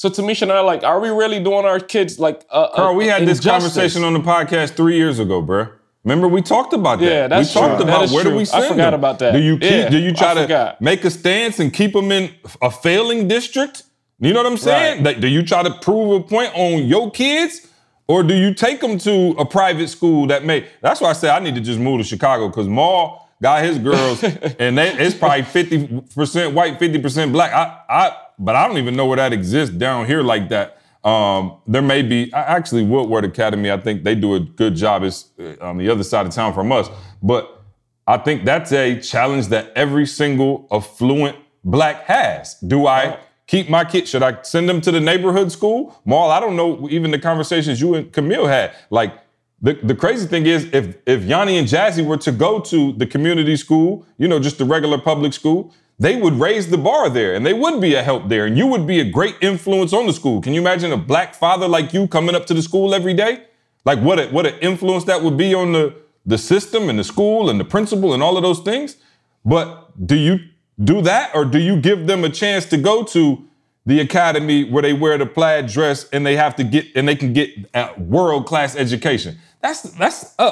[0.00, 2.94] So Tamisha and I like, are we really doing our kids like a, a- Carl,
[2.94, 5.70] we had this conversation on the podcast three years ago, bruh.
[6.04, 7.04] Remember, we talked about that.
[7.04, 7.84] Yeah, that's we talked true.
[7.84, 8.38] That about where do true.
[8.38, 8.94] we I forgot them?
[8.94, 9.32] about that.
[9.32, 9.70] Do you keep?
[9.70, 13.82] Yeah, do you try to make a stance and keep them in a failing district?
[14.20, 15.04] You know what I'm saying?
[15.04, 17.68] Like, do you try to prove a point on your kids,
[18.08, 20.66] or do you take them to a private school that may?
[20.80, 23.78] That's why I say I need to just move to Chicago because Mal got his
[23.78, 24.22] girls,
[24.58, 27.52] and they, it's probably fifty percent white, fifty percent black.
[27.52, 30.78] I, I, but I don't even know where that exists down here like that.
[31.02, 33.70] Um, there may be actually Woodward Academy.
[33.70, 35.02] I think they do a good job.
[35.02, 36.88] It's uh, on the other side of town from us,
[37.22, 37.62] but
[38.06, 42.54] I think that's a challenge that every single affluent black has.
[42.54, 44.08] Do I keep my kid?
[44.08, 45.98] Should I send them to the neighborhood school?
[46.04, 46.88] Mal, I don't know.
[46.90, 49.14] Even the conversations you and Camille had, like.
[49.62, 53.06] The, the crazy thing is, if if Yanni and Jazzy were to go to the
[53.06, 57.34] community school, you know, just the regular public school, they would raise the bar there
[57.34, 60.06] and they would be a help there and you would be a great influence on
[60.06, 60.40] the school.
[60.40, 63.44] Can you imagine a black father like you coming up to the school every day?
[63.84, 67.04] Like what a, what an influence that would be on the, the system and the
[67.04, 68.96] school and the principal and all of those things.
[69.44, 70.38] But do you
[70.82, 73.44] do that or do you give them a chance to go to
[73.84, 77.16] the academy where they wear the plaid dress and they have to get and they
[77.16, 79.38] can get a world class education?
[79.60, 80.42] That's that's uh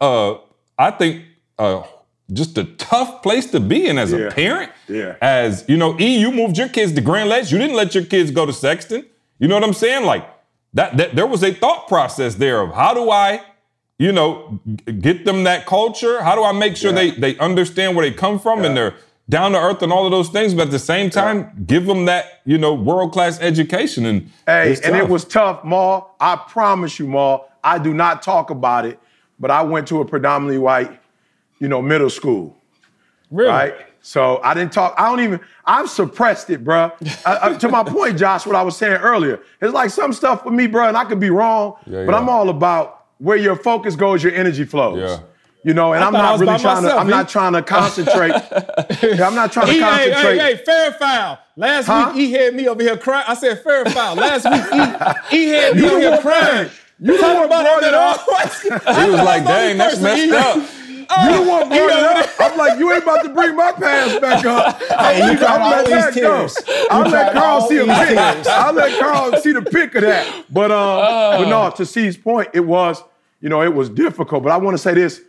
[0.00, 0.38] uh uh
[0.78, 1.24] I think
[1.58, 1.82] uh
[2.32, 4.18] just a tough place to be in as Yeah.
[4.26, 4.72] a parent.
[4.88, 5.14] Yeah.
[5.20, 7.52] As you know, E, you moved your kids to Grand Ledge.
[7.52, 9.06] You didn't let your kids go to Sexton.
[9.38, 10.04] You know what I'm saying?
[10.04, 10.28] Like
[10.74, 13.40] that, that there was a thought process there of how do I,
[13.98, 14.60] you know,
[15.00, 16.20] get them that culture?
[16.22, 18.94] How do I make sure they they understand where they come from and they're
[19.28, 22.04] down to earth and all of those things, but at the same time, give them
[22.04, 24.06] that, you know, world class education.
[24.06, 26.02] And Hey, and it was tough, Ma.
[26.20, 27.45] I promise you, Mal.
[27.66, 28.98] I do not talk about it,
[29.40, 30.98] but I went to a predominantly white,
[31.58, 32.56] you know, middle school.
[33.30, 33.50] Really?
[33.50, 33.74] Right?
[34.02, 34.94] So I didn't talk.
[34.96, 35.40] I don't even.
[35.64, 36.92] I've suppressed it, bruh.
[37.26, 40.44] I- I- to my point, Josh, what I was saying earlier, it's like some stuff
[40.44, 42.18] for me, bruh, and I could be wrong, Yeah, but yeah.
[42.18, 44.98] I'm all about where your focus goes, your energy flows.
[45.00, 45.18] Yeah.
[45.64, 46.94] You know, and I I'm not really trying to.
[46.94, 47.10] I'm E.
[47.10, 48.30] not trying to concentrate.
[49.02, 50.38] Yeah, I'm not trying to He, concentrate.
[50.38, 51.38] hey, hey, fair foul.
[51.56, 52.12] Last Huh?
[52.14, 53.24] week, he had me over here crying.
[53.26, 54.14] I said fair foul.
[54.14, 54.62] Last week,
[55.30, 56.70] he, he had me over here crying.
[56.98, 58.86] You the Talking one about brought him it at up.
[58.88, 59.04] all.
[59.04, 60.56] he was like, dang, that's messed up.
[60.56, 62.30] You the one brought it up.
[62.40, 64.80] I'm like, you ain't about to bring my past back up.
[64.82, 66.56] Hey, you I'll cried all let these tears.
[66.90, 68.16] I'll let Carl see a these pic.
[68.18, 70.46] I'll let Carl see the pic of that.
[70.50, 73.02] But um, but no, to C's point, it was,
[73.40, 74.42] you know, it was difficult.
[74.42, 75.20] But I want to say this,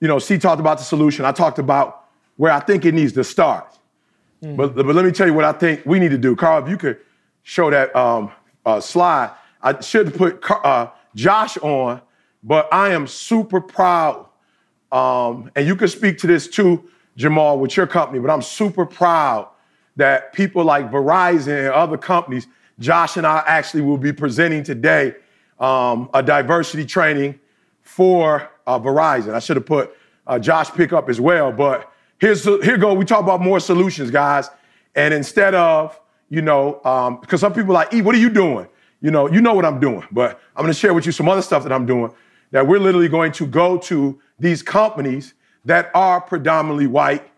[0.00, 1.24] you know, C talked about the solution.
[1.24, 2.04] I talked about
[2.36, 3.66] where I think it needs to start.
[4.42, 6.36] But, but let me tell you what I think we need to do.
[6.36, 6.98] Carl, if you could
[7.42, 8.30] show that um,
[8.64, 12.00] uh, slide, I should put Car- uh, Josh on,
[12.44, 14.26] but I am super proud.
[14.92, 18.86] Um, and you can speak to this too, Jamal, with your company, but I'm super
[18.86, 19.48] proud
[19.96, 22.46] that people like Verizon and other companies,
[22.78, 25.14] Josh and I actually will be presenting today
[25.58, 27.40] um, a diversity training
[27.80, 29.32] for uh, Verizon.
[29.32, 32.92] I should have put uh, Josh pick up as well, but here's here go.
[32.92, 34.50] We talk about more solutions, guys,
[34.94, 35.98] and instead of
[36.28, 38.66] you know, um, because some people are like, E, what are you doing?
[39.06, 41.28] You know, you know what I'm doing, but I'm going to share with you some
[41.28, 42.12] other stuff that I'm doing.
[42.50, 45.34] That we're literally going to go to these companies
[45.64, 47.30] that are predominantly white,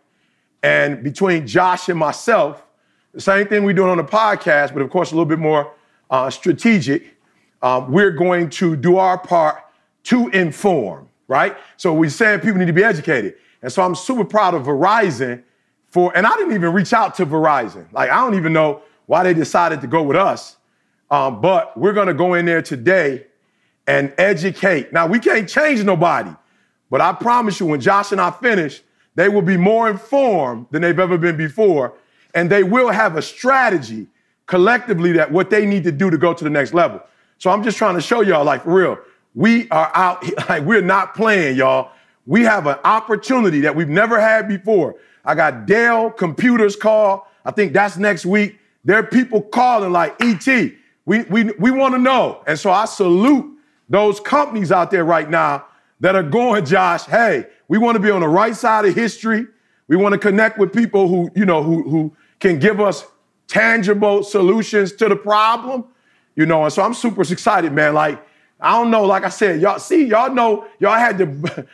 [0.62, 2.64] and between Josh and myself,
[3.12, 5.74] the same thing we're doing on the podcast, but of course a little bit more
[6.08, 7.18] uh, strategic.
[7.60, 9.62] Um, we're going to do our part
[10.04, 11.54] to inform, right?
[11.76, 13.34] So we're saying people need to be educated.
[13.60, 15.42] And so I'm super proud of Verizon
[15.90, 17.92] for, and I didn't even reach out to Verizon.
[17.92, 20.57] Like, I don't even know why they decided to go with us.
[21.10, 23.26] Um, but we're gonna go in there today
[23.86, 24.92] and educate.
[24.92, 26.30] Now, we can't change nobody,
[26.90, 28.82] but I promise you, when Josh and I finish,
[29.14, 31.94] they will be more informed than they've ever been before.
[32.34, 34.06] And they will have a strategy
[34.46, 37.02] collectively that what they need to do to go to the next level.
[37.38, 38.98] So I'm just trying to show y'all, like, for real,
[39.34, 41.90] we are out, like, we're not playing, y'all.
[42.26, 44.96] We have an opportunity that we've never had before.
[45.24, 47.26] I got Dell Computers call.
[47.44, 48.58] I think that's next week.
[48.84, 50.72] There are people calling like ET.
[51.08, 52.42] We, we, we want to know.
[52.46, 53.58] And so I salute
[53.88, 55.64] those companies out there right now
[56.00, 59.46] that are going, Josh, hey, we want to be on the right side of history.
[59.86, 63.06] We want to connect with people who, you know, who, who can give us
[63.46, 65.86] tangible solutions to the problem.
[66.36, 67.94] You know, and so I'm super excited, man.
[67.94, 68.22] Like,
[68.60, 71.66] I don't know, like I said, y'all see, y'all know, y'all had to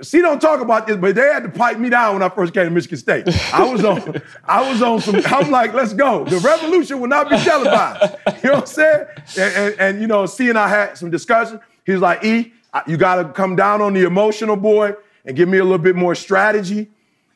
[0.02, 2.54] see don't talk about this, but they had to pipe me down when I first
[2.54, 3.26] came to Michigan State.
[3.52, 6.24] I was on, I was on some, I'm like, let's go.
[6.24, 8.16] The revolution will not be televised.
[8.44, 9.06] You know what I'm saying?
[9.36, 11.58] And, and, and, you know, C and I had some discussion.
[11.84, 12.52] He was like, E,
[12.86, 14.94] you gotta come down on the emotional boy
[15.24, 16.88] and give me a little bit more strategy.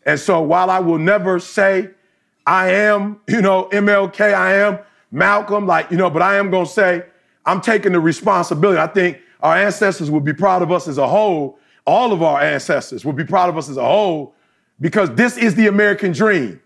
[0.06, 1.90] And so while I will never say
[2.46, 4.78] I am, you know, MLK, I am
[5.10, 7.04] Malcolm, like, you know, but I am gonna say
[7.44, 8.78] I'm taking the responsibility.
[8.78, 12.40] I think our ancestors would be proud of us as a whole all of our
[12.40, 14.34] ancestors would be proud of us as a whole
[14.80, 16.60] because this is the American dream,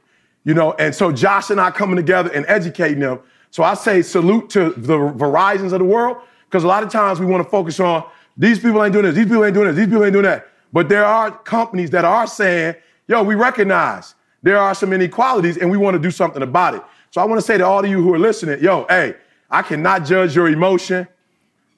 [0.45, 0.73] you know.
[0.75, 3.21] And so Josh and I coming together and educating them.
[3.51, 7.21] So I say salute to the Verizons of the world because a lot of times
[7.21, 8.05] we want to focus on
[8.37, 10.49] these people ain't doing this, these people ain't doing this, these people ain't doing that.
[10.73, 12.75] But there are companies that are saying,
[13.09, 16.83] yo, we recognize there are some inequalities and we want to do something about it.
[17.11, 19.15] So I want to say to all of you who are listening, yo, hey,
[19.51, 21.07] I cannot judge your emotion.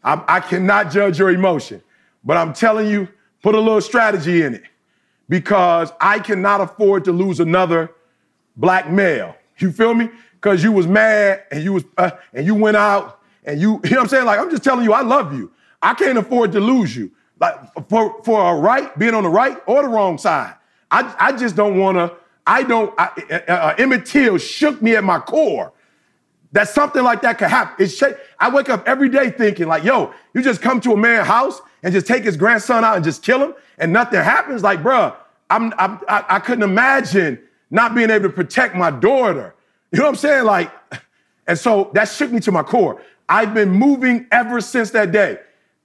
[0.02, 1.82] I, I cannot judge your emotion.
[2.24, 3.08] But I'm telling you,
[3.42, 4.62] put a little strategy in it
[5.28, 7.92] because I cannot afford to lose another
[8.56, 9.36] black male.
[9.58, 10.08] You feel me?
[10.34, 13.90] Because you was mad and you was uh, and you went out and you, you
[13.90, 14.26] know what I'm saying?
[14.26, 15.50] Like I'm just telling you, I love you.
[15.82, 17.10] I can't afford to lose you.
[17.40, 20.54] Like for for a right, being on the right or the wrong side.
[20.90, 22.16] I I just don't want to.
[22.46, 22.92] I don't.
[22.98, 25.72] I, uh, uh, Emmett Till shook me at my core.
[26.52, 27.84] That something like that could happen.
[27.84, 28.02] It's
[28.38, 31.60] I wake up every day thinking like, yo, you just come to a man's house
[31.82, 34.62] and just take his grandson out and just kill him and nothing happens.
[34.62, 35.14] Like, bruh,
[35.50, 37.38] I'm, I'm I, I couldn't imagine
[37.70, 39.54] not being able to protect my daughter.
[39.92, 40.44] You know what I'm saying?
[40.44, 40.72] Like,
[41.46, 43.02] and so that shook me to my core.
[43.28, 45.38] I've been moving ever since that day.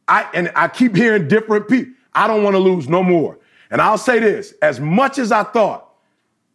[0.08, 1.94] I and I keep hearing different people.
[2.14, 3.38] I don't want to lose no more.
[3.70, 5.90] And I'll say this: as much as I thought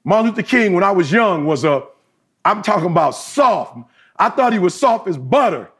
[0.04, 1.84] Martin Luther King when I was young was a,
[2.44, 3.78] I'm talking about soft.
[4.18, 5.70] I thought he was soft as butter.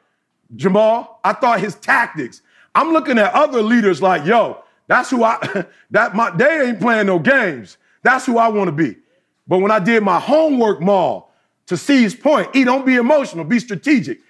[0.54, 2.42] Jamal, I thought his tactics.
[2.74, 7.06] I'm looking at other leaders like, yo, that's who I, that my, they ain't playing
[7.06, 7.76] no games.
[8.02, 8.96] That's who I want to be.
[9.46, 11.30] But when I did my homework, Mal,
[11.66, 14.20] to see his point, E, don't be emotional, be strategic.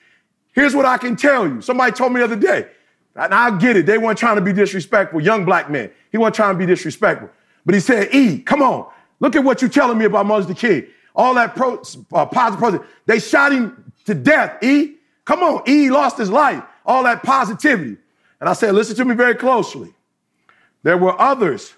[0.53, 1.61] Here's what I can tell you.
[1.61, 2.69] Somebody told me the other day,
[3.15, 5.91] and I get it, they weren't trying to be disrespectful, young black men.
[6.11, 7.31] He wasn't trying to be disrespectful.
[7.67, 8.91] But he said, E, come on,
[9.21, 10.87] look at what you're telling me about Martin Luther King.
[11.15, 11.83] All that pro,
[12.13, 14.95] uh, positive, they shot him to death, E.
[15.25, 16.63] Come on, E lost his life.
[16.85, 17.99] All that positivity.
[18.41, 19.93] And I said, listen to me very closely.
[20.83, 21.75] There were others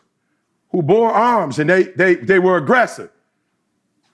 [0.70, 3.10] who bore arms and they, they, they were aggressive.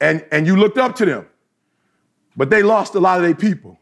[0.00, 1.26] And, and you looked up to them.
[2.36, 3.78] But they lost a lot of their people.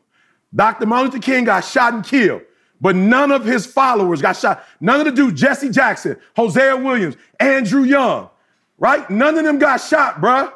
[0.54, 0.86] Dr.
[0.86, 2.42] Martin Luther King got shot and killed,
[2.80, 4.64] but none of his followers got shot.
[4.80, 8.30] None of the dudes, Jesse Jackson, Hosea Williams, Andrew Young,
[8.78, 9.08] right?
[9.10, 10.52] None of them got shot, bruh.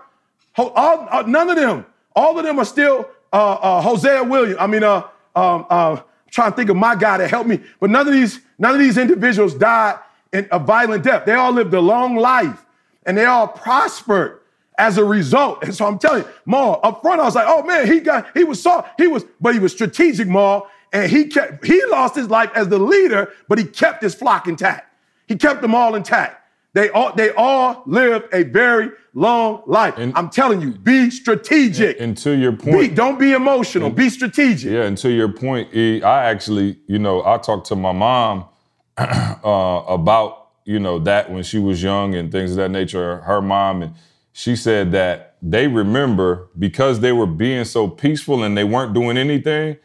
[0.56, 1.84] All, uh, none of them.
[2.14, 4.58] All of them are still uh, uh, Hosea Williams.
[4.60, 5.02] I mean, uh,
[5.34, 6.00] um, uh,
[6.30, 7.60] trying to think of my guy to help me.
[7.80, 9.98] But none of these, none of these individuals died
[10.32, 11.24] in a violent death.
[11.24, 12.64] They all lived a long life
[13.06, 14.40] and they all prospered
[14.78, 15.64] as a result.
[15.64, 18.28] And so I'm telling you, Mal, up front, I was like, oh man, he got,
[18.36, 20.68] he was so, he was, but he was strategic, Mal.
[20.92, 24.46] And he kept, he lost his life as the leader, but he kept his flock
[24.46, 24.92] intact.
[25.26, 26.42] He kept them all intact.
[26.78, 29.94] They all, they all lived a very long life.
[29.98, 31.96] And, I'm telling you, be strategic.
[31.96, 33.88] And, and to your point, be, don't be emotional.
[33.88, 34.70] And, be strategic.
[34.70, 38.44] Yeah, and to your point, E, I actually, you know, I talked to my mom
[38.96, 43.22] uh, about you know that when she was young and things of that nature.
[43.22, 43.94] Her mom and
[44.32, 49.18] she said that they remember because they were being so peaceful and they weren't doing
[49.18, 49.78] anything.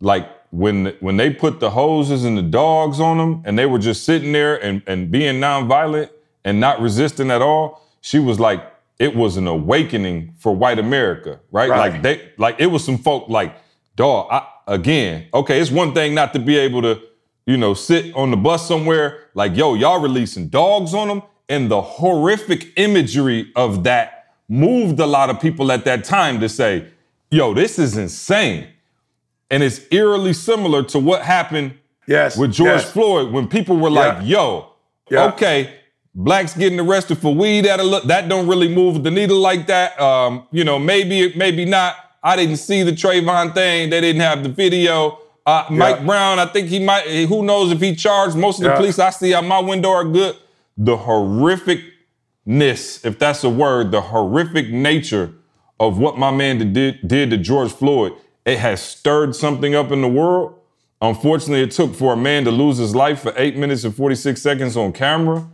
[0.00, 3.78] Like when when they put the hoses and the dogs on them and they were
[3.78, 6.10] just sitting there and, and being nonviolent
[6.44, 8.62] and not resisting at all, she was like,
[8.98, 11.68] it was an awakening for white America, right?
[11.68, 11.92] right.
[11.92, 13.56] Like they like it was some folk like,
[13.96, 17.00] dog, I, again, okay, it's one thing not to be able to,
[17.46, 21.22] you know, sit on the bus somewhere, like, yo, y'all releasing dogs on them.
[21.48, 26.48] And the horrific imagery of that moved a lot of people at that time to
[26.48, 26.86] say,
[27.30, 28.68] yo, this is insane.
[29.50, 31.74] And it's eerily similar to what happened
[32.06, 32.90] yes, with George yes.
[32.90, 34.14] Floyd when people were yeah.
[34.14, 34.72] like, yo,
[35.10, 35.26] yeah.
[35.26, 35.74] okay,
[36.14, 40.00] blacks getting arrested for weed that that don't really move the needle like that.
[40.00, 41.96] Um, you know, maybe maybe not.
[42.22, 43.90] I didn't see the Trayvon thing.
[43.90, 45.18] They didn't have the video.
[45.44, 46.06] Uh, Mike.
[46.06, 47.06] Brown, I think he might.
[47.26, 48.34] Who knows if he charged?
[48.34, 48.76] Most of the yeah.
[48.76, 50.36] police I see out my window are good.
[50.78, 55.34] The horrificness, if that's a word, the horrific nature
[55.78, 58.14] of what my man did did to George Floyd.
[58.46, 60.58] It has stirred something up in the world.
[61.02, 64.40] Unfortunately, it took for a man to lose his life for eight minutes and 46
[64.40, 65.46] seconds on camera.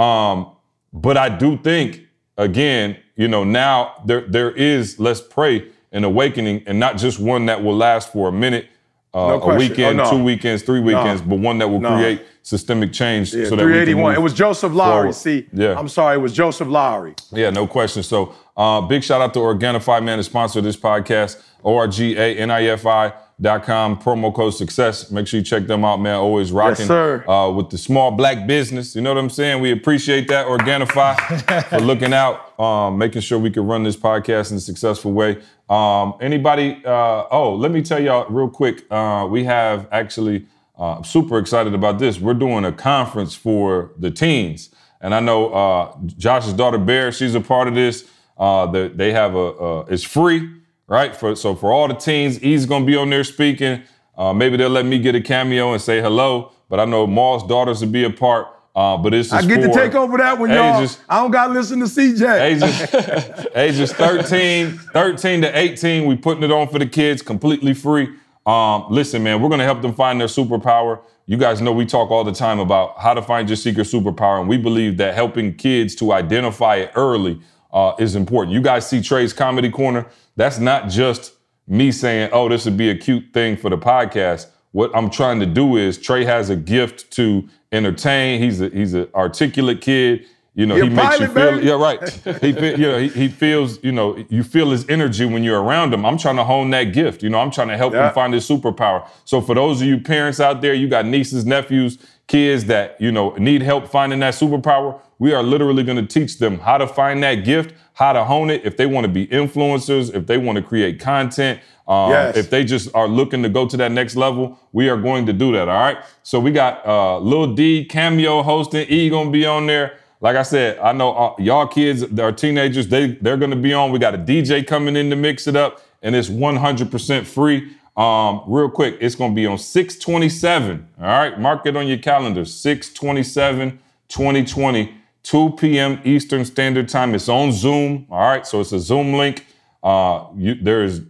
[0.00, 0.52] Um,
[0.92, 2.06] but I do think,
[2.36, 7.46] again, you know, now there there is, let's pray, an awakening, and not just one
[7.46, 8.68] that will last for a minute,
[9.12, 10.10] uh, no a weekend, oh, no.
[10.10, 11.28] two weekends, three weekends, no.
[11.28, 13.34] but one that will create systemic change.
[13.34, 14.14] Yeah, so that 381.
[14.14, 14.92] it was Joseph Lowery.
[14.92, 15.14] Forward.
[15.14, 15.78] See, yeah.
[15.78, 17.14] I'm sorry, it was Joseph Lowery.
[17.32, 18.02] Yeah, no question.
[18.02, 23.29] So uh, big shout out to Organifi, man, the sponsor of this podcast, O-R-G-A-N-I-F-I dot
[23.42, 25.10] com promo code success.
[25.10, 26.16] Make sure you check them out man.
[26.16, 28.94] Always rocking yes, uh, with the small black business.
[28.94, 29.60] You know what i'm saying?
[29.62, 30.46] We appreciate that.
[30.46, 35.12] Organifi for looking out um, making sure we can run this podcast in a successful
[35.12, 35.38] way.
[35.68, 40.46] Um, anybody uh, oh let me tell y'all real quick uh, we have actually
[40.78, 42.18] uh, I'm super excited about this.
[42.18, 44.70] We're doing a conference for the teens,
[45.02, 48.08] and I know uh, Josh's daughter Bear, she's a part of this.
[48.38, 50.50] Uh, the, they have a uh, it's free,
[50.90, 51.16] right?
[51.16, 53.82] For so for all the teens, he's gonna be on there speaking.
[54.18, 56.52] Uh, maybe they'll let me get a cameo and say hello.
[56.68, 58.48] But I know Mal's daughters will be a part.
[58.74, 60.86] Uh, but it's I get to take over that one, y'all.
[61.08, 62.40] I don't got to listen to CJ.
[62.40, 66.06] ages, ages 13, 13 to 18.
[66.06, 68.10] We putting it on for the kids, completely free.
[68.46, 71.00] Um, listen, man, we're gonna help them find their superpower.
[71.26, 74.40] You guys know we talk all the time about how to find your secret superpower,
[74.40, 77.40] and we believe that helping kids to identify it early
[77.72, 78.54] uh, is important.
[78.54, 80.06] You guys see Trey's Comedy Corner.
[80.36, 81.32] That's not just
[81.66, 85.40] me saying, "Oh, this would be a cute thing for the podcast." What I'm trying
[85.40, 88.40] to do is Trey has a gift to entertain.
[88.42, 90.26] He's a he's an articulate kid.
[90.54, 91.34] You know, He a he makes you feel.
[91.52, 91.66] baby.
[91.66, 92.00] Yeah, right.
[92.40, 93.82] He, you know, he, he feels.
[93.84, 96.04] You know, you feel his energy when you're around him.
[96.04, 97.22] I'm trying to hone that gift.
[97.22, 98.08] You know, I'm trying to help Yeah.
[98.08, 99.08] him find his superpower.
[99.24, 101.98] So for those of you parents out there, you got nieces, nephews,
[102.30, 105.00] kids that you know need help finding that superpower.
[105.18, 108.48] We are literally going to teach them how to find that gift, how to hone
[108.50, 108.64] it.
[108.64, 112.36] If they want to be influencers, if they want to create content, um, Yes.
[112.36, 115.32] if they just are looking to go to that next level, we are going to
[115.32, 115.68] do that.
[115.68, 115.98] All right.
[116.22, 118.86] So we got uh, Lil D cameo hosting.
[118.88, 119.98] E gonna be on there.
[120.22, 123.90] Like I said, I know uh, y'all kids, our teenagers, they they're gonna be on.
[123.90, 127.72] We got a DJ coming in to mix it up, and it's 100% free.
[128.00, 130.88] Um, real quick, it's gonna be on 627.
[130.98, 132.46] All right, mark it on your calendar.
[132.46, 133.78] 627
[134.08, 136.00] 2020, 2 p.m.
[136.04, 137.14] Eastern Standard Time.
[137.14, 138.06] It's on Zoom.
[138.10, 139.46] All right, so it's a Zoom link.
[139.82, 141.02] Uh, you, there is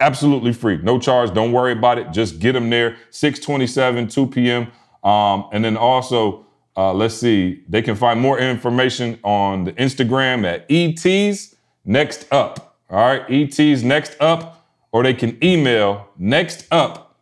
[0.00, 1.32] absolutely free, no charge.
[1.34, 2.10] Don't worry about it.
[2.10, 2.96] Just get them there.
[3.10, 4.68] 627, 2 p.m.
[5.04, 10.44] Um, and then also, uh, let's see, they can find more information on the Instagram
[10.44, 12.76] at ET's Next Up.
[12.90, 14.59] All right, ET's Next Up,
[14.92, 17.16] or they can email next up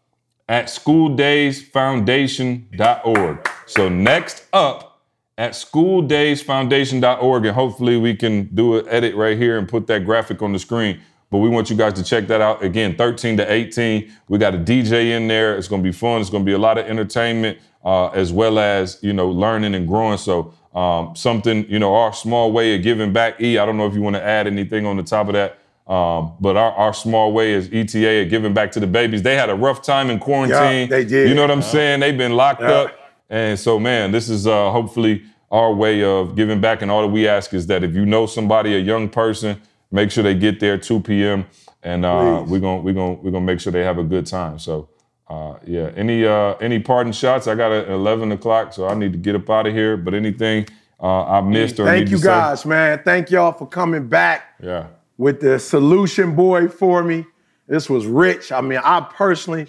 [0.49, 3.49] at schooldaysfoundation.org.
[3.67, 5.01] So next up
[5.37, 10.41] at schooldaysfoundation.org, and hopefully we can do an edit right here and put that graphic
[10.43, 11.01] on the screen.
[11.31, 12.65] But we want you guys to check that out.
[12.65, 14.11] Again, 13 to 18.
[14.29, 15.55] We got a DJ in there.
[15.57, 16.23] It's gonna be fun.
[16.23, 19.87] It's gonna be a lot of entertainment, uh, as well as you know, learning and
[19.87, 20.17] growing.
[20.17, 23.43] So um, something, you know, our small way of giving back.
[23.43, 25.59] E, I don't know if you want to add anything on the top of that.
[25.89, 29.23] Um, but our, our small way is ETA of giving back to the babies.
[29.23, 30.89] They had a rough time in quarantine.
[30.91, 31.29] they did.
[31.29, 32.01] You know what I'm saying?
[32.01, 32.71] They've been locked Yeah.
[32.73, 32.95] up.
[33.31, 36.83] And so, man, this is uh, hopefully our way of giving back.
[36.83, 39.61] And all that we ask is that if you know somebody, a young person,
[39.91, 41.47] make sure they get there 2 p.m.
[41.83, 44.59] And uh, we're gonna we're gonna we're gonna make sure they have a good time.
[44.59, 44.89] So,
[45.29, 45.91] uh, yeah.
[45.97, 47.47] Any uh, any parting shots?
[47.47, 49.97] I got at 11 o'clock, so I need to get up out of here.
[49.97, 50.67] But anything
[51.01, 52.29] uh, I missed or Thank you to say?
[52.29, 53.01] guys, man.
[53.05, 54.87] Thank y'all for coming back Yeah.
[55.19, 57.27] With the solution boy for me.
[57.67, 58.51] This was rich.
[58.51, 59.67] I mean, I personally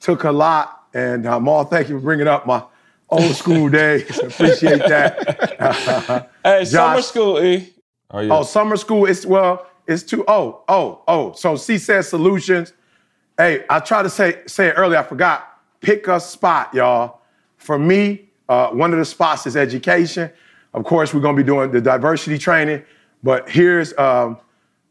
[0.00, 2.62] took a lot, and um, all thank you for bringing up my
[3.10, 4.18] old school days.
[4.18, 6.30] Appreciate that.
[6.44, 7.72] Hey, summer school, E.
[8.10, 8.36] Oh yeah.
[8.36, 9.06] Oh, summer school.
[9.06, 10.24] It's well, it's too.
[10.28, 11.32] Oh, oh, oh.
[11.32, 12.74] So C said solutions.
[13.38, 14.98] Hey, I tried to say say it earlier.
[14.98, 15.50] I forgot.
[15.80, 17.20] Pick a spot, y'all.
[17.56, 20.30] For me, uh, one of the spots is education.
[20.74, 22.82] Of course, we're gonna be doing the diversity training.
[23.22, 24.43] But here's um, one-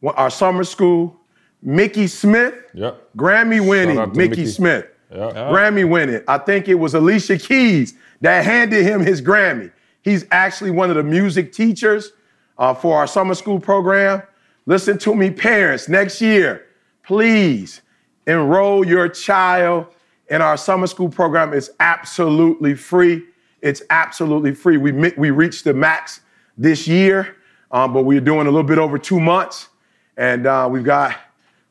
[0.04, 1.16] our summer school.
[1.62, 3.16] Mickey Smith, Yep.
[3.16, 4.46] Grammy Shout winning Mickey, Mickey.
[4.48, 4.86] Smith.
[5.10, 5.30] Yeah.
[5.52, 6.22] Grammy winning.
[6.28, 9.72] I think it was Alicia Keys that handed him his Grammy.
[10.02, 12.12] He's actually one of the music teachers
[12.58, 14.22] uh, for our summer school program.
[14.66, 15.88] Listen to me, parents.
[15.88, 16.66] Next year,
[17.04, 17.82] please
[18.28, 19.88] enroll your child
[20.30, 21.54] in our summer school program.
[21.54, 23.24] It's absolutely free.
[23.62, 24.76] It's absolutely free.
[24.78, 26.20] We we reached the max
[26.58, 27.38] this year,
[27.72, 29.70] um, but we're doing a little bit over two months,
[30.18, 31.16] and uh, we've got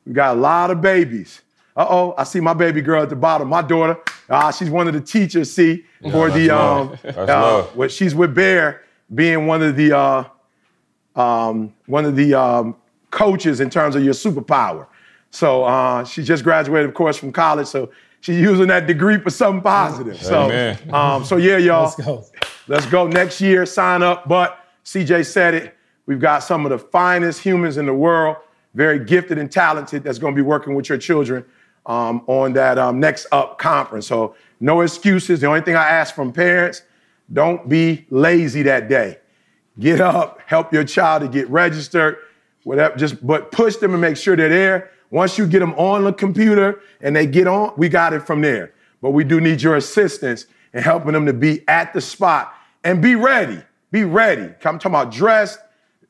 [0.05, 1.41] we got a lot of babies.
[1.75, 3.49] Uh oh, I see my baby girl at the bottom.
[3.49, 3.97] My daughter,
[4.29, 5.51] uh, she's one of the teachers.
[5.51, 7.75] See for that's the um, uh, love.
[7.75, 8.83] what she's with Bear,
[9.13, 10.23] being one of the uh,
[11.15, 12.75] um, one of the um,
[13.11, 14.87] coaches in terms of your superpower.
[15.31, 17.67] So uh, she just graduated, of course, from college.
[17.67, 17.91] So
[18.21, 20.21] she's using that degree for something positive.
[20.21, 20.77] So, Amen.
[20.93, 21.83] um, so yeah, y'all.
[21.83, 22.25] Let's go.
[22.67, 24.27] Let's go next year, sign up.
[24.27, 25.77] But CJ said it.
[26.05, 28.37] We've got some of the finest humans in the world,
[28.73, 31.45] very gifted and talented, that's going to be working with your children
[31.85, 34.07] um, on that um, next up conference.
[34.07, 35.41] So, no excuses.
[35.41, 36.83] The only thing I ask from parents
[37.31, 39.19] don't be lazy that day.
[39.79, 42.17] Get up, help your child to get registered,
[42.63, 42.95] whatever.
[42.95, 44.91] Just but push them and make sure they're there.
[45.09, 48.41] Once you get them on the computer and they get on, we got it from
[48.41, 48.73] there.
[49.01, 52.53] But we do need your assistance in helping them to be at the spot
[52.83, 53.61] and be ready.
[53.91, 54.43] Be ready.
[54.43, 55.59] I'm talking about dressed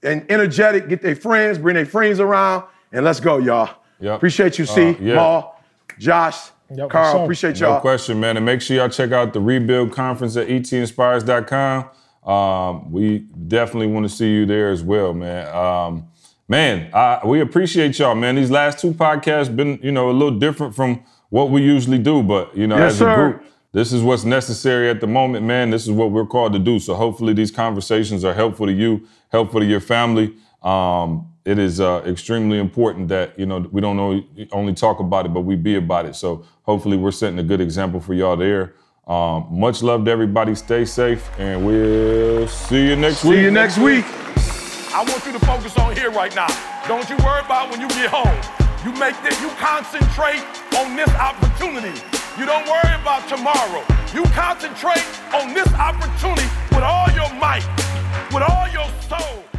[0.04, 0.90] and energetic.
[0.90, 3.76] Get their friends, bring their friends around, and let's go, y'all.
[4.00, 4.16] Yep.
[4.18, 4.90] Appreciate you, C.
[4.90, 5.16] Uh, yeah.
[5.16, 5.60] Mal,
[6.00, 6.38] Josh.
[6.76, 7.24] Yep, Carl, sure.
[7.24, 7.76] appreciate y'all.
[7.76, 8.36] No question, man.
[8.38, 11.90] And make sure y'all check out the Rebuild Conference at etinspires.com.
[12.30, 15.54] Um, we definitely want to see you there as well, man.
[15.54, 16.08] Um,
[16.48, 18.36] man, I, we appreciate y'all, man.
[18.36, 22.24] These last two podcasts been, you know, a little different from what we usually do,
[22.24, 23.12] but you know, Yes, as sir.
[23.12, 25.70] a group, this is what's necessary at the moment, man.
[25.72, 26.80] This is what we're called to do.
[26.80, 30.36] So hopefully these conversations are helpful to you, helpful to your family.
[30.62, 35.26] Um, it is uh, extremely important that you know we don't only, only talk about
[35.26, 36.16] it, but we be about it.
[36.16, 38.76] So hopefully we're setting a good example for y'all there.
[39.06, 40.56] Um, much love to everybody.
[40.56, 43.36] Stay safe, and we'll see you next week.
[43.36, 44.06] See you next week.
[44.96, 46.48] I want you to focus on here right now.
[46.88, 48.38] Don't you worry about when you get home.
[48.86, 50.44] You make this, you concentrate
[50.78, 52.00] on this opportunity.
[52.38, 53.84] You don't worry about tomorrow.
[54.14, 55.04] You concentrate
[55.34, 57.32] on this opportunity with all your
[58.34, 59.53] with all your soul.